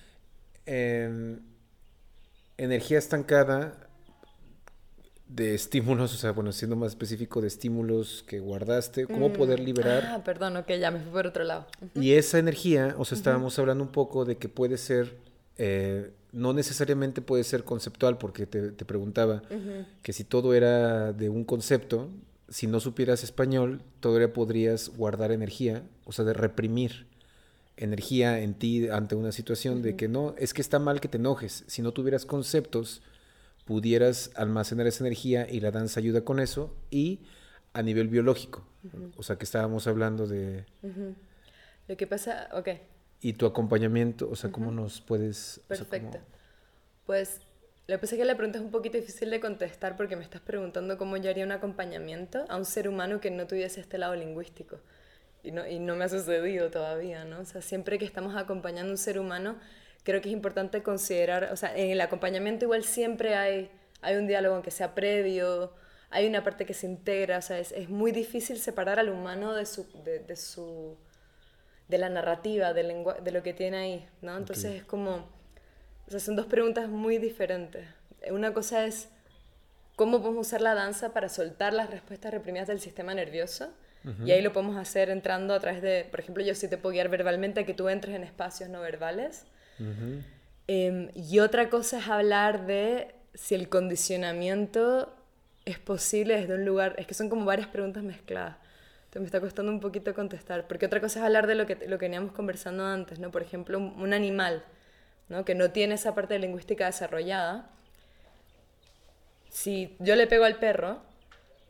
energía 2.57 2.97
estancada 2.97 3.85
de 5.27 5.55
estímulos, 5.55 6.13
o 6.13 6.17
sea, 6.17 6.31
bueno, 6.31 6.51
siendo 6.51 6.75
más 6.75 6.91
específico, 6.91 7.41
de 7.41 7.47
estímulos 7.47 8.23
que 8.27 8.39
guardaste, 8.39 9.05
cómo 9.07 9.29
mm. 9.29 9.33
poder 9.33 9.59
liberar. 9.59 10.05
Ah, 10.05 10.23
perdón, 10.23 10.57
ok, 10.57 10.69
ya 10.79 10.91
me 10.91 10.99
fui 10.99 11.11
por 11.11 11.27
otro 11.27 11.43
lado. 11.43 11.65
Y 11.95 12.13
esa 12.13 12.37
energía, 12.37 12.95
o 12.97 13.05
sea, 13.05 13.17
estábamos 13.17 13.57
hablando 13.57 13.83
un 13.83 13.91
poco 13.91 14.23
de 14.23 14.37
que 14.37 14.49
puede 14.49 14.77
ser, 14.77 15.17
eh, 15.57 16.11
no 16.31 16.53
necesariamente 16.53 17.21
puede 17.21 17.43
ser 17.43 17.63
conceptual, 17.63 18.17
porque 18.17 18.45
te, 18.45 18.71
preguntaba 18.85 19.41
que 20.03 20.13
si 20.13 20.23
todo 20.23 20.53
era 20.53 21.11
de 21.11 21.29
un 21.29 21.43
concepto, 21.43 22.09
si 22.47 22.67
no 22.67 22.79
supieras 22.79 23.23
español, 23.23 23.81
todavía 23.99 24.31
podrías 24.31 24.89
guardar 24.89 25.31
energía, 25.31 25.83
o 26.05 26.11
sea, 26.11 26.23
de 26.23 26.33
reprimir 26.33 27.07
energía 27.77 28.39
en 28.39 28.53
ti 28.53 28.87
ante 28.87 29.15
una 29.15 29.31
situación 29.31 29.81
de 29.81 29.95
que 29.95 30.07
no, 30.07 30.35
es 30.37 30.53
que 30.53 30.61
está 30.61 30.79
mal 30.79 31.01
que 31.01 31.07
te 31.07 31.17
enojes. 31.17 31.63
Si 31.67 31.81
no 31.81 31.91
tuvieras 31.91 32.25
conceptos, 32.25 33.01
pudieras 33.65 34.31
almacenar 34.35 34.87
esa 34.87 35.03
energía 35.03 35.47
y 35.49 35.59
la 35.59 35.71
danza 35.71 35.99
ayuda 35.99 36.21
con 36.21 36.39
eso. 36.39 36.75
Y 36.89 37.21
a 37.73 37.81
nivel 37.81 38.07
biológico, 38.07 38.65
o 39.17 39.23
sea 39.23 39.37
que 39.37 39.43
estábamos 39.43 39.85
hablando 39.87 40.27
de... 40.27 40.65
Lo 41.87 41.97
que 41.97 42.07
pasa, 42.07 42.49
ok. 42.53 42.69
Y 43.21 43.33
tu 43.33 43.45
acompañamiento, 43.45 44.29
o 44.29 44.35
sea, 44.35 44.49
¿cómo 44.51 44.71
nos 44.71 45.01
puedes... 45.01 45.59
Perfecto. 45.67 46.19
Pues 47.05 47.41
lo 47.87 47.95
que 47.95 47.99
pasa 47.99 48.15
es 48.15 48.19
que 48.19 48.25
la 48.25 48.37
pregunta 48.37 48.59
es 48.59 48.63
un 48.63 48.71
poquito 48.71 48.97
difícil 48.97 49.29
de 49.29 49.39
contestar 49.41 49.97
porque 49.97 50.15
me 50.15 50.23
estás 50.23 50.41
preguntando 50.41 50.97
cómo 50.97 51.17
yo 51.17 51.29
haría 51.29 51.43
un 51.43 51.51
acompañamiento 51.51 52.45
a 52.47 52.55
un 52.55 52.65
ser 52.65 52.87
humano 52.87 53.19
que 53.19 53.29
no 53.29 53.45
tuviese 53.45 53.81
este 53.81 53.97
lado 53.97 54.15
lingüístico 54.15 54.79
y 55.45 55.51
no, 55.51 55.67
y 55.67 55.79
no 55.79 55.95
me 55.95 56.05
ha 56.05 56.09
sucedido 56.09 56.71
todavía, 56.71 57.23
¿no? 57.23 57.39
O 57.39 57.45
sea, 57.45 57.61
siempre 57.61 57.99
que 57.99 58.05
estamos 58.05 58.35
acompañando 58.35 58.89
a 58.89 58.93
un 58.93 58.97
ser 58.97 59.19
humano, 59.19 59.57
creo 60.03 60.21
que 60.21 60.29
es 60.29 60.33
importante 60.33 60.81
considerar, 60.81 61.49
o 61.51 61.55
sea, 61.55 61.75
en 61.77 61.91
el 61.91 62.01
acompañamiento 62.01 62.65
igual 62.65 62.83
siempre 62.83 63.35
hay, 63.35 63.69
hay 64.01 64.15
un 64.15 64.27
diálogo 64.27 64.55
aunque 64.55 64.71
sea 64.71 64.95
previo, 64.95 65.71
hay 66.09 66.27
una 66.27 66.43
parte 66.43 66.65
que 66.65 66.73
se 66.73 66.87
integra, 66.87 67.37
o 67.37 67.41
sea, 67.41 67.59
es, 67.59 67.71
es 67.73 67.89
muy 67.89 68.11
difícil 68.11 68.57
separar 68.59 68.99
al 68.99 69.09
humano 69.09 69.53
de 69.53 69.65
su, 69.65 69.85
de, 70.03 70.19
de 70.19 70.35
su, 70.35 70.97
de 71.87 71.97
la 71.97 72.09
narrativa, 72.09 72.73
del 72.73 73.05
de 73.23 73.31
lo 73.31 73.43
que 73.43 73.53
tiene 73.53 73.77
ahí, 73.77 74.09
¿no? 74.21 74.35
Entonces 74.35 74.75
es 74.75 74.83
como, 74.83 75.27
o 76.07 76.11
sea, 76.11 76.19
son 76.19 76.35
dos 76.35 76.47
preguntas 76.47 76.89
muy 76.89 77.19
diferentes. 77.19 77.85
Una 78.31 78.53
cosa 78.53 78.85
es 78.85 79.09
cómo 79.95 80.21
podemos 80.21 80.47
usar 80.47 80.61
la 80.61 80.73
danza 80.73 81.13
para 81.13 81.29
soltar 81.29 81.73
las 81.73 81.91
respuestas 81.91 82.31
reprimidas 82.33 82.67
del 82.67 82.79
sistema 82.79 83.13
nervioso 83.13 83.71
y 84.23 84.31
ahí 84.31 84.41
lo 84.41 84.53
podemos 84.53 84.77
hacer 84.77 85.09
entrando 85.09 85.53
a 85.53 85.59
través 85.59 85.81
de, 85.81 86.07
por 86.09 86.19
ejemplo, 86.19 86.43
yo 86.43 86.53
sí 86.53 86.67
te 86.67 86.77
puedo 86.77 86.93
guiar 86.93 87.09
verbalmente 87.09 87.61
a 87.61 87.65
que 87.65 87.73
tú 87.73 87.89
entres 87.89 88.15
en 88.15 88.23
espacios 88.23 88.69
no 88.69 88.81
verbales. 88.81 89.45
Em, 90.67 91.09
y 91.15 91.39
otra 91.39 91.69
cosa 91.69 91.99
es 91.99 92.07
hablar 92.07 92.65
de 92.65 93.15
si 93.33 93.55
el 93.55 93.69
condicionamiento 93.69 95.13
es 95.65 95.79
posible 95.79 96.39
desde 96.39 96.53
un 96.53 96.65
lugar, 96.65 96.95
es 96.97 97.07
que 97.07 97.13
son 97.13 97.29
como 97.29 97.45
varias 97.45 97.67
preguntas 97.67 98.03
mezcladas. 98.03 98.57
Entonces 99.05 99.21
me 99.21 99.25
está 99.25 99.39
costando 99.39 99.71
un 99.71 99.79
poquito 99.79 100.13
contestar, 100.13 100.67
porque 100.67 100.85
otra 100.85 101.01
cosa 101.01 101.19
es 101.19 101.25
hablar 101.25 101.47
de 101.47 101.55
lo 101.55 101.65
que, 101.65 101.75
lo 101.87 101.97
que 101.97 102.05
veníamos 102.05 102.31
conversando 102.33 102.85
antes, 102.85 103.19
¿no? 103.19 103.31
Por 103.31 103.41
ejemplo, 103.41 103.79
un, 103.79 104.13
animal, 104.13 104.63
¿no? 105.29 105.45
Que 105.45 105.55
no 105.55 105.71
tiene 105.71 105.95
esa 105.95 106.13
parte 106.13 106.37
lingüística 106.37 106.85
desarrollada. 106.85 107.69
Si 109.49 109.95
yo 109.99 110.15
le 110.15 110.27
pego 110.27 110.43
al 110.43 110.57
perro, 110.57 111.01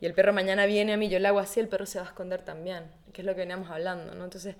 y 0.06 0.08
el 0.08 0.14
perro 0.14 0.34
mañana 0.34 0.68
viene 0.68 0.94
a 0.94 0.98
mí, 0.98 1.10
yo 1.10 1.18
le 1.18 1.28
hago 1.28 1.40
así, 1.40 1.60
el 1.60 1.68
perro 1.68 1.88
se 1.88 1.98
va 1.98 2.06
a 2.06 2.08
esconder 2.10 2.44
también, 2.44 2.84
que 3.12 3.24
es 3.24 3.26
lo 3.26 3.34
que 3.34 3.40
veníamos 3.40 3.72
hablando, 3.72 4.14
¿no? 4.14 4.24
Entonces, 4.24 4.56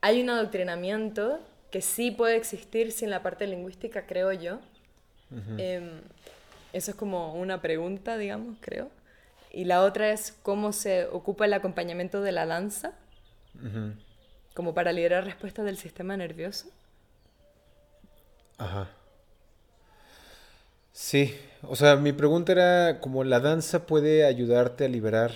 hay 0.00 0.22
un 0.22 0.30
adoctrinamiento 0.30 1.40
que 1.72 1.82
sí 1.82 2.12
puede 2.12 2.36
existir 2.36 2.92
sin 2.92 3.10
la 3.10 3.20
parte 3.20 3.48
lingüística, 3.48 4.06
creo 4.06 4.32
yo. 4.32 4.60
Em, 5.58 6.02
eso 6.72 6.92
es 6.92 6.96
como 6.96 7.34
una 7.34 7.60
pregunta, 7.60 8.16
digamos, 8.16 8.58
creo. 8.60 8.88
Y 9.50 9.64
la 9.64 9.82
otra 9.82 10.12
es 10.12 10.30
cómo 10.44 10.72
se 10.72 11.06
ocupa 11.06 11.46
el 11.46 11.54
acompañamiento 11.54 12.22
de 12.22 12.30
la 12.30 12.46
danza, 12.46 12.92
como 14.54 14.72
para 14.72 14.92
liderar 14.92 15.24
respuestas 15.24 15.64
del 15.64 15.78
sistema 15.78 16.16
nervioso. 16.16 16.68
Ajá. 18.56 18.88
Sí, 20.98 21.34
o 21.60 21.76
sea, 21.76 21.96
mi 21.96 22.14
pregunta 22.14 22.52
era 22.52 23.00
como 23.02 23.22
la 23.22 23.38
danza 23.38 23.84
puede 23.84 24.24
ayudarte 24.24 24.86
a 24.86 24.88
liberar 24.88 25.30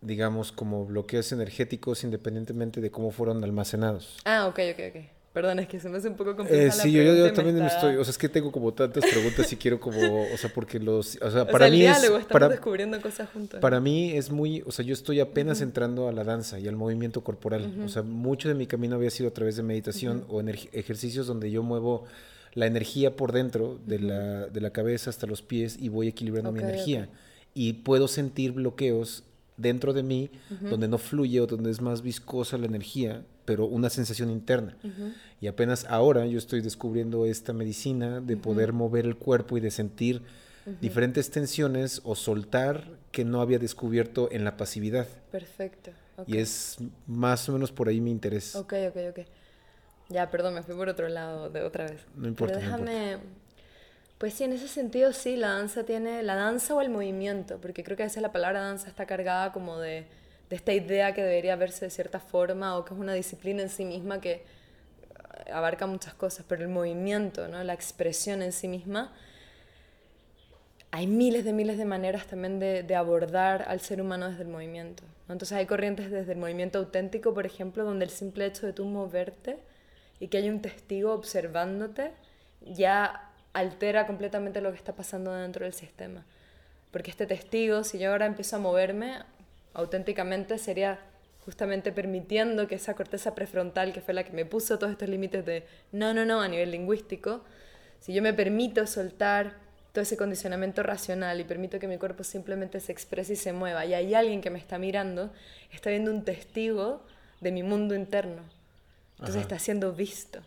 digamos, 0.00 0.52
como 0.52 0.86
bloqueos 0.86 1.32
energéticos 1.32 2.04
independientemente 2.04 2.80
de 2.80 2.92
cómo 2.92 3.10
fueron 3.10 3.42
almacenados. 3.42 4.18
Ah, 4.24 4.46
ok, 4.46 4.60
ok, 4.74 4.80
ok. 4.94 5.04
Perdón, 5.32 5.58
es 5.58 5.66
que 5.66 5.80
se 5.80 5.88
me 5.88 5.98
hace 5.98 6.06
un 6.08 6.14
poco 6.14 6.36
complicado. 6.36 6.68
Eh, 6.68 6.70
sí, 6.70 6.92
yo, 6.92 7.02
yo, 7.02 7.16
yo 7.16 7.32
también 7.32 7.60
me 7.60 7.66
estoy, 7.66 7.96
o 7.96 8.04
sea, 8.04 8.12
es 8.12 8.16
que 8.16 8.28
tengo 8.28 8.52
como 8.52 8.72
tantas 8.72 9.04
preguntas 9.06 9.52
y 9.52 9.56
quiero 9.56 9.80
como, 9.80 10.30
o 10.32 10.36
sea, 10.36 10.48
porque 10.50 10.78
los, 10.78 11.18
o 11.20 11.30
sea, 11.30 11.46
para 11.50 11.68
mí 11.68 11.82
es, 11.84 11.96
estamos 12.04 12.26
para, 12.28 12.48
descubriendo 12.48 13.00
cosas 13.02 13.28
juntos. 13.30 13.58
para 13.60 13.80
mí 13.80 14.12
es 14.12 14.30
muy, 14.30 14.62
o 14.64 14.70
sea, 14.70 14.84
yo 14.84 14.94
estoy 14.94 15.18
apenas 15.18 15.60
entrando 15.60 16.08
a 16.08 16.12
la 16.12 16.22
danza 16.22 16.60
y 16.60 16.68
al 16.68 16.76
movimiento 16.76 17.24
corporal, 17.24 17.74
o 17.84 17.88
sea, 17.88 18.02
mucho 18.02 18.48
de 18.48 18.54
mi 18.54 18.68
camino 18.68 18.94
había 18.94 19.10
sido 19.10 19.28
a 19.28 19.32
través 19.32 19.56
de 19.56 19.64
meditación 19.64 20.24
o 20.28 20.40
ener- 20.40 20.68
ejercicios 20.72 21.26
donde 21.26 21.50
yo 21.50 21.64
muevo 21.64 22.04
la 22.56 22.66
energía 22.66 23.14
por 23.14 23.32
dentro 23.32 23.78
de, 23.86 24.00
la, 24.00 24.46
de 24.46 24.60
la 24.62 24.70
cabeza 24.70 25.10
hasta 25.10 25.26
los 25.26 25.42
pies 25.42 25.76
y 25.78 25.90
voy 25.90 26.08
equilibrando 26.08 26.50
mi 26.50 26.60
energía 26.60 27.08
y 27.52 27.74
puedo 27.74 28.08
sentir 28.08 28.52
bloqueos 28.52 29.24
dentro 29.58 29.92
de 29.92 30.02
mí 30.02 30.30
donde 30.62 30.88
no 30.88 30.96
fluye 30.96 31.38
o 31.40 31.46
donde 31.46 31.70
es 31.70 31.82
más 31.82 32.00
viscosa 32.00 32.56
la 32.56 32.64
energía, 32.64 33.24
pero 33.44 33.66
una 33.66 33.90
sensación 33.90 34.30
interna. 34.30 34.76
Y 35.38 35.48
apenas 35.48 35.84
ahora 35.84 36.24
yo 36.26 36.38
estoy 36.38 36.62
descubriendo 36.62 37.26
esta 37.26 37.52
medicina 37.52 38.22
de 38.22 38.38
poder 38.38 38.72
mover 38.72 39.04
el 39.04 39.16
cuerpo 39.16 39.58
y 39.58 39.60
de 39.60 39.70
sentir 39.70 40.22
diferentes 40.80 41.30
tensiones 41.30 42.00
o 42.04 42.14
soltar 42.14 42.88
que 43.12 43.26
no 43.26 43.42
había 43.42 43.58
descubierto 43.58 44.30
en 44.32 44.44
la 44.44 44.56
pasividad. 44.56 45.06
Perfecto. 45.30 45.90
Y 46.26 46.38
es 46.38 46.78
más 47.06 47.46
o 47.50 47.52
menos 47.52 47.70
por 47.70 47.88
ahí 47.88 48.00
mi 48.00 48.10
interés. 48.10 48.56
Ok, 48.56 48.72
ok, 48.88 48.96
ok. 49.10 49.26
Ya, 50.08 50.30
perdón, 50.30 50.54
me 50.54 50.62
fui 50.62 50.74
por 50.74 50.88
otro 50.88 51.08
lado 51.08 51.50
de 51.50 51.62
otra 51.62 51.84
vez. 51.84 52.06
No 52.14 52.28
importa, 52.28 52.58
Pero 52.58 52.70
no 52.70 52.84
déjame... 52.84 53.18
Pues 54.18 54.32
sí, 54.32 54.44
en 54.44 54.52
ese 54.52 54.68
sentido 54.68 55.12
sí, 55.12 55.36
la 55.36 55.48
danza 55.48 55.84
tiene... 55.84 56.22
La 56.22 56.36
danza 56.36 56.74
o 56.74 56.80
el 56.80 56.90
movimiento, 56.90 57.58
porque 57.60 57.82
creo 57.84 57.96
que 57.96 58.04
a 58.04 58.06
veces 58.06 58.22
la 58.22 58.32
palabra 58.32 58.60
danza 58.60 58.88
está 58.88 59.04
cargada 59.04 59.52
como 59.52 59.78
de, 59.78 60.06
de 60.48 60.56
esta 60.56 60.72
idea 60.72 61.12
que 61.12 61.22
debería 61.22 61.56
verse 61.56 61.86
de 61.86 61.90
cierta 61.90 62.20
forma 62.20 62.78
o 62.78 62.84
que 62.84 62.94
es 62.94 63.00
una 63.00 63.14
disciplina 63.14 63.62
en 63.62 63.68
sí 63.68 63.84
misma 63.84 64.20
que 64.20 64.32
eh, 64.32 65.52
abarca 65.52 65.86
muchas 65.86 66.14
cosas, 66.14 66.46
pero 66.48 66.62
el 66.62 66.68
movimiento, 66.68 67.48
¿no? 67.48 67.62
la 67.62 67.74
expresión 67.74 68.42
en 68.42 68.52
sí 68.52 68.68
misma, 68.68 69.12
hay 70.92 71.06
miles 71.06 71.44
de 71.44 71.52
miles 71.52 71.76
de 71.76 71.84
maneras 71.84 72.26
también 72.26 72.58
de, 72.58 72.84
de 72.84 72.94
abordar 72.94 73.66
al 73.68 73.80
ser 73.80 74.00
humano 74.00 74.30
desde 74.30 74.42
el 74.42 74.48
movimiento. 74.48 75.02
¿no? 75.28 75.34
Entonces 75.34 75.58
hay 75.58 75.66
corrientes 75.66 76.10
desde 76.10 76.32
el 76.32 76.38
movimiento 76.38 76.78
auténtico, 76.78 77.34
por 77.34 77.44
ejemplo, 77.44 77.84
donde 77.84 78.06
el 78.06 78.10
simple 78.10 78.46
hecho 78.46 78.64
de 78.64 78.72
tú 78.72 78.84
moverte 78.86 79.58
y 80.20 80.28
que 80.28 80.38
haya 80.38 80.50
un 80.50 80.62
testigo 80.62 81.12
observándote 81.12 82.12
ya 82.60 83.30
altera 83.52 84.06
completamente 84.06 84.60
lo 84.60 84.70
que 84.70 84.76
está 84.76 84.94
pasando 84.94 85.32
dentro 85.32 85.64
del 85.64 85.72
sistema. 85.72 86.24
Porque 86.90 87.10
este 87.10 87.26
testigo, 87.26 87.84
si 87.84 87.98
yo 87.98 88.10
ahora 88.10 88.26
empiezo 88.26 88.56
a 88.56 88.58
moverme 88.58 89.18
auténticamente, 89.74 90.58
sería 90.58 90.98
justamente 91.44 91.92
permitiendo 91.92 92.66
que 92.66 92.74
esa 92.74 92.94
corteza 92.94 93.34
prefrontal, 93.34 93.92
que 93.92 94.00
fue 94.00 94.14
la 94.14 94.24
que 94.24 94.32
me 94.32 94.44
puso 94.44 94.78
todos 94.78 94.92
estos 94.92 95.08
límites 95.08 95.44
de 95.46 95.64
no, 95.92 96.12
no, 96.12 96.24
no 96.24 96.40
a 96.40 96.48
nivel 96.48 96.72
lingüístico, 96.72 97.44
si 98.00 98.12
yo 98.12 98.20
me 98.20 98.34
permito 98.34 98.86
soltar 98.86 99.54
todo 99.92 100.02
ese 100.02 100.16
condicionamiento 100.16 100.82
racional 100.82 101.40
y 101.40 101.44
permito 101.44 101.78
que 101.78 101.88
mi 101.88 101.98
cuerpo 101.98 102.24
simplemente 102.24 102.80
se 102.80 102.92
exprese 102.92 103.34
y 103.34 103.36
se 103.36 103.52
mueva, 103.52 103.86
y 103.86 103.94
hay 103.94 104.14
alguien 104.14 104.40
que 104.40 104.50
me 104.50 104.58
está 104.58 104.78
mirando, 104.78 105.32
está 105.72 105.90
viendo 105.90 106.10
un 106.10 106.24
testigo 106.24 107.02
de 107.40 107.52
mi 107.52 107.62
mundo 107.62 107.94
interno. 107.94 108.42
Entonces 109.18 109.36
Ajá. 109.36 109.40
está 109.42 109.58
siendo 109.58 109.92
visto. 109.92 110.40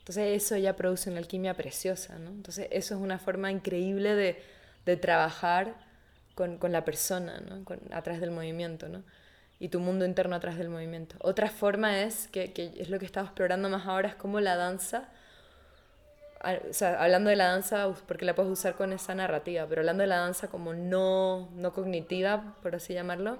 Entonces 0.00 0.42
eso 0.42 0.56
ya 0.56 0.74
produce 0.76 1.10
una 1.10 1.18
alquimia 1.20 1.54
preciosa, 1.54 2.18
¿no? 2.18 2.30
Entonces 2.30 2.68
eso 2.70 2.94
es 2.94 3.00
una 3.00 3.18
forma 3.18 3.50
increíble 3.52 4.14
de, 4.14 4.42
de 4.84 4.96
trabajar 4.96 5.74
con, 6.34 6.58
con 6.58 6.72
la 6.72 6.84
persona, 6.84 7.40
¿no? 7.40 7.64
Con- 7.64 7.80
a 7.92 8.02
través 8.02 8.20
del 8.20 8.30
movimiento, 8.32 8.88
¿no? 8.88 9.02
Y 9.60 9.68
tu 9.68 9.78
mundo 9.80 10.04
interno 10.04 10.34
a 10.36 10.40
través 10.40 10.58
del 10.58 10.68
movimiento. 10.70 11.14
Otra 11.20 11.48
forma 11.48 12.00
es, 12.02 12.26
que, 12.28 12.52
que 12.52 12.72
es 12.78 12.90
lo 12.90 12.98
que 12.98 13.06
estaba 13.06 13.26
explorando 13.26 13.68
más 13.68 13.86
ahora, 13.86 14.08
es 14.08 14.14
cómo 14.16 14.40
la 14.40 14.56
danza, 14.56 15.08
a- 16.40 16.58
o 16.68 16.72
sea, 16.72 17.00
hablando 17.02 17.30
de 17.30 17.36
la 17.36 17.46
danza, 17.48 17.88
porque 18.06 18.24
la 18.24 18.34
puedes 18.34 18.50
usar 18.50 18.74
con 18.74 18.92
esa 18.92 19.14
narrativa, 19.14 19.66
pero 19.68 19.80
hablando 19.82 20.02
de 20.02 20.08
la 20.08 20.16
danza 20.16 20.48
como 20.48 20.74
no, 20.74 21.48
no 21.54 21.72
cognitiva, 21.72 22.56
por 22.62 22.74
así 22.74 22.94
llamarlo, 22.94 23.38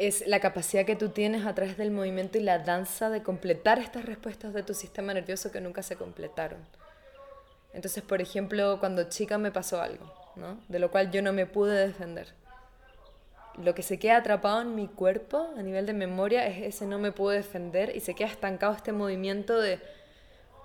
es 0.00 0.26
la 0.26 0.40
capacidad 0.40 0.86
que 0.86 0.96
tú 0.96 1.10
tienes 1.10 1.44
a 1.44 1.54
través 1.54 1.76
del 1.76 1.90
movimiento 1.90 2.38
y 2.38 2.40
la 2.40 2.58
danza 2.58 3.10
de 3.10 3.22
completar 3.22 3.78
estas 3.78 4.06
respuestas 4.06 4.54
de 4.54 4.62
tu 4.62 4.72
sistema 4.72 5.12
nervioso 5.12 5.52
que 5.52 5.60
nunca 5.60 5.82
se 5.82 5.96
completaron. 5.96 6.58
Entonces, 7.74 8.02
por 8.02 8.22
ejemplo, 8.22 8.78
cuando 8.80 9.10
chica 9.10 9.36
me 9.36 9.50
pasó 9.50 9.82
algo, 9.82 10.10
¿no? 10.36 10.58
De 10.68 10.78
lo 10.78 10.90
cual 10.90 11.10
yo 11.10 11.20
no 11.20 11.34
me 11.34 11.44
pude 11.44 11.86
defender. 11.86 12.28
Lo 13.62 13.74
que 13.74 13.82
se 13.82 13.98
queda 13.98 14.16
atrapado 14.16 14.62
en 14.62 14.74
mi 14.74 14.88
cuerpo 14.88 15.50
a 15.58 15.62
nivel 15.62 15.84
de 15.84 15.92
memoria 15.92 16.46
es 16.46 16.76
ese 16.76 16.86
no 16.86 16.98
me 16.98 17.12
pude 17.12 17.36
defender 17.36 17.94
y 17.94 18.00
se 18.00 18.14
queda 18.14 18.28
estancado 18.28 18.72
este 18.72 18.92
movimiento 18.92 19.60
de, 19.60 19.80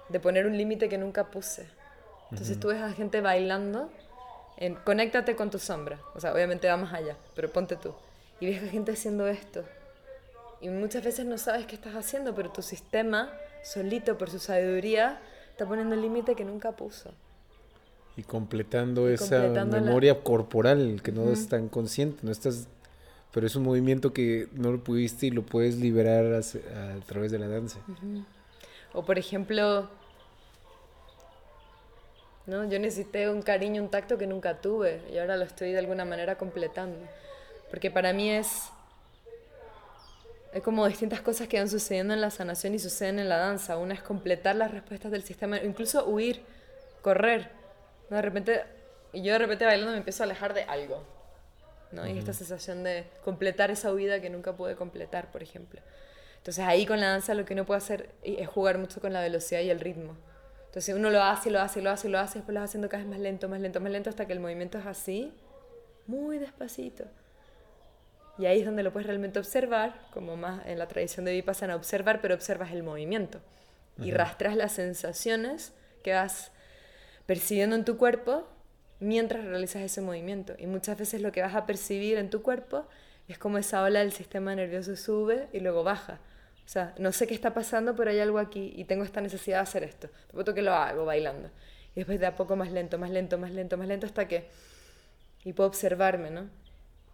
de 0.07 0.19
poner 0.21 0.45
un 0.45 0.57
límite 0.57 0.87
que 0.87 0.97
nunca 0.97 1.25
puse. 1.25 1.67
Entonces 2.31 2.57
tú 2.57 2.69
ves 2.69 2.81
a 2.81 2.89
gente 2.93 3.19
bailando, 3.19 3.91
en, 4.55 4.75
conéctate 4.75 5.35
con 5.35 5.51
tu 5.51 5.59
sombra, 5.59 5.99
o 6.13 6.21
sea, 6.21 6.33
obviamente 6.33 6.69
va 6.69 6.77
más 6.77 6.93
allá, 6.93 7.17
pero 7.35 7.51
ponte 7.51 7.75
tú. 7.75 7.93
Y 8.39 8.47
ves 8.47 8.63
a 8.63 8.67
gente 8.67 8.91
haciendo 8.91 9.27
esto. 9.27 9.63
Y 10.61 10.69
muchas 10.69 11.03
veces 11.03 11.25
no 11.25 11.37
sabes 11.37 11.65
qué 11.65 11.75
estás 11.75 11.95
haciendo, 11.95 12.33
pero 12.35 12.49
tu 12.51 12.61
sistema, 12.61 13.31
solito 13.63 14.17
por 14.17 14.29
su 14.29 14.39
sabiduría, 14.39 15.19
está 15.51 15.65
poniendo 15.65 15.95
el 15.95 16.01
límite 16.01 16.35
que 16.35 16.43
nunca 16.45 16.71
puso. 16.73 17.11
Y 18.17 18.23
completando 18.23 19.09
Y 19.09 19.13
esa 19.13 19.37
completando 19.39 19.77
la- 19.77 19.83
memoria 19.83 20.23
corporal 20.23 21.01
que 21.03 21.11
no 21.11 21.29
es 21.31 21.47
tan 21.49 21.67
consciente, 21.67 22.19
no 22.23 22.31
estás, 22.31 22.67
pero 23.33 23.45
es 23.45 23.55
un 23.57 23.63
movimiento 23.63 24.13
que 24.13 24.47
no 24.53 24.71
lo 24.71 24.83
pudiste 24.83 25.25
y 25.27 25.31
lo 25.31 25.43
puedes 25.45 25.75
liberar 25.77 26.25
hace- 26.33 26.63
a, 26.73 26.97
través 27.05 27.31
de 27.31 27.39
la 27.39 27.47
danza. 27.47 27.79
O 28.93 29.03
por 29.05 29.19
ejemplo, 29.19 29.89
¿no? 32.45 32.63
yo 32.69 32.79
necesité 32.79 33.29
un 33.29 33.41
cariño, 33.41 33.83
un 33.83 33.89
tacto 33.89 34.17
que 34.17 34.27
nunca 34.27 34.61
tuve 34.61 35.01
y 35.11 35.17
ahora 35.17 35.35
lo 35.35 35.43
estoy 35.43 35.71
de 35.73 35.79
alguna 35.79 36.05
manera 36.05 36.37
completando. 36.37 36.97
Porque 37.69 37.91
para 37.91 38.13
mí 38.13 38.29
es, 38.29 38.69
es 40.53 40.63
como 40.63 40.87
distintas 40.87 41.21
cosas 41.21 41.47
que 41.47 41.57
van 41.57 41.69
sucediendo 41.69 42.13
en 42.13 42.21
la 42.21 42.29
sanación 42.29 42.73
y 42.73 42.79
suceden 42.79 43.19
en 43.19 43.29
la 43.29 43.37
danza. 43.37 43.77
Una 43.77 43.93
es 43.93 44.01
completar 44.01 44.55
las 44.55 44.71
respuestas 44.71 45.11
del 45.11 45.23
sistema, 45.23 45.57
incluso 45.57 46.05
huir, 46.05 46.41
correr. 47.01 47.49
De 48.09 48.21
repente, 48.21 48.63
y 49.13 49.23
yo 49.23 49.33
de 49.33 49.39
repente 49.39 49.65
bailando 49.65 49.91
me 49.91 49.97
empiezo 49.97 50.23
a 50.23 50.25
alejar 50.25 50.53
de 50.53 50.63
algo. 50.63 51.03
¿no? 51.91 52.07
Y 52.07 52.17
esta 52.17 52.33
sensación 52.33 52.83
de 52.83 53.05
completar 53.23 53.71
esa 53.71 53.93
huida 53.93 54.19
que 54.19 54.29
nunca 54.29 54.53
pude 54.53 54.75
completar, 54.75 55.31
por 55.31 55.41
ejemplo. 55.41 55.81
Entonces 56.37 56.63
ahí 56.65 56.85
con 56.85 56.99
la 56.99 57.07
danza 57.07 57.33
lo 57.33 57.45
que 57.45 57.53
uno 57.53 57.65
puede 57.65 57.79
hacer 57.79 58.09
es 58.21 58.47
jugar 58.47 58.77
mucho 58.77 59.01
con 59.01 59.13
la 59.13 59.21
velocidad 59.21 59.61
y 59.61 59.69
el 59.69 59.79
ritmo. 59.79 60.15
Entonces 60.67 60.93
uno 60.93 61.09
lo 61.09 61.23
hace, 61.23 61.49
lo 61.49 61.61
hace, 61.61 61.81
lo 61.81 61.89
hace, 61.89 62.09
lo 62.09 62.19
hace, 62.19 62.37
y 62.37 62.41
después 62.41 62.53
lo 62.53 62.59
va 62.59 62.65
haciendo 62.65 62.89
cada 62.89 63.01
vez 63.01 63.09
más 63.09 63.19
lento, 63.19 63.47
más 63.47 63.61
lento, 63.61 63.79
más 63.79 63.91
lento, 63.91 64.09
hasta 64.09 64.27
que 64.27 64.33
el 64.33 64.41
movimiento 64.41 64.77
es 64.77 64.85
así, 64.85 65.33
muy 66.05 66.37
despacito. 66.37 67.05
Y 68.37 68.45
ahí 68.45 68.59
es 68.59 68.65
donde 68.65 68.83
lo 68.83 68.91
puedes 68.91 69.07
realmente 69.07 69.39
observar, 69.39 69.99
como 70.11 70.35
más 70.35 70.65
en 70.65 70.77
la 70.77 70.87
tradición 70.87 71.25
de 71.25 71.31
Vipassana, 71.31 71.75
observar, 71.75 72.19
pero 72.21 72.35
observas 72.35 72.71
el 72.71 72.83
movimiento. 72.83 73.39
Y 73.97 74.11
rastras 74.11 74.57
las 74.57 74.73
sensaciones 74.73 75.73
que 76.03 76.13
vas 76.13 76.51
percibiendo 77.25 77.77
en 77.77 77.85
tu 77.85 77.97
cuerpo 77.97 78.45
mientras 78.99 79.45
realizas 79.45 79.83
ese 79.83 80.01
movimiento. 80.01 80.53
Y 80.57 80.67
muchas 80.67 80.97
veces 80.97 81.21
lo 81.21 81.31
que 81.31 81.41
vas 81.41 81.55
a 81.55 81.65
percibir 81.65 82.17
en 82.17 82.29
tu 82.29 82.41
cuerpo 82.41 82.85
es 83.27 83.37
como 83.37 83.57
esa 83.57 83.81
ola 83.83 83.99
del 83.99 84.11
sistema 84.11 84.53
nervioso 84.53 84.95
sube 84.95 85.47
y 85.53 85.59
luego 85.59 85.83
baja. 85.83 86.19
O 86.65 86.67
sea, 86.67 86.93
no 86.97 87.11
sé 87.11 87.27
qué 87.27 87.33
está 87.33 87.53
pasando, 87.53 87.95
pero 87.95 88.11
hay 88.11 88.19
algo 88.19 88.39
aquí 88.39 88.73
y 88.75 88.85
tengo 88.85 89.03
esta 89.03 89.21
necesidad 89.21 89.57
de 89.57 89.63
hacer 89.63 89.83
esto. 89.83 90.07
De 90.07 90.33
pronto 90.33 90.53
que 90.53 90.61
lo 90.61 90.73
hago 90.73 91.05
bailando. 91.05 91.49
Y 91.93 92.01
después 92.01 92.19
de 92.19 92.25
a 92.25 92.35
poco 92.35 92.55
más 92.55 92.71
lento, 92.71 92.97
más 92.97 93.11
lento, 93.11 93.37
más 93.37 93.51
lento, 93.51 93.77
más 93.77 93.87
lento 93.87 94.05
hasta 94.05 94.27
que... 94.27 94.49
Y 95.43 95.53
puedo 95.53 95.69
observarme, 95.69 96.31
¿no? 96.31 96.49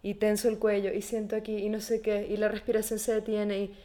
Y 0.02 0.14
tenso 0.14 0.48
el 0.48 0.58
cuello 0.58 0.92
y 0.92 1.02
siento 1.02 1.36
aquí 1.36 1.56
y 1.58 1.68
no 1.68 1.80
sé 1.80 2.00
qué. 2.00 2.26
Y 2.26 2.36
la 2.36 2.48
respiración 2.48 2.98
se 2.98 3.14
detiene 3.14 3.58
y, 3.58 3.76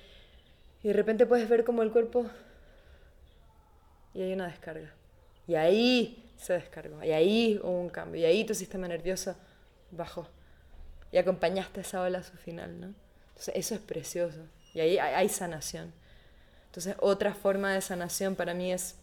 y 0.84 0.88
de 0.88 0.94
repente 0.94 1.26
puedes 1.26 1.48
ver 1.48 1.64
como 1.64 1.84
el 1.84 1.92
cuerpo... 1.92 2.26
Y 4.14 4.22
hay 4.24 4.34
una 4.34 4.48
descarga. 4.48 4.92
Y 5.48 5.54
ahí 5.56 6.32
se 6.38 6.54
descargó. 6.54 7.04
Y 7.04 7.12
ahí 7.12 7.60
hubo 7.62 7.80
un 7.80 7.90
cambio. 7.90 8.20
Y 8.22 8.26
ahí 8.26 8.46
tu 8.46 8.56
sistema 8.56 8.88
nervioso 8.88 9.36
bajó. 9.92 10.28
Y 11.12 11.18
acompañaste 11.18 11.82
esa 11.82 12.02
ola 12.02 12.20
a 12.20 12.24
su 12.24 12.36
final, 12.38 12.80
¿no? 12.80 12.94
Entonces 13.30 13.56
eso 13.56 13.76
es 13.76 13.82
precioso. 13.82 14.40
Y 14.74 14.80
ahí 14.80 14.98
hay, 14.98 15.30
sanación. 15.30 15.94
Entonces 16.68 16.96
otra 17.00 17.34
forma 17.34 17.74
de 17.74 17.82
sanación 17.82 18.36
para 18.36 18.54
mí 18.54 18.72
es 18.74 18.96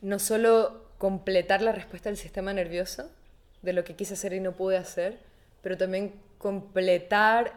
no 0.00 0.18
solo 0.18 0.86
completar 0.98 1.60
la 1.60 1.72
respuesta 1.72 2.08
del 2.08 2.16
sistema 2.16 2.52
nervioso 2.52 3.10
de 3.62 3.72
lo 3.72 3.84
que 3.84 3.94
quise 3.94 4.14
hacer 4.14 4.32
y 4.32 4.40
no 4.40 4.52
pude 4.52 4.76
hacer, 4.76 5.18
pero 5.62 5.76
también 5.76 6.14
completar 6.38 7.52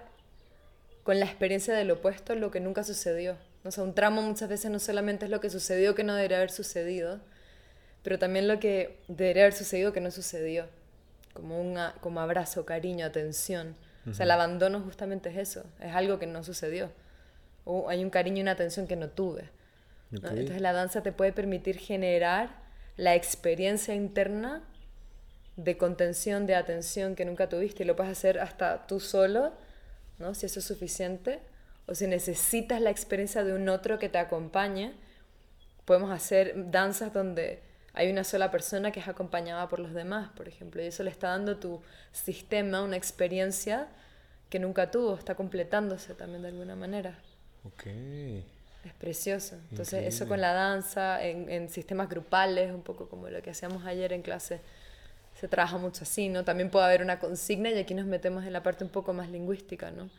con 1.04 1.20
la 1.20 1.26
experiencia 1.26 1.74
del 1.74 1.92
opuesto 1.92 2.36
lo 2.36 2.52
que 2.52 2.60
nunca 2.60 2.84
sucedió. 2.84 3.38
O 3.64 3.72
sea, 3.72 3.84
un 3.84 3.94
tramo 3.94 4.22
muchas 4.22 4.50
veces 4.50 4.72
no 4.72 4.80
solamente 4.80 5.26
es 5.26 5.32
lo 5.32 5.40
que 5.40 5.50
sucedió 5.50 5.96
que 5.96 6.04
no 6.04 6.16
debería 6.16 6.38
haber 6.38 6.52
sucedido, 6.52 7.22
pero 8.04 8.20
también 8.20 8.48
lo 8.48 8.60
que 8.60 9.00
debería 9.08 9.44
haber 9.44 9.54
sucedido 9.54 9.94
que 9.94 10.02
no 10.02 10.12
sucedió. 10.12 10.68
como, 11.34 11.60
un 11.60 11.78
como 12.02 12.20
abrazo, 12.20 12.66
cariño, 12.66 13.06
atención. 13.06 13.76
O 14.10 14.14
sea, 14.14 14.26
el 14.26 14.32
abandono 14.32 14.82
justamente 14.82 15.30
es 15.30 15.38
eso, 15.38 15.64
es 15.80 15.96
algo 15.96 16.20
que 16.20 16.28
no 16.28 16.44
sucedió. 16.44 16.92
O 17.64 17.90
hay 17.90 18.04
un 18.04 18.10
cariño 18.10 18.40
y 18.40 18.42
una 18.42 18.52
atención 18.52 18.86
que 18.86 18.98
no 18.98 19.08
tuve. 19.10 19.50
Entonces 20.12 20.62
la 20.62 20.74
danza 20.74 21.02
te 21.02 21.14
puede 21.14 21.32
permitir 21.32 21.78
generar 21.78 22.50
la 22.98 23.16
experiencia 23.16 23.96
interna 23.96 24.62
de 25.56 25.78
contención, 25.78 26.46
de 26.46 26.56
atención 26.56 27.16
que 27.16 27.26
nunca 27.26 27.50
tuviste 27.50 27.84
y 27.84 27.86
lo 27.86 27.96
puedes 27.96 28.12
hacer 28.12 28.40
hasta 28.40 28.88
tú 28.88 29.00
solo, 29.00 29.54
¿no? 30.20 30.34
si 30.34 30.46
eso 30.46 30.60
es 30.60 30.66
suficiente, 30.66 31.40
o 31.86 31.96
si 31.96 32.08
necesitas 32.08 32.82
la 32.82 32.90
experiencia 32.90 33.44
de 33.44 33.54
un 33.54 33.70
otro 33.70 34.00
que 34.00 34.10
te 34.10 34.18
acompañe, 34.18 34.94
podemos 35.86 36.12
hacer 36.12 36.72
danzas 36.72 37.14
donde 37.14 37.62
hay 37.94 38.10
una 38.10 38.24
sola 38.24 38.50
persona 38.50 38.92
que 38.92 39.00
es 39.00 39.08
acompañada 39.08 39.68
por 39.70 39.80
los 39.80 39.94
demás, 39.94 40.30
por 40.36 40.48
ejemplo, 40.48 40.82
y 40.82 40.88
eso 40.88 41.04
le 41.04 41.12
está 41.12 41.30
dando 41.30 41.54
a 41.54 41.60
tu 41.60 41.82
sistema 42.12 42.82
una 42.82 42.98
experiencia 42.98 43.88
que 44.50 44.60
nunca 44.60 44.90
tuvo, 44.90 45.16
está 45.16 45.36
completándose 45.36 46.16
también 46.16 46.42
de 46.42 46.48
alguna 46.50 46.76
manera. 46.76 47.20
Ok. 47.64 47.86
Es 47.86 48.94
precioso. 48.98 49.58
Entonces, 49.72 50.06
eso 50.06 50.28
con 50.28 50.42
la 50.42 50.54
danza, 50.54 51.24
en, 51.24 51.50
en, 51.50 51.70
sistemas 51.70 52.10
grupales, 52.10 52.74
un 52.74 52.82
poco 52.82 53.08
como 53.08 53.30
lo 53.30 53.42
que 53.42 53.52
hacíamos 53.52 53.86
ayer 53.86 54.12
en 54.12 54.22
clase, 54.22 54.60
se 55.36 55.48
trabaja 55.48 55.78
mucho 55.78 56.04
así, 56.04 56.30
¿no? 56.30 56.44
También 56.44 56.70
puede 56.70 56.86
haber 56.86 57.02
una 57.02 57.20
consigna 57.20 57.70
y 57.70 57.78
aquí 57.78 57.94
nos 57.94 58.06
metemos 58.06 58.46
en 58.46 58.54
la 58.54 58.64
parte 58.64 58.84
un 58.84 58.90
poco 58.90 59.14
más 59.14 59.30
lingüística, 59.30 59.92
¿no? 59.92 60.10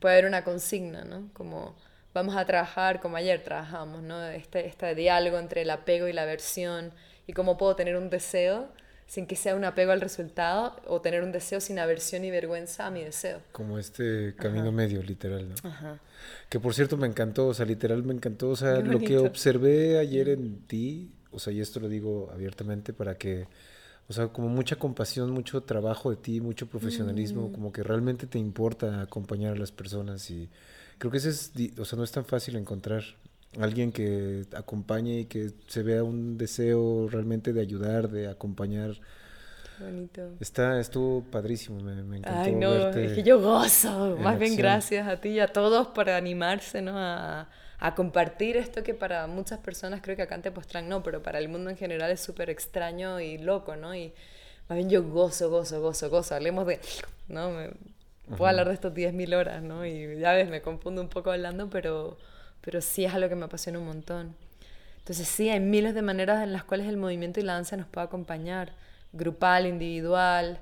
Puede 0.00 0.14
haber 0.14 0.26
una 0.26 0.44
consigna, 0.44 1.04
¿no? 1.04 1.28
Como 1.32 1.76
vamos 2.14 2.36
a 2.36 2.46
trabajar 2.46 3.00
como 3.00 3.16
ayer 3.16 3.42
trabajamos, 3.42 4.02
¿no? 4.02 4.24
Este, 4.28 4.66
este 4.66 4.94
diálogo 4.94 5.38
entre 5.38 5.62
el 5.62 5.70
apego 5.70 6.08
y 6.08 6.12
la 6.12 6.22
aversión 6.22 6.92
y 7.26 7.32
cómo 7.32 7.56
puedo 7.58 7.76
tener 7.76 7.96
un 7.96 8.08
deseo 8.08 8.68
sin 9.06 9.26
que 9.26 9.36
sea 9.36 9.54
un 9.54 9.64
apego 9.64 9.92
al 9.92 10.00
resultado 10.00 10.76
o 10.86 11.00
tener 11.00 11.22
un 11.22 11.30
deseo 11.30 11.60
sin 11.60 11.78
aversión 11.78 12.24
y 12.24 12.30
vergüenza 12.30 12.86
a 12.86 12.90
mi 12.90 13.04
deseo. 13.04 13.40
Como 13.52 13.78
este 13.78 14.34
camino 14.36 14.72
medio, 14.72 15.02
literal, 15.02 15.48
¿no? 15.48 15.54
Ajá. 15.68 16.00
Que 16.48 16.58
por 16.58 16.74
cierto 16.74 16.96
me 16.96 17.06
encantó, 17.06 17.48
o 17.48 17.54
sea, 17.54 17.66
literal 17.66 18.02
me 18.02 18.14
encantó, 18.14 18.50
o 18.50 18.56
sea, 18.56 18.80
lo 18.80 18.98
que 19.00 19.18
observé 19.18 19.98
ayer 19.98 20.30
en 20.30 20.66
ti, 20.66 21.12
o 21.30 21.38
sea, 21.38 21.52
y 21.52 21.60
esto 21.60 21.80
lo 21.80 21.88
digo 21.88 22.30
abiertamente 22.32 22.92
para 22.92 23.18
que, 23.18 23.46
o 24.08 24.12
sea, 24.12 24.28
como 24.28 24.48
mucha 24.48 24.76
compasión, 24.76 25.30
mucho 25.30 25.62
trabajo 25.62 26.10
de 26.10 26.16
ti, 26.16 26.40
mucho 26.40 26.66
profesionalismo, 26.66 27.48
mm. 27.48 27.52
como 27.52 27.72
que 27.72 27.82
realmente 27.82 28.26
te 28.26 28.38
importa 28.38 29.00
acompañar 29.00 29.54
a 29.54 29.56
las 29.56 29.72
personas 29.72 30.30
y 30.30 30.50
creo 30.98 31.10
que 31.10 31.18
eso 31.18 31.30
es, 31.30 31.52
o 31.78 31.84
sea, 31.84 31.96
no 31.96 32.04
es 32.04 32.12
tan 32.12 32.24
fácil 32.24 32.56
encontrar 32.56 33.02
alguien 33.60 33.92
que 33.92 34.44
acompañe 34.54 35.20
y 35.20 35.24
que 35.26 35.52
se 35.66 35.82
vea 35.82 36.02
un 36.02 36.36
deseo 36.36 37.08
realmente 37.08 37.52
de 37.52 37.60
ayudar, 37.60 38.08
de 38.10 38.28
acompañar. 38.28 38.92
bonito. 39.78 40.22
Está, 40.40 40.80
estuvo 40.80 41.22
padrísimo, 41.22 41.80
me, 41.80 42.02
me 42.02 42.18
encantó. 42.18 42.40
Ay, 42.40 42.54
no, 42.54 42.88
es 42.90 43.12
que 43.12 43.22
yo 43.22 43.40
gozo. 43.40 44.16
Más 44.18 44.38
bien 44.38 44.56
gracias 44.56 45.06
a 45.08 45.20
ti 45.20 45.30
y 45.30 45.40
a 45.40 45.48
todos 45.48 45.88
por 45.88 46.10
animarse, 46.10 46.82
¿no? 46.82 46.92
A, 46.96 47.48
a, 47.78 47.94
compartir 47.94 48.56
esto 48.56 48.82
que 48.82 48.94
para 48.94 49.26
muchas 49.26 49.58
personas 49.60 50.00
creo 50.02 50.16
que 50.16 50.22
acá 50.22 50.34
en 50.34 50.42
Tepoztlán 50.42 50.88
no, 50.88 51.02
pero 51.02 51.22
para 51.22 51.38
el 51.38 51.48
mundo 51.48 51.70
en 51.70 51.76
general 51.76 52.10
es 52.10 52.20
súper 52.20 52.50
extraño 52.50 53.20
y 53.20 53.38
loco, 53.38 53.76
¿no? 53.76 53.94
Y 53.94 54.12
más 54.68 54.76
bien 54.76 54.90
yo 54.90 55.02
gozo, 55.02 55.50
gozo, 55.50 55.80
gozo, 55.80 56.10
gozo. 56.10 56.34
Hablemos 56.34 56.66
de, 56.66 56.80
¿no? 57.28 57.50
Me, 57.50 57.70
puedo 58.36 58.46
hablar 58.46 58.68
de 58.68 58.74
estos 58.74 58.94
10.000 58.94 59.34
horas, 59.34 59.62
¿no? 59.62 59.84
Y 59.84 60.18
ya 60.18 60.32
ves, 60.32 60.48
me 60.48 60.62
confundo 60.62 61.02
un 61.02 61.08
poco 61.08 61.30
hablando, 61.30 61.68
pero 61.68 62.16
pero 62.64 62.80
sí 62.80 63.04
es 63.04 63.12
algo 63.12 63.28
que 63.28 63.34
me 63.34 63.44
apasiona 63.44 63.78
un 63.78 63.86
montón. 63.86 64.34
Entonces 64.98 65.28
sí, 65.28 65.50
hay 65.50 65.60
miles 65.60 65.94
de 65.94 66.00
maneras 66.00 66.42
en 66.42 66.52
las 66.52 66.64
cuales 66.64 66.88
el 66.88 66.96
movimiento 66.96 67.38
y 67.38 67.42
la 67.42 67.52
danza 67.52 67.76
nos 67.76 67.86
puede 67.86 68.06
acompañar, 68.06 68.72
grupal, 69.12 69.66
individual, 69.66 70.58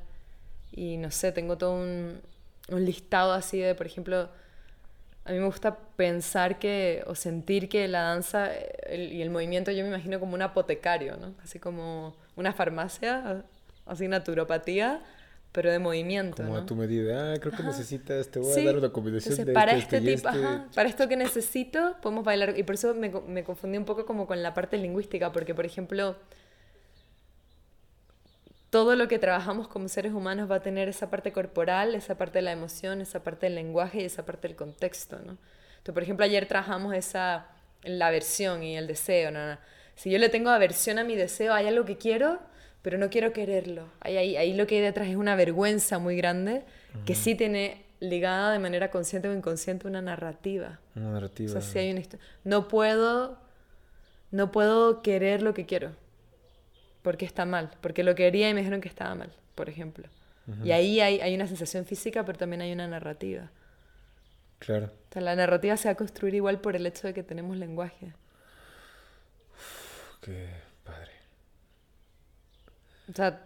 y 0.73 0.97
no 0.97 1.13
sé, 1.13 1.31
tengo 1.31 1.59
todo 1.59 1.75
un, 1.75 2.21
un 2.69 2.85
listado 2.85 3.33
así 3.33 3.61
de, 3.61 3.77
por 3.77 3.87
ejemplo, 3.87 4.29
a 5.25 5.33
mí 5.33 5.39
me 5.39 5.47
gusta 5.47 5.79
pensar 5.97 6.59
que, 6.59 7.05
o 7.07 7.15
sentir 7.15 7.69
que 7.69 7.87
la 7.87 8.03
danza 8.03 8.51
y 8.91 9.23
el 9.23 9.31
movimiento 9.31 9.71
yo 9.71 9.83
me 9.85 9.89
imagino 9.89 10.19
como 10.19 10.35
un 10.35 10.43
apotecario, 10.43 11.17
¿no? 11.17 11.35
Así 11.43 11.61
como 11.61 12.17
una 12.35 12.53
farmacia, 12.53 13.45
así 13.87 14.09
naturopatía, 14.09 15.01
pero 15.53 15.71
de 15.71 15.79
movimiento. 15.79 16.43
Como 16.43 16.57
a 16.57 16.67
tu 16.67 16.75
medida, 16.75 17.35
ah, 17.35 17.39
creo 17.39 17.53
que 17.53 17.63
necesitas, 17.63 18.29
te 18.29 18.41
voy 18.41 18.53
a 18.53 18.65
dar 18.65 18.77
una 18.79 18.91
combinación 18.91 19.37
de 19.37 19.53
para 19.53 19.77
este, 19.77 19.99
este 19.99 20.17
tipo, 20.17 20.29
Ajá, 20.29 20.67
para 20.75 20.89
esto 20.89 21.09
que 21.09 21.17
necesito, 21.17 21.97
podemos 22.03 22.25
bailar. 22.25 22.59
Y 22.59 22.65
por 22.65 22.75
eso 22.75 22.93
me, 22.95 23.11
me 23.29 23.45
confundí 23.45 23.79
un 23.79 23.85
poco 23.85 24.05
como 24.05 24.27
con 24.27 24.43
la 24.43 24.55
parte 24.55 24.77
lingüística, 24.77 25.31
porque 25.31 25.55
por 25.55 25.67
ejemplo, 25.67 26.17
todo 28.73 28.97
lo 28.97 29.07
que 29.07 29.19
trabajamos 29.19 29.69
como 29.69 29.87
seres 29.87 30.15
humanos 30.15 30.51
va 30.51 30.55
a 30.55 30.63
tener 30.63 30.89
esa 30.89 31.11
parte 31.11 31.31
corporal, 31.31 31.95
esa 31.95 32.17
parte 32.17 32.39
de 32.39 32.43
la 32.43 32.53
emoción, 32.53 33.03
esa 33.03 33.23
parte 33.23 33.45
del 33.45 33.55
lenguaje 33.55 34.01
y 34.01 34.05
esa 34.07 34.25
parte 34.25 34.49
del 34.49 34.57
contexto, 34.57 35.19
¿no? 35.19 35.37
Entonces, 35.73 35.93
por 35.93 36.03
ejemplo, 36.03 36.25
ayer 36.25 36.47
trabajamos 36.47 36.95
esa, 36.95 37.49
la 37.83 38.07
aversión 38.07 38.63
y 38.63 38.79
el 38.79 38.87
deseo, 38.87 39.31
¿no? 39.31 39.59
Si 39.95 40.11
yo 40.11 40.19
le 40.19 40.31
tengo 40.31 40.49
aversión 40.49 40.99
a 40.99 41.05
mi 41.05 41.17
deseo, 41.17 41.53
hay 41.53 41.67
algo 41.67 41.85
que 41.85 41.99
quiero, 41.99 42.39
pero 42.81 42.97
no 42.97 43.11
quiero 43.11 43.35
quererlo. 43.35 43.91
Ahí, 44.01 44.17
ahí, 44.17 44.37
ahí 44.39 44.55
lo 44.55 44.67
que 44.67 44.77
hay 44.77 44.81
detrás 44.81 45.07
es 45.07 45.17
una 45.17 45.37
vergüenza 45.37 45.99
muy 45.99 46.17
grande 46.17 46.65
que 47.05 47.15
sí 47.15 47.35
tiene 47.35 47.85
ligada 48.01 48.53
de 48.53 48.59
manera 48.59 48.91
consciente 48.91 49.29
o 49.29 49.35
inconsciente 49.35 49.87
una 49.87 50.01
narrativa. 50.01 50.81
Una 50.97 51.13
narrativa. 51.13 51.51
O 51.51 51.53
sea, 51.53 51.61
sí 51.61 51.79
hay 51.79 51.93
una 51.93 52.01
No 52.45 52.69
puedo, 52.69 53.37
no 54.31 54.51
puedo 54.51 55.03
querer 55.03 55.43
lo 55.43 55.53
que 55.53 55.67
quiero 55.67 55.93
porque 57.03 57.25
está 57.25 57.45
mal, 57.45 57.71
porque 57.81 58.03
lo 58.03 58.15
quería 58.15 58.49
y 58.49 58.55
me 58.55 58.61
dijeron 58.61 58.81
que 58.81 58.89
estaba 58.89 59.15
mal, 59.15 59.33
por 59.55 59.69
ejemplo. 59.69 60.09
Y 60.65 60.73
ahí 60.73 61.01
hay, 61.01 61.21
hay, 61.21 61.35
una 61.37 61.47
sensación 61.47 61.85
física, 61.85 62.25
pero 62.25 62.37
también 62.37 62.63
hay 62.63 62.73
una 62.73 62.89
narrativa. 62.89 63.51
Claro. 64.59 64.87
O 64.87 65.13
sea, 65.13 65.23
la 65.23 65.37
narrativa 65.37 65.77
se 65.77 65.89
va 65.89 65.93
a 65.93 65.95
construir 65.97 66.35
igual 66.35 66.61
por 66.61 66.75
el 66.75 66.85
hecho 66.85 67.07
de 67.07 67.15
que 67.15 67.23
tenemos 67.23 67.57
lenguaje. 67.57 68.13
Uf, 69.53 70.19
qué 70.21 70.49
padre. 70.83 71.13
O 73.09 73.15
sea, 73.15 73.41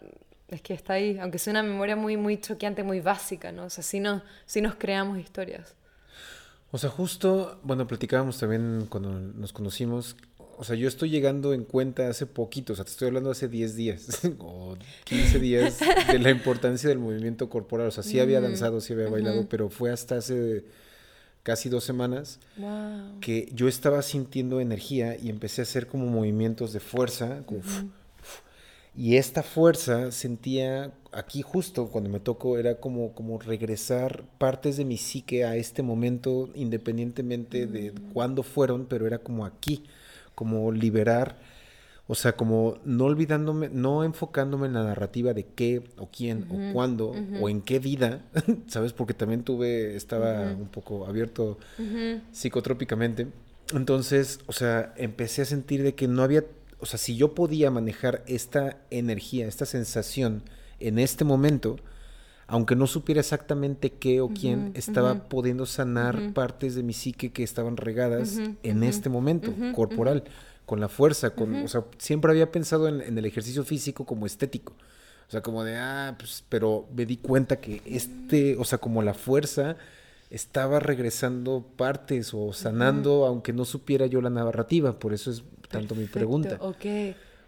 es 0.48 0.62
que 0.62 0.72
está 0.74 0.94
ahí, 0.94 1.18
aunque 1.18 1.38
sea 1.38 1.50
una 1.50 1.62
memoria 1.62 1.96
muy, 1.96 2.16
muy 2.16 2.40
choqueante, 2.40 2.82
muy 2.82 3.00
básica, 3.00 3.52
¿no? 3.52 3.64
O 3.64 3.70
sea, 3.70 3.84
sí, 3.84 4.00
no, 4.00 4.22
sí 4.46 4.60
nos 4.60 4.76
creamos 4.76 5.18
historias. 5.18 5.74
O 6.70 6.78
sea, 6.78 6.90
justo, 6.90 7.58
bueno, 7.62 7.86
platicábamos 7.86 8.38
también 8.38 8.86
cuando 8.88 9.10
nos 9.10 9.52
conocimos, 9.52 10.16
o 10.58 10.64
sea, 10.64 10.76
yo 10.76 10.88
estoy 10.88 11.10
llegando 11.10 11.52
en 11.52 11.64
cuenta 11.64 12.08
hace 12.08 12.26
poquito, 12.26 12.72
o 12.72 12.76
sea, 12.76 12.84
te 12.84 12.90
estoy 12.90 13.08
hablando 13.08 13.30
hace 13.30 13.48
10 13.48 13.76
días 13.76 14.20
o 14.38 14.76
15 15.04 15.38
días 15.38 15.78
de 16.12 16.18
la 16.18 16.30
importancia 16.30 16.88
del 16.88 16.98
movimiento 16.98 17.48
corporal. 17.48 17.88
O 17.88 17.90
sea, 17.90 18.02
sí 18.02 18.20
había 18.20 18.40
danzado, 18.40 18.80
sí 18.80 18.92
había 18.92 19.08
bailado, 19.08 19.48
pero 19.48 19.68
fue 19.68 19.92
hasta 19.92 20.16
hace 20.16 20.64
casi 21.42 21.68
dos 21.68 21.84
semanas 21.84 22.40
que 23.20 23.48
yo 23.52 23.68
estaba 23.68 24.02
sintiendo 24.02 24.60
energía 24.60 25.16
y 25.16 25.30
empecé 25.30 25.62
a 25.62 25.64
hacer 25.64 25.86
como 25.86 26.06
movimientos 26.06 26.72
de 26.72 26.80
fuerza, 26.80 27.42
como, 27.46 27.60
y 28.96 29.16
esta 29.16 29.42
fuerza 29.42 30.10
sentía 30.10 30.90
aquí 31.12 31.42
justo 31.42 31.88
cuando 31.88 32.08
me 32.08 32.18
tocó, 32.18 32.58
era 32.58 32.80
como, 32.80 33.12
como 33.12 33.38
regresar 33.38 34.24
partes 34.38 34.78
de 34.78 34.86
mi 34.86 34.96
psique 34.96 35.44
a 35.44 35.54
este 35.54 35.82
momento, 35.82 36.48
independientemente 36.54 37.66
de 37.66 37.92
mm. 37.92 38.12
cuándo 38.12 38.42
fueron, 38.42 38.86
pero 38.86 39.06
era 39.06 39.18
como 39.18 39.44
aquí, 39.44 39.84
como 40.36 40.70
liberar, 40.70 41.36
o 42.06 42.14
sea, 42.14 42.36
como 42.36 42.78
no 42.84 43.06
olvidándome, 43.06 43.68
no 43.68 44.04
enfocándome 44.04 44.68
en 44.68 44.74
la 44.74 44.84
narrativa 44.84 45.34
de 45.34 45.44
qué 45.44 45.82
o 45.96 46.08
quién 46.08 46.46
o 46.48 46.72
cuándo 46.72 47.12
o 47.40 47.48
en 47.48 47.62
qué 47.62 47.80
vida, 47.80 48.20
¿sabes? 48.68 48.92
Porque 48.92 49.12
también 49.12 49.42
tuve, 49.42 49.96
estaba 49.96 50.52
un 50.52 50.68
poco 50.68 51.06
abierto 51.06 51.58
psicotrópicamente. 52.30 53.26
Entonces, 53.74 54.38
o 54.46 54.52
sea, 54.52 54.94
empecé 54.96 55.42
a 55.42 55.46
sentir 55.46 55.82
de 55.82 55.96
que 55.96 56.06
no 56.06 56.22
había 56.22 56.44
o 56.78 56.86
sea, 56.86 56.98
si 56.98 57.16
yo 57.16 57.34
podía 57.34 57.70
manejar 57.70 58.22
esta 58.26 58.78
energía, 58.90 59.46
esta 59.46 59.66
sensación 59.66 60.42
en 60.78 60.98
este 60.98 61.24
momento, 61.24 61.76
aunque 62.48 62.76
no 62.76 62.86
supiera 62.86 63.20
exactamente 63.20 63.90
qué 63.90 64.20
o 64.20 64.28
quién, 64.28 64.70
estaba 64.74 65.28
pudiendo 65.28 65.66
sanar 65.66 66.32
partes 66.32 66.74
de 66.74 66.82
mi 66.82 66.92
psique 66.92 67.32
que 67.32 67.42
estaban 67.42 67.76
regadas 67.76 68.38
en 68.62 68.82
este 68.82 69.08
momento, 69.08 69.52
corporal, 69.74 70.24
con 70.64 70.80
la 70.80 70.88
fuerza, 70.88 71.30
con, 71.30 71.54
o 71.56 71.68
sea, 71.68 71.84
siempre 71.98 72.30
había 72.30 72.52
pensado 72.52 72.88
en, 72.88 73.18
el 73.18 73.24
ejercicio 73.24 73.64
físico 73.64 74.04
como 74.04 74.26
estético. 74.26 74.74
O 75.28 75.30
sea, 75.30 75.42
como 75.42 75.64
de, 75.64 75.76
ah, 75.76 76.14
pues, 76.16 76.44
pero 76.48 76.86
me 76.94 77.04
di 77.04 77.16
cuenta 77.16 77.56
que 77.56 77.82
este, 77.84 78.56
o 78.56 78.64
sea, 78.64 78.78
como 78.78 79.02
la 79.02 79.14
fuerza 79.14 79.76
estaba 80.30 80.78
regresando 80.78 81.66
partes 81.76 82.32
o 82.32 82.52
sanando, 82.52 83.26
aunque 83.26 83.52
no 83.52 83.64
supiera 83.64 84.06
yo 84.06 84.20
la 84.20 84.30
narrativa, 84.30 84.98
por 85.00 85.12
eso 85.12 85.32
es 85.32 85.42
tanto 85.68 85.96
mi 85.96 86.04
pregunta. 86.04 86.58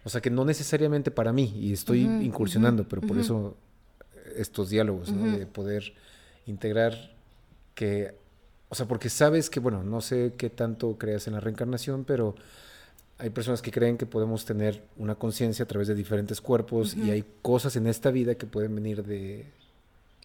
O 0.03 0.09
sea 0.09 0.21
que 0.21 0.29
no 0.29 0.43
necesariamente 0.43 1.11
para 1.11 1.31
mí, 1.31 1.53
y 1.57 1.71
estoy 1.71 2.01
incursionando, 2.01 2.85
pero 2.87 3.01
por 3.01 3.17
eso 3.17 3.55
estos 4.35 4.69
diálogos, 4.69 5.11
¿no? 5.11 5.37
De 5.37 5.45
poder 5.45 5.93
integrar 6.45 7.11
que, 7.75 8.15
o 8.69 8.75
sea, 8.75 8.87
porque 8.87 9.09
sabes 9.09 9.49
que, 9.49 9.59
bueno, 9.59 9.83
no 9.83 10.01
sé 10.01 10.33
qué 10.37 10.49
tanto 10.49 10.97
creas 10.97 11.27
en 11.27 11.33
la 11.33 11.39
reencarnación, 11.39 12.03
pero 12.05 12.35
hay 13.17 13.29
personas 13.29 13.61
que 13.61 13.71
creen 13.71 13.97
que 13.97 14.05
podemos 14.05 14.45
tener 14.45 14.81
una 14.97 15.15
conciencia 15.15 15.63
a 15.63 15.67
través 15.67 15.87
de 15.87 15.95
diferentes 15.95 16.41
cuerpos 16.41 16.95
y 16.95 17.11
hay 17.11 17.25
cosas 17.41 17.75
en 17.75 17.87
esta 17.87 18.11
vida 18.11 18.35
que 18.35 18.45
pueden 18.45 18.75
venir 18.75 19.03
de... 19.03 19.45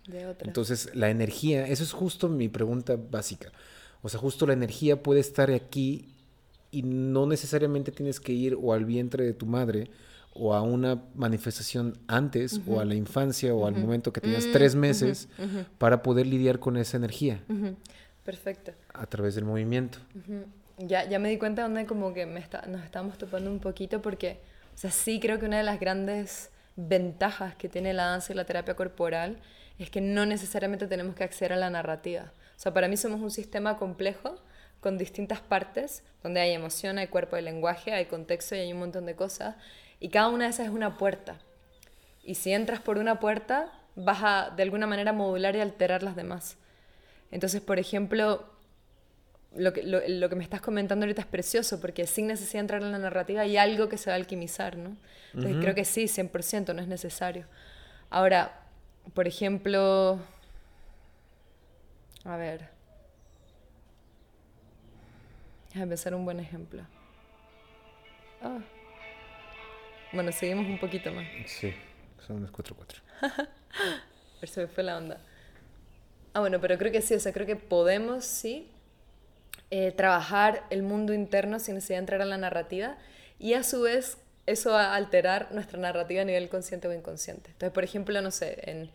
De 0.07 0.27
otra. 0.27 0.47
Entonces, 0.47 0.95
la 0.95 1.11
energía, 1.11 1.67
eso 1.67 1.83
es 1.83 1.93
justo 1.93 2.29
mi 2.29 2.49
pregunta 2.49 2.97
básica. 2.97 3.51
O 4.03 4.09
sea, 4.09 4.21
justo 4.21 4.47
la 4.47 4.53
energía 4.53 5.03
puede 5.03 5.21
estar 5.21 5.51
aquí 5.51 6.09
y 6.71 6.83
no 6.83 7.27
necesariamente 7.27 7.91
tienes 7.91 8.21
que 8.21 8.33
ir 8.33 8.57
o 8.61 8.73
al 8.73 8.85
vientre 8.85 9.25
de 9.25 9.33
tu 9.33 9.47
madre 9.47 9.89
o 10.35 10.53
a 10.53 10.63
una 10.63 11.01
manifestación 11.15 11.97
antes 12.09 12.61
o 12.67 12.81
a 12.81 12.85
la 12.85 12.95
infancia 12.97 13.55
o 13.55 13.67
al 13.67 13.75
momento 13.77 14.13
que 14.13 14.21
tenías 14.21 14.47
Mm, 14.47 14.53
tres 14.53 14.75
meses 14.75 15.29
ujú, 15.39 15.47
ujú. 15.61 15.67
para 15.79 16.03
poder 16.03 16.27
lidiar 16.27 16.59
con 16.59 16.77
esa 16.77 16.97
energía 16.97 17.41
Perfecto. 18.25 18.73
a 18.93 19.07
través 19.07 19.35
del 19.35 19.45
movimiento. 19.45 19.99
Ya, 20.79 21.09
ya 21.09 21.19
me 21.19 21.29
di 21.29 21.39
cuenta 21.39 21.63
donde 21.63 21.87
como 21.87 22.13
que 22.13 22.27
me 22.27 22.41
está, 22.41 22.63
nos 22.67 22.83
estamos 22.83 23.17
topando 23.17 23.51
un 23.51 23.61
poquito 23.61 24.03
porque, 24.03 24.41
o 24.75 24.79
sea, 24.79 24.91
sí 24.91 25.21
creo 25.21 25.39
que 25.39 25.47
una 25.47 25.59
de 25.59 25.63
las 25.63 25.79
grandes 25.79 26.51
ventajas 26.77 27.55
que 27.55 27.69
tiene 27.69 27.93
la 27.95 28.07
danza 28.07 28.33
y 28.33 28.37
la 28.37 28.45
terapia 28.45 28.75
corporal 28.75 29.39
es 29.79 29.91
que 29.91 30.01
no 30.01 30.27
necesariamente 30.27 30.87
tenemos 30.89 31.15
que 31.15 31.23
acceder 31.23 31.53
a 31.53 31.57
la 31.57 31.71
narrativa. 31.71 32.33
O 32.57 32.59
sea, 32.59 32.73
para 32.75 32.89
mí 32.89 32.97
somos 32.97 33.21
un 33.21 33.31
sistema 33.31 33.77
complejo 33.77 34.37
con 34.81 34.99
distintas 34.99 35.41
partes, 35.41 36.03
donde 36.23 36.41
hay 36.41 36.53
emoción, 36.53 36.99
hay 36.99 37.07
cuerpo, 37.07 37.37
hay 37.37 37.43
lenguaje, 37.43 37.93
hay 37.93 38.07
contexto 38.07 38.55
y 38.57 38.59
hay 38.59 38.73
un 38.73 38.81
montón 38.81 39.07
de 39.07 39.15
cosas. 39.15 39.55
Y 40.05 40.11
cada 40.11 40.29
una 40.29 40.45
de 40.45 40.51
esas 40.51 40.67
es 40.67 40.73
una 40.73 40.99
puerta. 40.99 41.39
Y 42.23 42.35
si 42.35 42.53
entras 42.53 42.79
por 42.79 42.99
una 42.99 43.21
puerta, 43.21 43.73
vas 43.97 44.19
a 44.23 44.51
de 44.55 44.63
alguna 44.63 44.87
manera 44.87 45.15
modular 45.15 45.57
y 45.57 45.61
alterar 45.61 46.03
las 46.03 46.15
demás. 46.15 46.59
Entonces, 47.31 47.63
por 47.63 47.79
ejemplo, 47.79 48.45
lo 49.57 49.73
que, 49.73 49.83
lo, 49.83 50.03
lo 50.07 50.29
que 50.29 50.37
me 50.37 50.45
estás 50.45 50.61
comentando 50.61 51.05
ahorita 51.05 51.23
es 51.23 51.27
precioso, 51.27 51.81
porque 51.81 52.07
sin 52.07 52.27
necesidad 52.27 52.53
de 52.53 52.59
entrar 52.59 52.83
en 52.83 52.93
la 52.93 52.99
narrativa 52.99 53.41
hay 53.41 53.57
algo 53.57 53.89
que 53.89 53.97
se 53.97 54.11
va 54.11 54.13
a 54.13 54.17
alquimizar, 54.17 54.77
¿no? 54.77 54.95
Entonces, 55.33 55.57
creo 55.63 55.75
que 55.75 55.87
sí, 55.87 56.05
100%, 56.05 56.75
no 56.75 56.83
es 56.83 56.87
necesario. 56.87 57.47
Ahora, 58.11 58.61
por 59.15 59.27
ejemplo, 59.27 60.19
a 62.25 62.37
ver, 62.37 62.69
déjame 65.69 65.87
pensar 65.87 66.15
un 66.15 66.27
buen 66.27 66.41
ejemplo. 66.41 66.83
Ah. 68.43 68.59
Bueno, 70.15 70.31
seguimos 70.31 70.67
un 70.67 70.79
poquito 70.79 71.13
más. 71.13 71.27
Sí, 71.47 71.75
son 72.25 72.41
las 72.43 72.53
4-4. 72.53 73.01
Pero 74.41 74.53
se 74.53 74.61
me 74.61 74.67
fue 74.69 74.85
la 74.85 74.97
onda. 74.97 75.19
Ah, 76.33 76.41
bueno, 76.41 76.61
pero 76.61 76.77
creo 76.79 76.91
que 76.91 77.01
sí, 77.01 77.15
o 77.15 77.21
sea, 77.21 77.33
creo 77.33 77.47
que 77.47 77.55
podemos, 77.55 78.25
sí, 78.25 78.69
eh, 79.71 79.93
trabajar 79.93 80.65
el 80.71 80.83
mundo 80.83 81.15
interno 81.15 81.61
sin 81.61 81.77
necesidad 81.77 81.99
de 81.99 82.01
entrar 82.01 82.23
a 82.23 82.25
la 82.25 82.39
narrativa 82.39 82.97
y 83.39 83.55
a 83.55 83.63
su 83.63 83.83
vez 83.83 84.19
eso 84.47 84.73
va 84.73 84.87
a 84.87 84.97
alterar 84.97 85.53
nuestra 85.53 85.79
narrativa 85.79 86.23
a 86.23 86.25
nivel 86.25 86.49
consciente 86.49 86.89
o 86.89 86.93
inconsciente. 86.93 87.51
Entonces, 87.51 87.73
por 87.73 87.85
ejemplo, 87.85 88.21
no 88.21 88.33
sé, 88.33 88.59
en, 88.69 88.91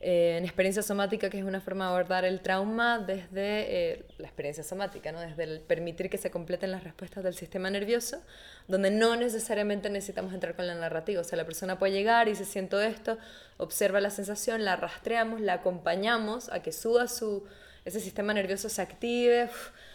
eh, 0.00 0.36
en 0.36 0.44
experiencia 0.44 0.82
somática, 0.82 1.30
que 1.30 1.38
es 1.38 1.44
una 1.44 1.60
forma 1.60 1.86
de 1.86 1.90
abordar 1.90 2.26
el 2.26 2.40
trauma 2.40 2.98
desde 2.98 3.92
eh, 3.92 4.04
la 4.18 4.26
experiencia 4.26 4.62
somática, 4.62 5.10
¿no? 5.10 5.20
desde 5.20 5.44
el 5.44 5.60
permitir 5.60 6.10
que 6.10 6.18
se 6.18 6.30
completen 6.30 6.70
las 6.70 6.84
respuestas 6.84 7.24
del 7.24 7.34
sistema 7.34 7.70
nervioso, 7.70 8.20
donde 8.68 8.90
no 8.90 9.16
necesariamente 9.16 9.88
necesitamos 9.88 10.34
entrar 10.34 10.54
con 10.54 10.66
la 10.66 10.74
narrativa. 10.74 11.22
O 11.22 11.24
sea, 11.24 11.38
la 11.38 11.46
persona 11.46 11.78
puede 11.78 11.92
llegar 11.92 12.28
y 12.28 12.34
se 12.34 12.44
siento 12.44 12.80
esto, 12.80 13.16
observa 13.56 14.00
la 14.00 14.10
sensación, 14.10 14.64
la 14.64 14.76
rastreamos, 14.76 15.40
la 15.40 15.54
acompañamos 15.54 16.50
a 16.50 16.60
que 16.62 16.72
suba 16.72 17.08
su, 17.08 17.44
ese 17.86 18.00
sistema 18.00 18.34
nervioso, 18.34 18.68
se 18.68 18.82
active, 18.82 19.48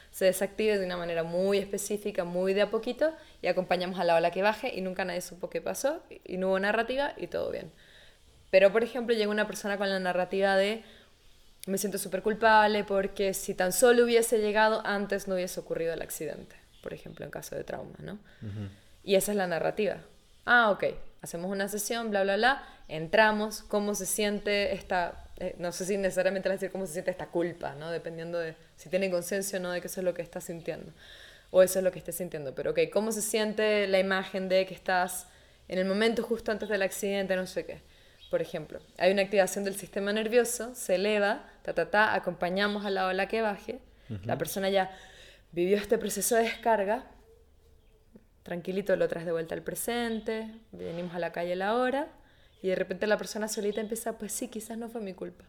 se 0.10 0.26
desactive 0.26 0.80
de 0.80 0.86
una 0.86 0.98
manera 0.98 1.24
muy 1.24 1.60
específica, 1.60 2.24
muy 2.24 2.56
de 2.56 2.64
a 2.64 2.72
poquito, 2.72 3.14
y 3.44 3.48
acompañamos 3.48 4.00
a 4.00 4.04
la 4.04 4.16
ola 4.16 4.32
que 4.32 4.42
baje 4.42 4.74
y 4.76 4.82
nunca 4.82 5.06
nadie 5.06 5.22
supo 5.22 5.50
qué 5.52 5.62
pasó 5.62 6.02
y 6.26 6.38
no 6.38 6.48
hubo 6.48 6.60
narrativa 6.60 7.14
y 7.18 7.28
todo 7.28 7.52
bien. 7.52 7.72
Pero, 8.52 8.72
por 8.72 8.84
ejemplo, 8.84 9.16
llega 9.16 9.32
una 9.32 9.48
persona 9.48 9.78
con 9.78 9.90
la 9.90 10.00
narrativa 10.00 10.56
de 10.56 10.84
me 11.68 11.78
siento 11.78 11.98
súper 11.98 12.22
culpable 12.22 12.84
porque 12.84 13.34
si 13.34 13.54
tan 13.54 13.72
solo 13.72 14.04
hubiese 14.04 14.40
llegado 14.40 14.82
antes 14.86 15.28
no 15.28 15.36
hubiese 15.36 15.60
ocurrido 15.60 15.94
el 15.94 16.02
accidente, 16.02 16.56
por 16.82 16.94
ejemplo, 16.94 17.26
en 17.26 17.32
caso 17.32 17.56
de 17.56 17.64
trauma, 17.64 17.96
¿no? 18.00 18.18
Y 19.04 19.16
esa 19.16 19.32
es 19.32 19.38
la 19.38 19.48
narrativa. 19.48 19.98
Ah, 20.46 20.72
ok, 20.72 20.86
hacemos 21.22 21.52
una 21.52 21.68
sesión, 21.68 22.10
bla, 22.10 22.24
bla, 22.24 22.36
bla, 22.36 22.64
entramos, 22.88 23.62
cómo 23.62 23.94
se 23.94 24.06
siente 24.08 24.74
esta, 24.74 25.26
eh, 25.38 25.56
no 25.60 25.72
sé 25.72 25.86
si 25.86 25.98
necesariamente 25.98 26.50
decir 26.50 26.72
cómo 26.72 26.88
se 26.88 26.94
siente 26.94 27.12
esta 27.12 27.28
culpa, 27.28 27.76
¿no? 27.76 27.92
Dependiendo 27.92 28.40
de 28.40 28.56
si 28.76 28.90
tiene 28.90 29.12
conciencia 29.12 29.60
o 29.60 29.62
no 29.62 29.72
de 29.72 29.82
que 29.82 29.88
eso 29.88 30.02
es 30.02 30.06
lo 30.06 30.16
que 30.16 30.24
está 30.24 30.42
sintiendo, 30.42 30.92
o 31.52 31.62
eso 31.62 31.80
es 31.80 31.86
lo 31.86 31.92
que 31.92 32.00
esté 32.00 32.12
sintiendo, 32.12 32.56
pero 32.56 32.72
ok, 32.72 32.80
cómo 32.92 33.12
se 33.12 33.22
siente 33.22 33.88
la 33.88 34.00
imagen 34.00 34.50
de 34.50 34.66
que 34.66 34.74
estás 34.74 35.28
en 35.68 35.78
el 35.78 35.86
momento 35.86 36.24
justo 36.24 36.52
antes 36.52 36.70
del 36.70 36.82
accidente, 36.82 37.36
no 37.36 37.46
sé 37.46 37.66
qué. 37.66 37.82
Por 38.32 38.42
ejemplo, 38.42 38.80
hay 38.98 39.12
una 39.12 39.24
activación 39.24 39.66
del 39.66 39.76
sistema 39.76 40.14
nervioso, 40.14 40.74
se 40.74 40.96
eleva, 40.96 41.46
ta, 41.64 41.74
ta, 41.74 41.92
ta, 41.92 42.16
acompañamos 42.16 42.86
a 42.86 42.90
la 42.90 43.08
ola 43.08 43.28
que 43.28 43.42
baje, 43.42 43.80
la 44.24 44.38
persona 44.38 44.70
ya 44.70 44.90
vivió 45.52 45.76
este 45.76 45.98
proceso 45.98 46.36
de 46.38 46.44
descarga, 46.44 47.04
tranquilito 48.44 48.96
lo 48.96 49.10
traes 49.10 49.26
de 49.26 49.34
vuelta 49.34 49.54
al 49.54 49.64
presente, 49.64 50.50
venimos 50.72 51.14
a 51.14 51.20
la 51.20 51.34
calle 51.34 51.54
a 51.54 51.56
la 51.58 51.76
hora, 51.76 52.08
y 52.62 52.70
de 52.70 52.76
repente 52.76 53.06
la 53.06 53.18
persona 53.18 53.50
solita 53.50 53.82
empieza, 53.82 54.18
pues 54.18 54.32
sí, 54.32 54.48
quizás 54.48 54.78
no 54.78 54.88
fue 54.88 55.02
mi 55.02 55.14
culpa. 55.14 55.44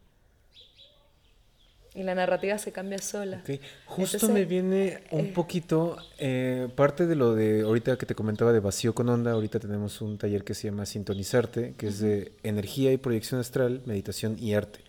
Y 1.94 2.02
la 2.04 2.14
narrativa 2.14 2.56
se 2.56 2.72
cambia 2.72 2.98
sola. 2.98 3.42
Ok, 3.42 3.60
Justo 3.84 4.16
Entonces, 4.16 4.30
me 4.30 4.46
viene 4.46 5.02
un 5.10 5.32
poquito 5.32 5.98
eh, 6.18 6.68
parte 6.74 7.06
de 7.06 7.16
lo 7.16 7.34
de 7.34 7.62
ahorita 7.62 7.98
que 7.98 8.06
te 8.06 8.14
comentaba 8.14 8.52
de 8.52 8.60
vacío 8.60 8.94
con 8.94 9.10
onda. 9.10 9.32
Ahorita 9.32 9.60
tenemos 9.60 10.00
un 10.00 10.16
taller 10.16 10.42
que 10.42 10.54
se 10.54 10.68
llama 10.68 10.86
Sintonizarte, 10.86 11.74
que 11.76 11.88
es 11.88 11.98
de 11.98 12.32
energía 12.42 12.92
y 12.92 12.96
proyección 12.96 13.40
astral, 13.40 13.82
meditación 13.84 14.38
y 14.38 14.54
arte. 14.54 14.80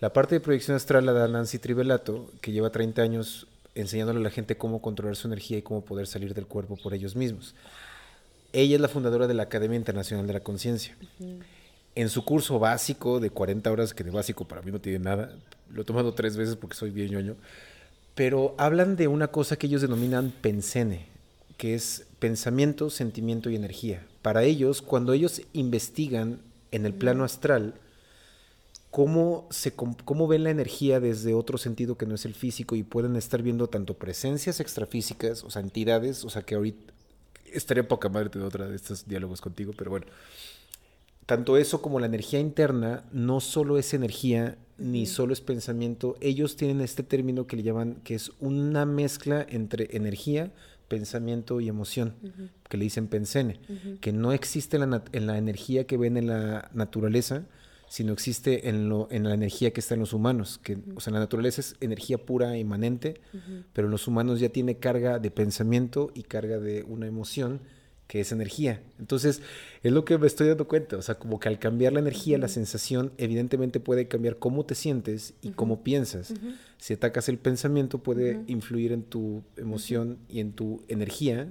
La 0.00 0.12
parte 0.12 0.36
de 0.36 0.40
proyección 0.40 0.76
astral 0.76 1.06
la 1.06 1.12
da 1.12 1.26
Nancy 1.26 1.58
Trivelato, 1.58 2.30
que 2.40 2.52
lleva 2.52 2.70
30 2.70 3.02
años 3.02 3.48
enseñándole 3.74 4.20
a 4.20 4.22
la 4.22 4.30
gente 4.30 4.56
cómo 4.56 4.80
controlar 4.80 5.16
su 5.16 5.26
energía 5.26 5.58
y 5.58 5.62
cómo 5.62 5.84
poder 5.84 6.06
salir 6.06 6.34
del 6.34 6.46
cuerpo 6.46 6.76
por 6.76 6.94
ellos 6.94 7.16
mismos. 7.16 7.56
Ella 8.52 8.76
es 8.76 8.80
la 8.80 8.88
fundadora 8.88 9.26
de 9.26 9.34
la 9.34 9.44
Academia 9.44 9.76
Internacional 9.76 10.26
de 10.26 10.32
la 10.32 10.40
Conciencia. 10.40 10.96
En 11.94 12.08
su 12.08 12.24
curso 12.24 12.58
básico 12.58 13.20
de 13.20 13.30
40 13.30 13.70
horas, 13.70 13.94
que 13.94 14.04
de 14.04 14.10
básico 14.10 14.46
para 14.46 14.62
mí 14.62 14.70
no 14.70 14.80
tiene 14.80 15.00
nada, 15.00 15.34
lo 15.70 15.82
he 15.82 15.84
tomado 15.84 16.14
tres 16.14 16.36
veces 16.36 16.56
porque 16.56 16.76
soy 16.76 16.90
bien 16.90 17.10
ñoño, 17.10 17.36
pero 18.14 18.54
hablan 18.58 18.96
de 18.96 19.08
una 19.08 19.28
cosa 19.28 19.56
que 19.56 19.66
ellos 19.66 19.82
denominan 19.82 20.32
pensene, 20.40 21.06
que 21.56 21.74
es 21.74 22.06
pensamiento, 22.18 22.90
sentimiento 22.90 23.50
y 23.50 23.56
energía. 23.56 24.06
Para 24.22 24.44
ellos, 24.44 24.82
cuando 24.82 25.12
ellos 25.12 25.42
investigan 25.52 26.40
en 26.70 26.86
el 26.86 26.94
plano 26.94 27.24
astral, 27.24 27.74
cómo, 28.90 29.46
se, 29.50 29.72
cómo 29.72 30.26
ven 30.26 30.44
la 30.44 30.50
energía 30.50 31.00
desde 31.00 31.34
otro 31.34 31.58
sentido 31.58 31.96
que 31.96 32.06
no 32.06 32.14
es 32.14 32.24
el 32.24 32.34
físico 32.34 32.74
y 32.74 32.82
pueden 32.82 33.16
estar 33.16 33.42
viendo 33.42 33.68
tanto 33.68 33.94
presencias 33.94 34.60
extrafísicas, 34.60 35.44
o 35.44 35.50
sea, 35.50 35.62
entidades, 35.62 36.24
o 36.24 36.30
sea, 36.30 36.42
que 36.42 36.54
ahorita 36.54 36.92
estaría 37.52 37.86
poca 37.86 38.08
madre 38.08 38.30
tener 38.30 38.46
otra 38.46 38.68
de 38.68 38.76
estos 38.76 39.06
diálogos 39.06 39.40
contigo, 39.40 39.72
pero 39.76 39.90
bueno. 39.90 40.06
Tanto 41.28 41.58
eso 41.58 41.82
como 41.82 42.00
la 42.00 42.06
energía 42.06 42.40
interna 42.40 43.04
no 43.12 43.40
solo 43.40 43.76
es 43.76 43.92
energía 43.92 44.56
ni 44.78 45.04
solo 45.04 45.34
es 45.34 45.42
pensamiento, 45.42 46.16
ellos 46.22 46.56
tienen 46.56 46.80
este 46.80 47.02
término 47.02 47.46
que 47.46 47.56
le 47.56 47.64
llaman 47.64 47.96
que 48.02 48.14
es 48.14 48.32
una 48.40 48.86
mezcla 48.86 49.44
entre 49.46 49.94
energía, 49.94 50.52
pensamiento 50.88 51.60
y 51.60 51.68
emoción, 51.68 52.14
que 52.70 52.78
le 52.78 52.84
dicen 52.84 53.08
pensene, 53.08 53.60
que 54.00 54.10
no 54.10 54.32
existe 54.32 54.78
en 54.78 54.88
la, 54.88 55.04
en 55.12 55.26
la 55.26 55.36
energía 55.36 55.86
que 55.86 55.98
ven 55.98 56.16
en 56.16 56.28
la 56.28 56.70
naturaleza, 56.72 57.44
sino 57.90 58.14
existe 58.14 58.70
en, 58.70 58.88
lo, 58.88 59.06
en 59.10 59.24
la 59.24 59.34
energía 59.34 59.74
que 59.74 59.80
está 59.80 59.92
en 59.92 60.00
los 60.00 60.14
humanos, 60.14 60.58
que, 60.62 60.78
o 60.94 61.00
sea, 61.00 61.12
la 61.12 61.18
naturaleza 61.18 61.60
es 61.60 61.76
energía 61.80 62.16
pura, 62.16 62.56
inmanente, 62.56 63.20
pero 63.74 63.88
en 63.88 63.90
los 63.90 64.08
humanos 64.08 64.40
ya 64.40 64.48
tiene 64.48 64.78
carga 64.78 65.18
de 65.18 65.30
pensamiento 65.30 66.10
y 66.14 66.22
carga 66.22 66.58
de 66.58 66.84
una 66.84 67.06
emoción 67.06 67.60
que 68.08 68.20
es 68.20 68.32
energía. 68.32 68.82
Entonces, 68.98 69.42
es 69.82 69.92
lo 69.92 70.04
que 70.04 70.16
me 70.18 70.26
estoy 70.26 70.48
dando 70.48 70.66
cuenta, 70.66 70.96
o 70.96 71.02
sea, 71.02 71.16
como 71.16 71.38
que 71.38 71.48
al 71.48 71.58
cambiar 71.58 71.92
la 71.92 72.00
energía, 72.00 72.38
la 72.38 72.48
sensación, 72.48 73.12
evidentemente 73.18 73.78
puede 73.80 74.08
cambiar 74.08 74.38
cómo 74.38 74.64
te 74.64 74.74
sientes 74.74 75.34
y 75.42 75.50
cómo 75.50 75.84
piensas. 75.84 76.32
Si 76.78 76.94
atacas 76.94 77.28
el 77.28 77.38
pensamiento, 77.38 77.98
puede 77.98 78.40
influir 78.46 78.92
en 78.92 79.02
tu 79.02 79.42
emoción 79.56 80.18
y 80.28 80.40
en 80.40 80.52
tu 80.52 80.82
energía, 80.88 81.46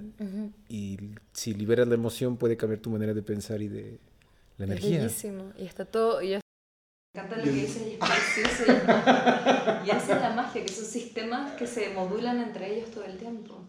y 0.68 0.98
si 1.32 1.54
liberas 1.54 1.88
la 1.88 1.94
emoción, 1.96 2.38
puede 2.38 2.58
cambiar 2.58 2.82
tu 2.82 2.90
manera 2.90 3.14
de 3.14 3.22
pensar 3.22 3.62
y 3.62 3.68
de 3.68 4.00
la 4.58 4.66
Es 4.66 4.72
energía. 4.72 4.98
bellísimo. 5.04 5.54
Y 5.60 5.66
está 5.66 5.86
todo. 5.86 6.22
Y 6.24 6.34
es- 6.34 6.42
me 7.14 7.22
encanta 7.22 7.38
lo 7.38 7.44
que 7.44 7.52
dices 7.52 7.84
y 7.88 7.92
es 7.92 7.98
precioso. 8.00 8.64
Y, 9.86 9.88
y 9.88 9.90
esa 9.92 10.16
es 10.16 10.22
la 10.22 10.34
magia, 10.36 10.66
que 10.66 10.72
son 10.74 10.86
sistemas 10.86 11.52
que 11.54 11.68
se 11.68 11.90
modulan 11.94 12.40
entre 12.42 12.76
ellos 12.78 12.90
todo 12.92 13.04
el 13.06 13.18
tiempo. 13.18 13.60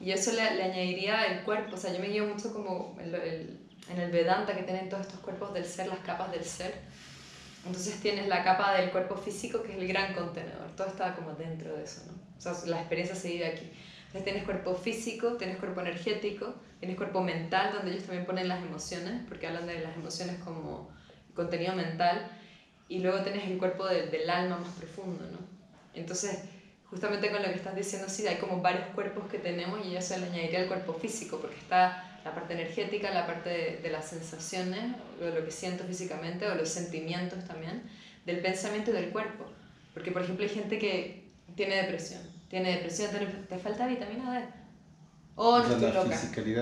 Y 0.00 0.10
eso 0.12 0.32
le, 0.32 0.54
le 0.56 0.62
añadiría 0.64 1.24
el 1.26 1.42
cuerpo. 1.42 1.74
O 1.74 1.78
sea, 1.78 1.92
yo 1.92 1.98
me 2.00 2.08
guío 2.08 2.26
mucho 2.26 2.52
como 2.52 2.96
el- 3.00 3.60
en 3.88 4.00
el 4.00 4.10
Vedanta 4.10 4.54
que 4.56 4.62
tienen 4.64 4.88
todos 4.88 5.06
estos 5.06 5.20
cuerpos 5.20 5.54
del 5.54 5.64
ser, 5.64 5.86
las 5.88 6.00
capas 6.00 6.30
del 6.32 6.44
ser. 6.44 6.74
Entonces 7.64 8.00
tienes 8.00 8.28
la 8.28 8.44
capa 8.44 8.74
del 8.74 8.90
cuerpo 8.90 9.16
físico, 9.16 9.62
que 9.62 9.72
es 9.72 9.78
el 9.78 9.88
gran 9.88 10.14
contenedor. 10.14 10.70
Todo 10.76 10.86
está 10.88 11.14
como 11.14 11.32
dentro 11.34 11.76
de 11.76 11.84
eso, 11.84 12.02
¿no? 12.06 12.12
O 12.36 12.40
sea, 12.40 12.52
la 12.66 12.78
experiencia 12.78 13.16
se 13.16 13.28
vive 13.30 13.46
aquí. 13.46 13.70
Entonces 14.06 14.24
tienes 14.24 14.44
cuerpo 14.44 14.74
físico, 14.74 15.32
tienes 15.36 15.56
cuerpo 15.58 15.80
energético, 15.80 16.54
tienes 16.78 16.96
cuerpo 16.96 17.22
mental, 17.22 17.72
donde 17.72 17.90
ellos 17.92 18.04
también 18.04 18.24
ponen 18.24 18.48
las 18.48 18.62
emociones, 18.62 19.22
porque 19.28 19.46
hablan 19.48 19.66
de 19.66 19.80
las 19.80 19.96
emociones 19.96 20.36
como 20.44 20.90
contenido 21.34 21.74
mental, 21.74 22.30
y 22.88 23.00
luego 23.00 23.20
tienes 23.22 23.44
el 23.48 23.58
cuerpo 23.58 23.84
del 23.86 24.30
alma 24.30 24.58
más 24.58 24.72
profundo, 24.74 25.24
¿no? 25.30 25.38
Entonces, 25.92 26.38
justamente 26.90 27.30
con 27.30 27.42
lo 27.42 27.48
que 27.48 27.54
estás 27.54 27.74
diciendo, 27.74 28.08
sí, 28.08 28.26
hay 28.26 28.36
como 28.36 28.60
varios 28.60 28.86
cuerpos 28.94 29.28
que 29.30 29.38
tenemos 29.38 29.84
y 29.84 29.96
eso 29.96 30.16
le 30.18 30.26
añadiría 30.26 30.60
el 30.60 30.68
cuerpo 30.68 30.94
físico, 30.94 31.38
porque 31.38 31.56
está 31.56 32.20
la 32.24 32.34
parte 32.34 32.54
energética, 32.54 33.10
la 33.12 33.26
parte 33.26 33.48
de, 33.50 33.76
de 33.78 33.90
las 33.90 34.08
sensaciones, 34.08 34.94
o 35.20 35.24
lo 35.24 35.44
que 35.44 35.50
siento 35.50 35.84
físicamente, 35.84 36.48
o 36.48 36.54
los 36.54 36.68
sentimientos 36.68 37.44
también, 37.46 37.82
del 38.24 38.40
pensamiento 38.40 38.90
y 38.90 38.94
del 38.94 39.10
cuerpo. 39.10 39.44
Porque, 39.94 40.10
por 40.10 40.22
ejemplo, 40.22 40.44
hay 40.44 40.50
gente 40.50 40.78
que 40.78 41.26
tiene 41.54 41.76
depresión, 41.76 42.20
tiene 42.48 42.72
depresión, 42.72 43.10
te, 43.48 43.58
falta 43.58 43.86
vitamina 43.86 44.40
D. 44.40 44.46
Oh, 45.36 45.58
no 45.58 45.64
estoy 45.64 45.92
loca. 45.92 46.14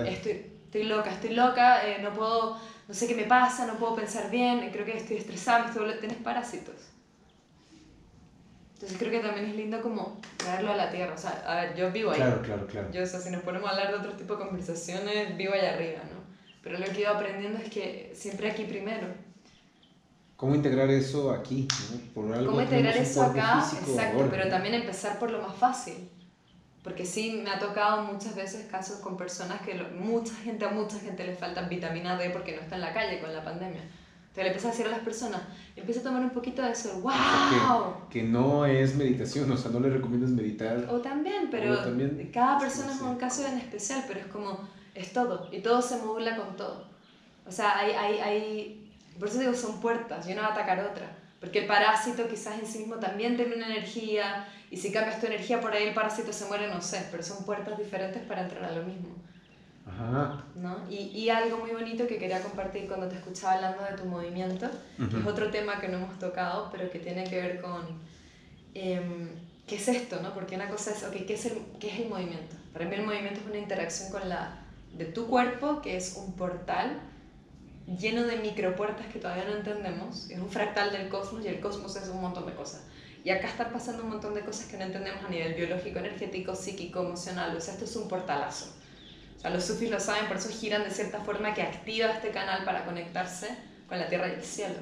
Estoy, 0.07 0.45
estoy 0.65 0.83
loca, 0.83 1.11
estoy 1.11 1.33
loca, 1.33 1.87
eh, 1.87 1.99
no 2.01 2.13
puedo, 2.13 2.59
no 2.87 2.93
sé 2.93 3.07
qué 3.07 3.15
me 3.15 3.23
pasa, 3.23 3.65
no 3.65 3.75
puedo 3.75 3.95
pensar 3.95 4.29
bien, 4.29 4.69
creo 4.71 4.85
que 4.85 4.97
estoy 4.97 5.17
estresada, 5.17 5.67
estoy, 5.67 5.99
tienes 5.99 6.17
parásitos. 6.17 6.75
Entonces 8.75 8.97
creo 8.97 9.09
que 9.09 9.19
también 9.19 9.45
es 9.45 9.55
lindo 9.55 9.81
como 9.81 10.19
traerlo 10.35 10.73
a 10.73 10.75
la 10.75 10.91
tierra. 10.91 11.13
O 11.13 11.17
sea, 11.17 11.43
a 11.47 11.61
ver, 11.61 11.75
yo 11.77 11.91
vivo 11.91 12.11
ahí. 12.11 12.17
Claro, 12.17 12.41
claro, 12.41 12.67
claro. 12.67 12.91
Yo, 12.91 13.03
o 13.03 13.05
sea, 13.05 13.21
si 13.21 13.31
nos 13.31 13.41
ponemos 13.41 13.69
a 13.69 13.71
hablar 13.71 13.91
de 13.91 13.99
otro 13.99 14.11
tipo 14.13 14.35
de 14.35 14.45
conversaciones, 14.45 15.37
vivo 15.37 15.53
allá 15.53 15.75
arriba, 15.75 15.99
¿no? 16.13 16.19
Pero 16.61 16.77
lo 16.79 16.85
que 16.85 16.97
he 16.97 17.01
ido 17.01 17.11
aprendiendo 17.11 17.57
es 17.59 17.69
que 17.69 18.11
siempre 18.13 18.51
aquí 18.51 18.65
primero. 18.65 19.07
¿Cómo 20.35 20.55
integrar 20.55 20.89
eso 20.89 21.31
aquí? 21.31 21.69
Por 22.13 22.33
algo 22.33 22.51
¿Cómo 22.51 22.61
integrar 22.61 22.97
eso 22.97 23.23
acá? 23.23 23.63
Exacto, 23.87 24.27
pero 24.29 24.49
también 24.49 24.73
empezar 24.73 25.17
por 25.19 25.31
lo 25.31 25.41
más 25.41 25.55
fácil. 25.55 26.09
Porque 26.83 27.05
sí, 27.05 27.41
me 27.43 27.49
ha 27.49 27.57
tocado 27.57 28.03
muchas 28.03 28.35
veces 28.35 28.65
casos 28.69 28.97
con 28.97 29.15
personas 29.15 29.61
que 29.61 29.73
mucha 29.73 30.35
gente, 30.35 30.65
a 30.65 30.69
mucha 30.69 30.99
gente 30.99 31.25
le 31.25 31.33
falta 31.33 31.61
vitamina 31.61 32.17
D 32.17 32.29
porque 32.29 32.55
no 32.55 32.61
está 32.61 32.75
en 32.75 32.81
la 32.81 32.93
calle 32.93 33.21
con 33.21 33.33
la 33.33 33.43
pandemia. 33.43 33.81
Entonces 34.35 34.43
le 34.43 34.47
empieza 34.47 34.67
a 34.67 34.71
decir 34.71 34.85
a 34.87 34.89
las 34.89 34.99
personas, 34.99 35.41
empieza 35.77 36.01
a 36.01 36.03
tomar 36.03 36.21
un 36.21 36.31
poquito 36.31 36.61
de 36.61 36.71
eso, 36.71 36.99
¡wow! 36.99 38.09
que, 38.09 38.21
no 38.21 38.65
es 38.65 38.95
meditación, 38.95 39.49
o 39.49 39.55
sea, 39.55 39.71
no 39.71 39.79
le 39.79 39.89
recomiendas 39.89 40.31
meditar. 40.31 40.85
O 40.89 40.99
también, 40.99 41.47
pero 41.49 41.79
también, 41.81 42.29
cada 42.33 42.59
persona 42.59 42.93
es 42.93 42.99
un 42.99 43.15
caso 43.15 43.47
en 43.47 43.57
especial, 43.59 44.03
pero 44.05 44.19
es 44.19 44.25
como, 44.25 44.67
es 44.93 45.13
todo, 45.13 45.47
y 45.53 45.61
todo 45.61 45.81
se 45.81 45.99
modula 45.99 46.35
con 46.35 46.57
todo. 46.57 46.85
O 47.47 47.51
sea, 47.51 47.79
hay, 47.79 47.91
hay, 47.91 48.19
hay 48.19 48.91
por 49.17 49.29
eso 49.29 49.39
digo, 49.39 49.53
son 49.53 49.79
puertas, 49.79 50.27
y 50.27 50.33
una 50.33 50.41
va 50.41 50.47
a 50.49 50.51
atacar 50.51 50.81
otra. 50.81 51.15
Porque 51.39 51.59
el 51.59 51.67
parásito 51.67 52.27
quizás 52.27 52.59
en 52.59 52.67
sí 52.67 52.79
mismo 52.79 52.95
también 52.95 53.37
tiene 53.37 53.55
una 53.55 53.67
energía, 53.67 54.49
y 54.69 54.75
si 54.75 54.91
cambias 54.91 55.21
tu 55.21 55.27
energía 55.27 55.61
por 55.61 55.71
ahí 55.71 55.87
el 55.87 55.93
parásito 55.93 56.33
se 56.33 56.43
muere, 56.47 56.67
no 56.67 56.81
sé, 56.81 57.07
pero 57.09 57.23
son 57.23 57.45
puertas 57.45 57.77
diferentes 57.77 58.21
para 58.23 58.41
entrar 58.41 58.65
a 58.65 58.75
lo 58.75 58.83
mismo. 58.83 59.15
Ajá. 59.85 60.43
¿No? 60.55 60.77
Y, 60.89 61.11
y, 61.13 61.29
algo 61.29 61.57
muy 61.57 61.71
bonito 61.71 62.07
que 62.07 62.17
quería 62.17 62.41
compartir 62.41 62.87
cuando 62.87 63.07
te 63.07 63.15
escuchaba 63.15 63.53
hablando 63.53 63.83
de 63.83 63.93
tu 64.01 64.05
movimiento, 64.05 64.65
es 64.65 65.25
otro 65.27 65.51
tema 65.51 65.79
que 65.79 65.87
no 65.87 65.97
hemos 65.97 66.17
tocado, 66.17 66.69
pero 66.71 66.89
que 66.89 66.99
tiene 66.99 67.23
que 67.23 67.39
ver 67.39 67.61
con 67.61 67.83
em, 68.73 69.29
qué 69.67 69.75
es 69.75 69.87
esto, 69.87 70.21
¿no? 70.21 70.33
Porque 70.33 70.55
una 70.55 70.69
cosa 70.69 70.91
es, 70.91 71.03
ok, 71.03 71.25
¿qué 71.27 71.35
es, 71.35 71.45
el, 71.45 71.59
¿qué 71.79 71.89
es 71.89 71.99
el 71.99 72.09
movimiento? 72.09 72.55
Para 72.73 72.85
mí 72.85 72.95
el 72.95 73.05
movimiento 73.05 73.39
es 73.41 73.45
una 73.45 73.59
interacción 73.59 74.11
con 74.11 74.27
la, 74.27 74.63
de 74.97 75.05
tu 75.05 75.27
cuerpo, 75.27 75.81
que 75.81 75.95
es 75.97 76.15
un 76.17 76.33
portal 76.33 76.99
lleno 77.99 78.23
de 78.23 78.37
micropuertas 78.37 79.05
que 79.07 79.19
todavía 79.19 79.45
no 79.45 79.57
entendemos, 79.57 80.29
es 80.29 80.39
un 80.39 80.49
fractal 80.49 80.91
del 80.91 81.09
cosmos 81.09 81.45
y 81.45 81.47
el 81.47 81.59
cosmos 81.59 81.95
es 81.95 82.09
un 82.09 82.21
montón 82.21 82.45
de 82.47 82.53
cosas. 82.53 82.81
Y 83.23 83.29
acá 83.31 83.47
están 83.47 83.71
pasando 83.71 84.03
un 84.03 84.09
montón 84.09 84.35
de 84.35 84.41
cosas 84.41 84.67
que 84.67 84.77
no 84.77 84.83
entendemos 84.83 85.23
a 85.23 85.29
nivel 85.29 85.55
biológico, 85.55 85.99
energético, 85.99 86.55
psíquico, 86.55 87.01
emocional. 87.01 87.55
O 87.55 87.59
sea, 87.59 87.73
esto 87.73 87.85
es 87.85 87.95
un 87.95 88.07
portalazo. 88.07 88.67
Sea, 89.45 89.53
los 89.53 89.63
sufis 89.63 89.91
lo 89.91 89.99
saben, 89.99 90.27
por 90.27 90.37
eso 90.37 90.49
giran 90.49 90.83
de 90.83 90.89
cierta 90.89 91.19
forma 91.19 91.53
que 91.53 91.61
activa 91.61 92.07
este 92.07 92.31
canal 92.31 92.65
para 92.65 92.83
conectarse 92.83 93.55
con 93.87 93.99
la 93.99 94.07
tierra 94.07 94.27
y 94.29 94.31
el 94.31 94.43
cielo. 94.43 94.73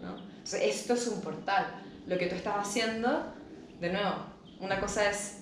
¿no? 0.00 0.16
Entonces, 0.16 0.62
esto 0.62 0.94
es 0.94 1.08
un 1.08 1.20
portal. 1.20 1.66
Lo 2.06 2.16
que 2.16 2.26
tú 2.26 2.36
estás 2.36 2.54
haciendo, 2.56 3.34
de 3.80 3.90
nuevo, 3.90 4.14
una 4.60 4.78
cosa 4.78 5.10
es 5.10 5.38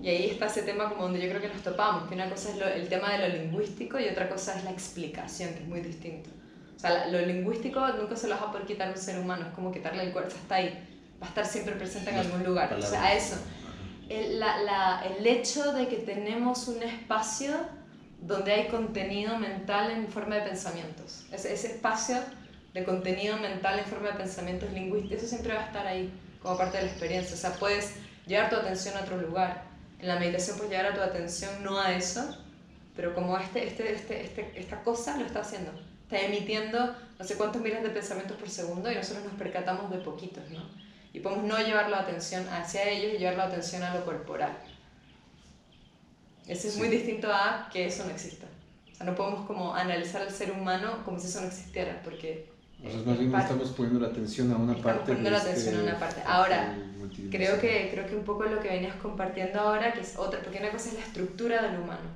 y 0.00 0.08
ahí 0.08 0.30
está 0.30 0.46
ese 0.46 0.62
tema 0.62 0.88
como 0.88 1.02
donde 1.02 1.20
yo 1.20 1.28
creo 1.28 1.40
que 1.40 1.48
nos 1.48 1.62
topamos, 1.62 2.08
que 2.08 2.14
una 2.14 2.30
cosa 2.30 2.50
es 2.50 2.76
el 2.76 2.88
tema 2.88 3.12
de 3.14 3.28
lo 3.28 3.36
lingüístico 3.36 3.98
y 3.98 4.06
otra 4.06 4.28
cosa 4.28 4.56
es 4.56 4.62
la 4.62 4.70
explicación, 4.70 5.52
que 5.54 5.64
es 5.64 5.68
muy 5.68 5.80
distinto. 5.80 6.30
O 6.76 6.78
sea, 6.78 7.08
lo 7.08 7.18
lingüístico 7.18 7.84
nunca 7.94 8.14
se 8.14 8.28
lo 8.28 8.36
va 8.36 8.42
a 8.42 8.52
poder 8.52 8.68
quitar 8.68 8.86
a 8.86 8.92
un 8.92 8.96
ser 8.96 9.18
humano, 9.18 9.46
es 9.46 9.54
como 9.54 9.72
quitarle 9.72 10.04
el 10.04 10.12
cuerpo, 10.12 10.36
está 10.36 10.56
ahí, 10.56 10.86
va 11.20 11.26
a 11.26 11.30
estar 11.30 11.44
siempre 11.44 11.74
presente 11.74 12.10
en 12.10 12.18
algún 12.18 12.44
lugar. 12.44 12.72
O 12.74 12.80
sea, 12.80 13.02
a 13.02 13.14
eso. 13.14 13.36
El, 14.08 15.26
hecho 15.26 15.72
de 15.72 15.88
que 15.88 15.96
tenemos 15.96 16.68
un 16.68 16.82
espacio 16.82 17.54
donde 18.20 18.52
hay 18.52 18.68
contenido 18.68 19.36
mental 19.38 19.90
en 19.90 20.08
forma 20.08 20.36
de 20.36 20.42
pensamientos. 20.42 21.26
Ese, 21.32 21.52
espacio 21.54 22.18
de 22.72 22.84
contenido 22.84 23.36
mental 23.38 23.78
en 23.78 23.84
forma 23.86 24.08
de 24.08 24.14
pensamientos 24.14 24.72
lingüísticos, 24.72 25.28
siempre 25.28 25.54
va 25.54 25.62
a 25.62 25.66
estar 25.66 25.86
ahí 25.86 26.12
como 26.42 26.56
parte 26.56 26.78
de 26.78 26.84
la 26.84 26.90
experiencia. 26.90 27.34
O 27.34 27.38
sea, 27.38 27.52
puedes 27.54 27.94
llevar 28.26 28.50
tu 28.50 28.56
atención 28.56 28.96
a 28.96 29.00
otro 29.00 29.16
lugar 29.16 29.76
en 29.98 30.08
la 30.08 30.18
meditación 30.18 30.56
puedes 30.56 30.72
llevar 30.72 30.92
a 30.92 30.94
tu 30.94 31.00
atención 31.00 31.62
no 31.62 31.78
a 31.78 31.94
eso, 31.94 32.36
pero 32.94 33.14
como 33.14 33.36
este, 33.38 33.66
este, 33.66 33.94
este, 33.94 34.24
este, 34.24 34.52
esta 34.54 34.82
cosa 34.82 35.16
lo 35.16 35.24
está 35.24 35.40
haciendo. 35.40 35.72
Está 36.02 36.20
emitiendo 36.20 36.94
no 37.18 37.24
sé 37.24 37.36
cuántos 37.36 37.62
miles 37.62 37.82
de 37.82 37.90
pensamientos 37.90 38.36
por 38.36 38.48
segundo 38.48 38.90
y 38.90 38.94
nosotros 38.94 39.24
nos 39.24 39.34
percatamos 39.34 39.90
de 39.90 39.98
poquitos, 39.98 40.48
¿no? 40.50 40.68
Y 41.16 41.20
podemos 41.20 41.46
no 41.46 41.58
llevar 41.58 41.88
la 41.88 42.00
atención 42.00 42.46
hacia 42.50 42.86
ellos 42.90 43.14
y 43.14 43.16
llevar 43.16 43.38
la 43.38 43.44
atención 43.44 43.82
a 43.82 43.94
lo 43.94 44.04
corporal. 44.04 44.52
Eso 46.46 46.68
es 46.68 46.76
muy 46.76 46.88
distinto 46.88 47.32
a 47.32 47.70
que 47.72 47.86
eso 47.86 48.04
no 48.04 48.10
exista. 48.10 48.44
O 48.92 48.94
sea, 48.94 49.06
no 49.06 49.14
podemos 49.14 49.46
como 49.46 49.74
analizar 49.74 50.20
al 50.20 50.30
ser 50.30 50.50
humano 50.50 50.98
como 51.06 51.18
si 51.18 51.28
eso 51.28 51.40
no 51.40 51.46
existiera, 51.46 52.02
porque 52.04 52.50
nosotros 52.82 53.06
más 53.06 53.18
bien 53.18 53.34
estamos 53.34 53.70
poniendo 53.70 54.00
la 54.00 54.08
atención 54.08 54.52
a 54.52 54.56
una 54.56 54.74
estamos 54.74 54.82
parte. 54.84 55.06
poniendo 55.06 55.30
la 55.30 55.38
atención 55.38 55.74
a 55.74 55.78
este 55.78 55.90
una 55.90 55.98
parte. 55.98 56.22
Ahora, 56.26 56.76
creo 57.30 57.58
que, 57.62 57.88
creo 57.90 58.06
que 58.06 58.14
un 58.14 58.24
poco 58.24 58.44
lo 58.44 58.60
que 58.60 58.68
venías 58.68 58.96
compartiendo 58.96 59.58
ahora, 59.58 59.94
que 59.94 60.00
es 60.00 60.18
otra, 60.18 60.42
porque 60.42 60.58
una 60.58 60.70
cosa 60.70 60.90
es 60.90 60.96
la 60.96 61.00
estructura 61.00 61.62
del 61.62 61.80
humano, 61.80 62.10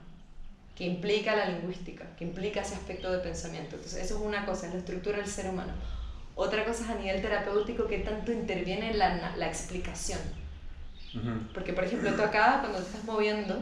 que 0.77 0.85
implica 0.85 1.35
la 1.35 1.47
lingüística, 1.47 2.05
que 2.19 2.25
implica 2.25 2.61
ese 2.61 2.75
aspecto 2.75 3.11
de 3.11 3.21
pensamiento. 3.21 3.77
Entonces, 3.77 4.05
eso 4.05 4.19
es 4.19 4.21
una 4.21 4.45
cosa, 4.45 4.67
es 4.67 4.75
la 4.75 4.81
estructura 4.81 5.17
del 5.17 5.27
ser 5.27 5.49
humano. 5.49 5.73
Otra 6.35 6.65
cosa 6.65 6.85
es 6.85 6.91
a 6.91 6.95
nivel 6.95 7.21
terapéutico 7.21 7.87
que 7.87 7.99
tanto 7.99 8.33
interviene 8.33 8.95
la, 8.95 9.37
la 9.37 9.47
explicación. 9.47 10.21
Porque, 11.53 11.73
por 11.73 11.85
ejemplo, 11.85 12.13
tú 12.15 12.23
acá, 12.23 12.59
cuando 12.61 12.79
te 12.79 12.85
estás 12.85 13.05
moviendo, 13.05 13.59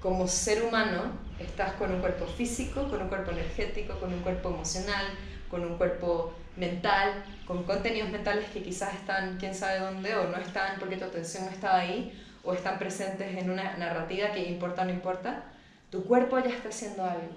como 0.00 0.28
ser 0.28 0.62
humano, 0.62 1.12
estás 1.38 1.72
con 1.72 1.90
un 1.92 2.00
cuerpo 2.00 2.26
físico, 2.26 2.88
con 2.88 3.02
un 3.02 3.08
cuerpo 3.08 3.30
energético, 3.30 3.98
con 3.98 4.12
un 4.12 4.20
cuerpo 4.20 4.50
emocional, 4.50 5.06
con 5.50 5.64
un 5.64 5.76
cuerpo 5.78 6.34
mental, 6.56 7.24
con 7.46 7.64
contenidos 7.64 8.10
mentales 8.10 8.48
que 8.50 8.62
quizás 8.62 8.94
están 8.94 9.38
quién 9.38 9.54
sabe 9.54 9.78
dónde 9.78 10.14
o 10.16 10.28
no 10.28 10.36
están 10.36 10.78
porque 10.78 10.96
tu 10.96 11.04
atención 11.04 11.44
no 11.44 11.50
estaba 11.50 11.78
ahí 11.78 12.12
o 12.42 12.54
están 12.54 12.78
presentes 12.78 13.36
en 13.36 13.50
una 13.50 13.76
narrativa 13.76 14.32
que 14.32 14.48
importa 14.48 14.82
o 14.82 14.84
no 14.84 14.92
importa, 14.92 15.44
tu 15.90 16.04
cuerpo 16.04 16.38
ya 16.38 16.50
está 16.50 16.68
haciendo 16.68 17.04
algo. 17.04 17.34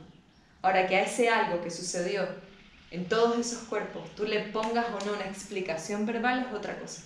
Ahora 0.62 0.88
que 0.88 0.96
a 0.96 1.04
ese 1.04 1.30
algo 1.30 1.62
que 1.62 1.72
sucedió 1.72 2.28
en 2.92 3.06
todos 3.08 3.38
esos 3.38 3.68
cuerpos 3.68 4.10
tú 4.16 4.26
le 4.26 4.40
pongas 4.50 4.88
o 4.88 5.06
no 5.06 5.14
una 5.14 5.26
explicación 5.26 6.06
verbal 6.06 6.48
es 6.48 6.54
otra 6.54 6.78
cosa. 6.80 7.04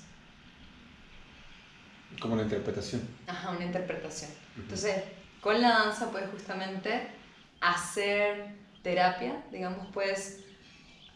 Como 2.19 2.35
la 2.35 2.43
interpretación. 2.43 3.01
Ajá, 3.27 3.51
una 3.51 3.65
interpretación. 3.65 4.31
Entonces, 4.55 4.95
con 5.41 5.61
la 5.61 5.69
danza 5.69 6.11
puedes 6.11 6.29
justamente 6.29 7.07
hacer 7.59 8.55
terapia, 8.81 9.43
digamos, 9.51 9.87
puedes 9.91 10.43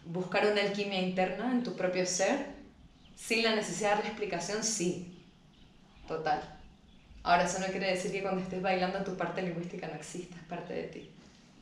buscar 0.05 0.47
una 0.51 0.61
alquimia 0.61 1.01
interna 1.01 1.51
en 1.51 1.63
tu 1.63 1.75
propio 1.75 2.05
ser, 2.05 2.47
sin 3.15 3.43
la 3.43 3.55
necesidad 3.55 3.97
de 3.97 4.03
la 4.03 4.09
explicación, 4.09 4.63
sí, 4.63 5.23
total. 6.07 6.41
Ahora, 7.23 7.43
eso 7.43 7.59
no 7.59 7.67
quiere 7.67 7.87
decir 7.87 8.11
que 8.11 8.21
cuando 8.21 8.41
estés 8.41 8.61
bailando 8.61 9.03
tu 9.03 9.17
parte 9.17 9.41
lingüística 9.41 9.87
no 9.87 9.95
exista, 9.95 10.37
es 10.37 10.43
parte 10.43 10.73
de 10.73 10.83
ti. 10.83 11.11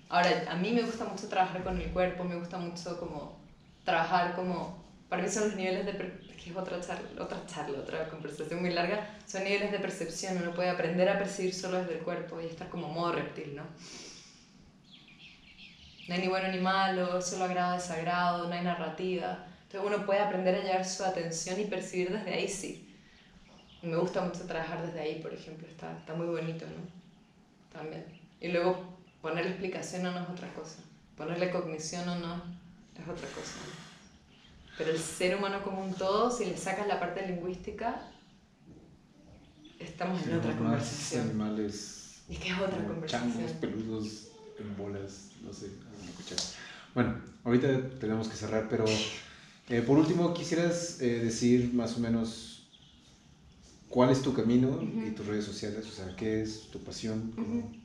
Ahora, 0.09 0.45
a 0.49 0.55
mí 0.55 0.71
me 0.71 0.83
gusta 0.83 1.05
mucho 1.05 1.27
trabajar 1.27 1.63
con 1.63 1.81
el 1.81 1.91
cuerpo, 1.91 2.23
me 2.23 2.35
gusta 2.35 2.57
mucho 2.57 2.99
como 2.99 3.39
trabajar 3.83 4.35
como, 4.35 4.83
para 5.09 5.21
mí 5.23 5.29
son 5.29 5.45
los 5.45 5.55
niveles 5.55 5.85
de, 5.85 5.91
que 6.43 6.49
es 6.51 6.55
otra 6.55 6.79
charla, 6.81 7.23
otra 7.23 7.45
charla, 7.45 7.79
otra 7.79 8.09
conversación 8.09 8.61
muy 8.61 8.71
larga, 8.71 9.07
son 9.25 9.43
niveles 9.43 9.71
de 9.71 9.79
percepción, 9.79 10.37
uno 10.37 10.53
puede 10.53 10.69
aprender 10.69 11.09
a 11.09 11.17
percibir 11.17 11.53
solo 11.53 11.79
desde 11.79 11.95
el 11.95 12.03
cuerpo 12.03 12.39
y 12.41 12.45
estar 12.45 12.69
como 12.69 12.87
modo 12.89 13.13
reptil, 13.13 13.55
¿no? 13.55 13.63
No 16.07 16.13
hay 16.15 16.21
ni 16.21 16.27
bueno 16.27 16.49
ni 16.49 16.59
malo, 16.59 17.21
solo 17.21 17.45
agrado, 17.45 17.73
desagrado, 17.73 18.47
no 18.47 18.53
hay 18.53 18.63
narrativa. 18.63 19.47
Entonces 19.63 19.81
uno 19.87 20.05
puede 20.05 20.19
aprender 20.21 20.55
a 20.55 20.63
llevar 20.63 20.85
su 20.85 21.03
atención 21.03 21.59
y 21.59 21.65
percibir 21.65 22.11
desde 22.11 22.33
ahí, 22.33 22.47
sí. 22.47 22.87
me 23.81 23.97
gusta 23.97 24.21
mucho 24.21 24.45
trabajar 24.47 24.85
desde 24.85 24.99
ahí, 24.99 25.21
por 25.21 25.33
ejemplo, 25.33 25.67
está, 25.67 25.97
está 25.97 26.13
muy 26.15 26.27
bonito, 26.27 26.65
¿no? 26.67 26.87
También. 27.71 28.05
Y 28.39 28.49
luego 28.49 28.94
ponerle 29.25 29.49
explicación 29.51 30.05
o 30.05 30.11
no 30.11 30.19
es 30.19 30.29
otra 30.29 30.53
cosa. 30.53 30.75
Ponerle 31.17 31.49
cognición 31.49 32.07
o 32.07 32.15
no 32.19 32.35
es 32.35 33.01
otra 33.09 33.27
cosa. 33.29 33.57
Pero 34.77 34.91
el 34.91 34.99
ser 34.99 35.35
humano 35.35 35.63
como 35.63 35.83
un 35.83 35.93
todo, 35.95 36.29
si 36.29 36.45
le 36.45 36.55
sacas 36.57 36.85
la 36.85 36.99
parte 36.99 37.25
lingüística, 37.27 38.01
es 39.79 39.89
estamos 39.89 40.21
en 40.23 40.29
Sí, 40.29 40.33
otra 40.37 40.55
conversación. 40.55 41.23
animales. 41.29 42.21
Es 42.29 42.37
que 42.39 42.49
es 42.49 42.57
otra 42.59 42.85
conversación. 42.85 43.33
Changos, 43.33 43.51
peludos, 43.53 44.27
en 44.59 44.77
bolas, 44.77 45.29
no 45.43 45.51
sé. 45.51 45.69
Bueno, 46.93 47.15
ahorita 47.43 47.89
tenemos 47.99 48.27
que 48.27 48.35
cerrar, 48.35 48.67
pero 48.69 48.85
eh, 49.69 49.81
por 49.81 49.97
último, 49.97 50.33
quisieras 50.35 51.01
eh, 51.01 51.19
decir 51.19 51.73
más 51.73 51.97
o 51.97 51.99
menos 51.99 52.67
cuál 53.89 54.11
es 54.11 54.21
tu 54.21 54.33
camino 54.35 54.79
y 54.83 55.09
tus 55.11 55.25
redes 55.25 55.45
sociales, 55.45 55.87
o 55.87 55.91
sea, 55.91 56.15
qué 56.15 56.41
es 56.43 56.69
tu 56.69 56.79
pasión. 56.83 57.31
cómo- 57.35 57.84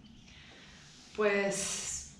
Pues 1.21 2.12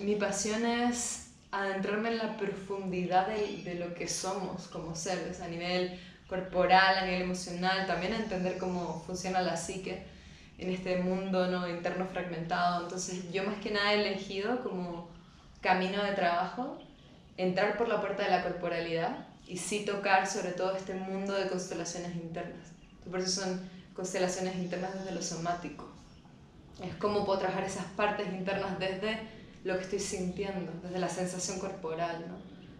mi 0.00 0.16
pasión 0.16 0.66
es 0.66 1.28
adentrarme 1.52 2.08
en 2.08 2.18
la 2.18 2.36
profundidad 2.36 3.28
de, 3.28 3.76
lo 3.76 3.94
que 3.94 4.08
somos 4.08 4.66
como 4.66 4.96
seres, 4.96 5.40
a 5.40 5.46
nivel 5.46 5.96
corporal, 6.28 6.98
a 6.98 7.04
nivel 7.04 7.22
emocional, 7.22 7.86
también 7.86 8.14
a 8.14 8.16
entender 8.16 8.58
cómo 8.58 9.00
funciona 9.06 9.42
la 9.42 9.56
psique 9.56 10.02
en 10.58 10.72
este 10.72 10.96
mundo 10.96 11.46
¿no? 11.46 11.68
interno 11.68 12.04
fragmentado. 12.06 12.82
Entonces 12.82 13.30
yo 13.30 13.44
más 13.44 13.58
que 13.62 13.70
nada 13.70 13.94
he 13.94 14.00
elegido 14.00 14.60
como 14.64 15.08
camino 15.60 16.02
de 16.02 16.14
trabajo 16.14 16.78
entrar 17.36 17.78
por 17.78 17.86
la 17.86 18.00
puerta 18.00 18.24
de 18.24 18.30
la 18.30 18.42
corporalidad 18.42 19.24
y 19.46 19.56
sí 19.58 19.84
tocar 19.84 20.26
sobre 20.26 20.50
todo 20.50 20.76
este 20.76 20.94
mundo 20.94 21.32
de 21.32 21.48
constelaciones 21.48 22.16
internas. 22.16 22.72
Por 23.08 23.20
eso 23.20 23.42
son 23.42 23.70
constelaciones 23.94 24.56
internas 24.56 24.94
desde 24.94 25.14
lo 25.14 25.22
somático. 25.22 25.96
Es 26.82 26.94
cómo 26.96 27.24
puedo 27.24 27.38
trabajar 27.38 27.64
esas 27.64 27.86
partes 27.86 28.26
internas 28.28 28.78
desde 28.78 29.18
lo 29.64 29.76
que 29.76 29.84
estoy 29.84 29.98
sintiendo, 29.98 30.72
desde 30.82 30.98
la 30.98 31.08
sensación 31.08 31.58
corporal, 31.58 32.24
¿no? 32.28 32.36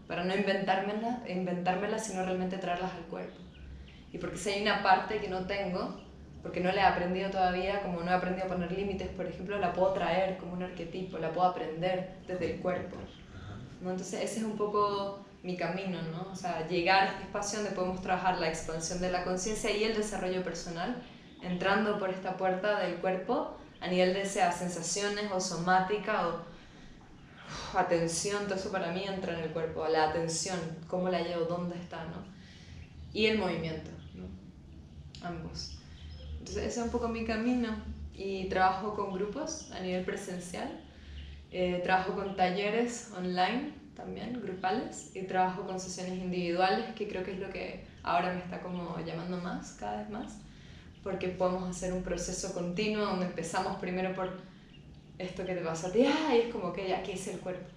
Para 0.07 0.25
no 0.25 0.35
inventármela, 0.37 1.23
inventármela, 1.29 1.99
sino 1.99 2.25
realmente 2.25 2.59
traerlas 2.59 2.93
al 2.93 3.05
cuerpo. 3.05 3.39
Y 4.13 4.19
porque 4.19 4.37
si 4.37 4.51
hay 4.51 4.63
una 4.63 4.83
parte 4.83 5.19
que 5.19 5.29
no 5.29 5.47
tengo, 5.47 6.01
porque 6.43 6.61
no 6.61 6.71
la 6.71 6.83
he 6.83 6.85
aprendido 6.85 7.31
todavía, 7.31 7.83
como 7.83 8.03
no 8.03 8.11
he 8.11 8.15
aprendido 8.15 8.47
a 8.47 8.49
poner 8.49 8.71
límites, 8.71 9.09
por 9.09 9.27
ejemplo, 9.27 9.59
la 9.59 9.73
puedo 9.73 9.93
traer 9.95 10.37
como 10.37 10.53
un 10.53 10.63
arquetipo, 10.63 11.19
la 11.19 11.33
puedo 11.33 11.49
aprender 11.49 12.19
desde 12.27 12.55
el 12.55 12.61
cuerpo. 12.61 12.97
¿no? 13.83 13.91
Entonces 13.91 14.23
ese 14.23 14.39
es 14.39 14.45
un 14.45 14.57
poco 14.57 15.27
mi 15.43 15.57
camino, 15.57 16.01
¿no? 16.03 16.31
O 16.31 16.37
sea, 16.37 16.67
llegar 16.69 17.03
a 17.03 17.07
este 17.07 17.23
espacio 17.25 17.59
donde 17.61 17.75
podemos 17.75 18.01
trabajar 18.01 18.39
la 18.39 18.49
expansión 18.49 19.01
de 19.01 19.11
la 19.11 19.25
conciencia 19.25 19.71
y 19.71 19.85
el 19.85 19.97
desarrollo 19.97 20.43
personal, 20.45 21.03
entrando 21.43 21.99
por 21.99 22.11
esta 22.11 22.37
puerta 22.37 22.79
del 22.81 22.97
cuerpo 22.97 23.57
a 23.87 23.89
nivel 23.89 24.15
de 24.15 24.27
sea 24.27 24.51
sensaciones 24.51 25.31
o 25.33 25.41
somática 25.41 26.29
o 26.29 27.79
atención, 27.79 28.45
todo 28.45 28.57
eso 28.57 28.73
para 28.73 28.91
mí 28.91 29.05
entra 29.05 29.39
en 29.39 29.45
el 29.45 29.51
cuerpo, 29.51 29.87
la 29.87 30.11
atención, 30.11 30.59
cómo 30.89 31.09
la 31.09 31.21
llevo, 31.21 31.45
dónde 31.45 31.77
está, 31.77 32.05
¿no? 32.07 32.25
Y 33.13 33.27
el 33.27 33.39
movimiento, 33.39 33.91
¿no? 34.15 34.25
Ambos. 35.25 35.79
Entonces 36.33 36.65
ese 36.65 36.81
es 36.81 36.85
un 36.85 36.91
poco 36.91 37.09
mi 37.09 37.25
camino 37.25 37.69
y 38.13 38.49
trabajo 38.49 38.95
con 38.95 39.13
grupos 39.13 39.71
a 39.71 39.81
nivel 39.81 40.05
presencial, 40.05 40.81
eh, 41.53 41.81
trabajo 41.85 42.15
con 42.15 42.35
talleres 42.35 43.13
online 43.17 43.73
también, 43.95 44.41
grupales, 44.43 45.15
y 45.15 45.23
trabajo 45.23 45.65
con 45.65 45.79
sesiones 45.79 46.19
individuales, 46.19 46.93
que 46.95 47.09
creo 47.09 47.23
que 47.23 47.33
es 47.33 47.39
lo 47.39 47.51
que 47.51 47.87
ahora 48.03 48.33
me 48.33 48.41
está 48.41 48.61
como 48.61 48.99
llamando 49.07 49.39
más, 49.39 49.73
cada 49.79 50.03
vez 50.03 50.11
más, 50.11 50.39
porque 51.07 51.29
podemos 51.29 51.71
hacer 51.71 51.93
un 51.93 52.03
proceso 52.03 52.53
continuo 52.53 53.07
donde 53.07 53.27
empezamos 53.27 53.77
primero 53.77 54.13
por 54.13 54.29
esto 55.19 55.47
que 55.47 55.55
te 55.55 55.61
pasa 55.61 55.87
a 55.87 55.93
ti, 55.93 56.05
ah, 56.05 56.35
y 56.35 56.49
es 56.49 56.53
como 56.53 56.73
que 56.73 56.93
aquí 56.93 57.13
es 57.13 57.29
el 57.29 57.39
cuerpo, 57.39 57.69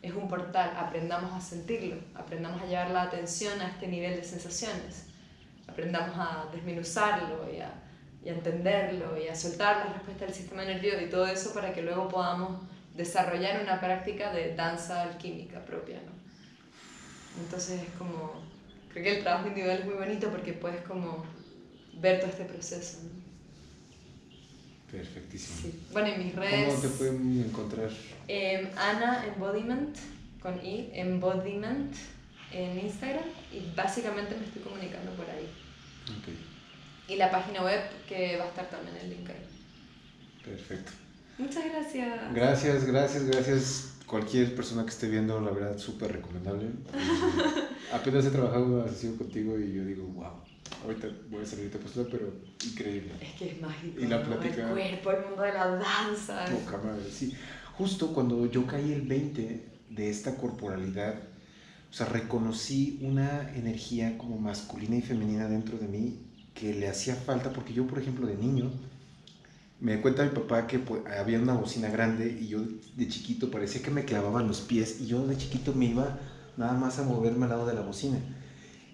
es 0.00 0.14
un 0.14 0.26
portal, 0.26 0.72
aprendamos 0.74 1.30
a 1.34 1.42
sentirlo, 1.42 1.96
aprendamos 2.14 2.62
a 2.62 2.64
llevar 2.64 2.90
la 2.90 3.02
atención 3.02 3.60
a 3.60 3.68
este 3.68 3.86
nivel 3.86 4.16
de 4.16 4.24
sensaciones, 4.24 5.08
aprendamos 5.68 6.16
a 6.16 6.48
desmenuzarlo 6.54 7.52
y 7.54 7.60
a, 7.60 7.70
y 8.24 8.30
a 8.30 8.32
entenderlo 8.32 9.20
y 9.22 9.28
a 9.28 9.34
soltar 9.34 9.84
la 9.84 9.92
respuesta 9.92 10.24
del 10.24 10.34
sistema 10.34 10.64
nervioso 10.64 11.02
y 11.02 11.10
todo 11.10 11.26
eso 11.26 11.52
para 11.52 11.74
que 11.74 11.82
luego 11.82 12.08
podamos 12.08 12.62
desarrollar 12.96 13.60
una 13.60 13.78
práctica 13.78 14.32
de 14.32 14.54
danza 14.54 15.02
alquímica 15.02 15.62
propia, 15.66 16.00
¿no? 16.00 16.12
Entonces 17.44 17.82
es 17.82 17.90
como, 17.98 18.40
creo 18.88 19.04
que 19.04 19.16
el 19.18 19.22
trabajo 19.22 19.48
individual 19.48 19.80
es 19.80 19.84
muy 19.84 19.96
bonito 19.96 20.30
porque 20.30 20.54
puedes 20.54 20.80
como 20.80 21.26
ver 22.00 22.20
todo 22.20 22.30
este 22.30 22.44
proceso, 22.44 22.98
¿no? 23.02 23.20
Perfectísimo. 24.90 25.58
Sí. 25.62 25.80
Bueno, 25.92 26.08
en 26.08 26.24
mis 26.24 26.34
redes... 26.34 26.68
¿Cómo 26.68 26.80
te 26.80 26.88
pueden 26.88 27.44
encontrar? 27.46 27.90
Em, 28.26 28.68
Ana 28.76 29.24
Embodiment, 29.26 29.96
con 30.42 30.54
I, 30.64 30.90
Embodiment 30.94 31.94
en 32.52 32.80
Instagram 32.80 33.24
y 33.52 33.72
básicamente 33.76 34.34
me 34.36 34.44
estoy 34.44 34.62
comunicando 34.62 35.12
por 35.12 35.26
ahí. 35.30 35.48
Ok, 36.18 36.28
Y 37.08 37.16
la 37.16 37.30
página 37.30 37.62
web 37.62 37.80
que 38.08 38.36
va 38.36 38.44
a 38.44 38.48
estar 38.48 38.68
también 38.68 38.96
el 38.96 39.10
link 39.10 39.28
ahí. 39.30 39.46
perfecto. 40.44 40.90
Muchas 41.38 41.64
gracias. 41.64 42.34
Gracias, 42.34 42.84
gracias, 42.84 43.24
gracias. 43.24 43.94
Cualquier 44.06 44.54
persona 44.56 44.82
que 44.82 44.90
esté 44.90 45.08
viendo, 45.08 45.40
la 45.40 45.52
verdad, 45.52 45.78
súper 45.78 46.12
recomendable. 46.12 46.66
Eh, 47.90 47.96
apenas 47.96 48.24
he 48.24 48.30
trabajado 48.30 48.66
una 48.66 48.88
sesión 48.88 49.16
contigo 49.16 49.58
y 49.58 49.72
yo 49.72 49.84
digo, 49.84 50.04
wow, 50.04 50.30
ahorita 50.84 51.08
voy 51.30 51.42
a 51.42 51.46
salir 51.46 51.70
de 51.70 51.78
postura, 51.78 52.08
pero 52.10 52.32
increíble. 52.64 53.12
Es 53.20 53.32
que 53.38 53.50
es 53.52 53.60
mágico. 53.60 54.00
Y 54.00 54.06
la 54.06 54.18
¿no? 54.18 54.24
plática- 54.26 54.66
El 54.68 55.00
cuerpo, 55.00 55.10
el 55.12 55.26
mundo 55.26 55.42
de 55.42 55.52
la 55.52 55.66
danza. 55.68 56.44
Poca 56.46 56.78
madre, 56.78 57.04
sí. 57.10 57.32
Justo 57.76 58.12
cuando 58.12 58.46
yo 58.46 58.66
caí 58.66 58.92
el 58.92 59.02
20 59.02 59.64
de 59.88 60.10
esta 60.10 60.36
corporalidad, 60.36 61.14
o 61.90 61.92
sea, 61.92 62.06
reconocí 62.06 62.98
una 63.02 63.52
energía 63.54 64.16
como 64.18 64.38
masculina 64.38 64.96
y 64.96 65.02
femenina 65.02 65.48
dentro 65.48 65.78
de 65.78 65.88
mí 65.88 66.20
que 66.54 66.74
le 66.74 66.88
hacía 66.88 67.14
falta, 67.14 67.52
porque 67.52 67.72
yo, 67.72 67.86
por 67.86 67.98
ejemplo, 67.98 68.26
de 68.26 68.34
niño, 68.36 68.70
me 69.80 70.00
cuenta 70.00 70.22
mi 70.24 70.30
papá 70.30 70.66
que 70.66 70.78
pues, 70.78 71.02
había 71.06 71.38
una 71.40 71.54
bocina 71.54 71.88
grande 71.88 72.38
y 72.38 72.48
yo 72.48 72.60
de 72.96 73.08
chiquito 73.08 73.50
parecía 73.50 73.82
que 73.82 73.90
me 73.90 74.04
clavaban 74.04 74.46
los 74.46 74.60
pies 74.60 75.00
y 75.00 75.06
yo 75.06 75.26
de 75.26 75.36
chiquito 75.38 75.72
me 75.72 75.86
iba 75.86 76.18
nada 76.58 76.74
más 76.74 76.98
a 76.98 77.02
moverme 77.04 77.44
al 77.44 77.50
lado 77.50 77.66
de 77.66 77.74
la 77.74 77.80
bocina. 77.80 78.18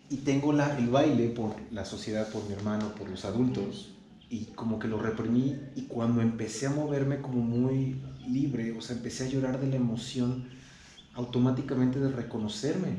Y 0.08 0.18
tengo 0.18 0.52
la, 0.52 0.78
el 0.78 0.88
baile 0.88 1.28
por 1.28 1.56
la 1.72 1.84
sociedad, 1.84 2.28
por 2.30 2.44
mi 2.46 2.54
hermano, 2.54 2.94
por 2.94 3.10
los 3.10 3.24
adultos, 3.24 3.88
y 4.28 4.46
como 4.54 4.78
que 4.78 4.88
lo 4.88 4.98
reprimí 4.98 5.56
y 5.74 5.82
cuando 5.82 6.20
empecé 6.20 6.66
a 6.66 6.70
moverme 6.70 7.20
como 7.20 7.42
muy 7.42 7.96
libre, 8.26 8.72
o 8.72 8.80
sea, 8.80 8.96
empecé 8.96 9.24
a 9.24 9.28
llorar 9.28 9.60
de 9.60 9.68
la 9.68 9.76
emoción 9.76 10.48
automáticamente 11.14 12.00
de 12.00 12.10
reconocerme, 12.10 12.98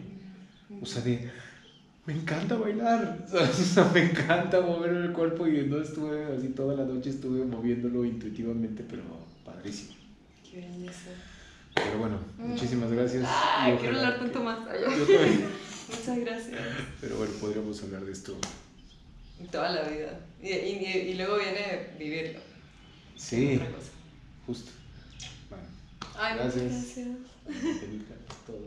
o 0.82 0.86
sea, 0.86 1.02
de 1.02 1.30
me 2.06 2.14
encanta 2.14 2.56
bailar, 2.56 3.26
¿sabes? 3.30 3.60
O 3.60 3.64
sea, 3.64 3.92
me 3.94 4.04
encanta 4.10 4.62
mover 4.62 4.92
el 4.92 5.12
cuerpo 5.12 5.46
y 5.48 5.66
no 5.66 5.82
estuve 5.82 6.26
así 6.34 6.50
toda 6.50 6.74
la 6.76 6.86
noche 6.86 7.10
estuve 7.10 7.44
moviéndolo 7.44 8.06
intuitivamente, 8.06 8.86
pero 8.90 9.04
padrísimo. 9.44 9.94
Qué 10.50 10.62
belleza. 10.62 11.10
Pero 11.76 12.00
bueno, 12.00 12.18
muchísimas 12.38 12.92
gracias. 12.92 13.26
Ay, 13.28 13.76
quiero 13.78 13.98
hablar 13.98 14.20
tanto 14.20 14.42
más. 14.42 14.60
Yo 14.60 15.06
también. 15.06 15.50
Muchas 15.90 16.18
gracias. 16.20 16.60
Pero 17.02 17.18
bueno, 17.18 17.34
podríamos 17.40 17.82
hablar 17.84 18.04
de 18.06 18.12
esto. 18.12 18.38
Toda 19.52 19.72
la 19.72 19.84
vida. 19.90 20.20
Y, 20.42 20.50
y, 20.50 20.86
y 21.12 21.14
luego 21.16 21.38
viene 21.38 21.90
vivirlo. 22.00 22.40
Sí, 23.16 23.56
Otra 23.56 23.72
cosa. 23.72 23.90
justo. 24.46 24.72
Bueno, 25.50 25.64
Ay, 26.16 26.36
Gracias. 26.38 26.64
muchas 26.64 26.96
gracias. 27.46 28.46
Todo. 28.46 28.60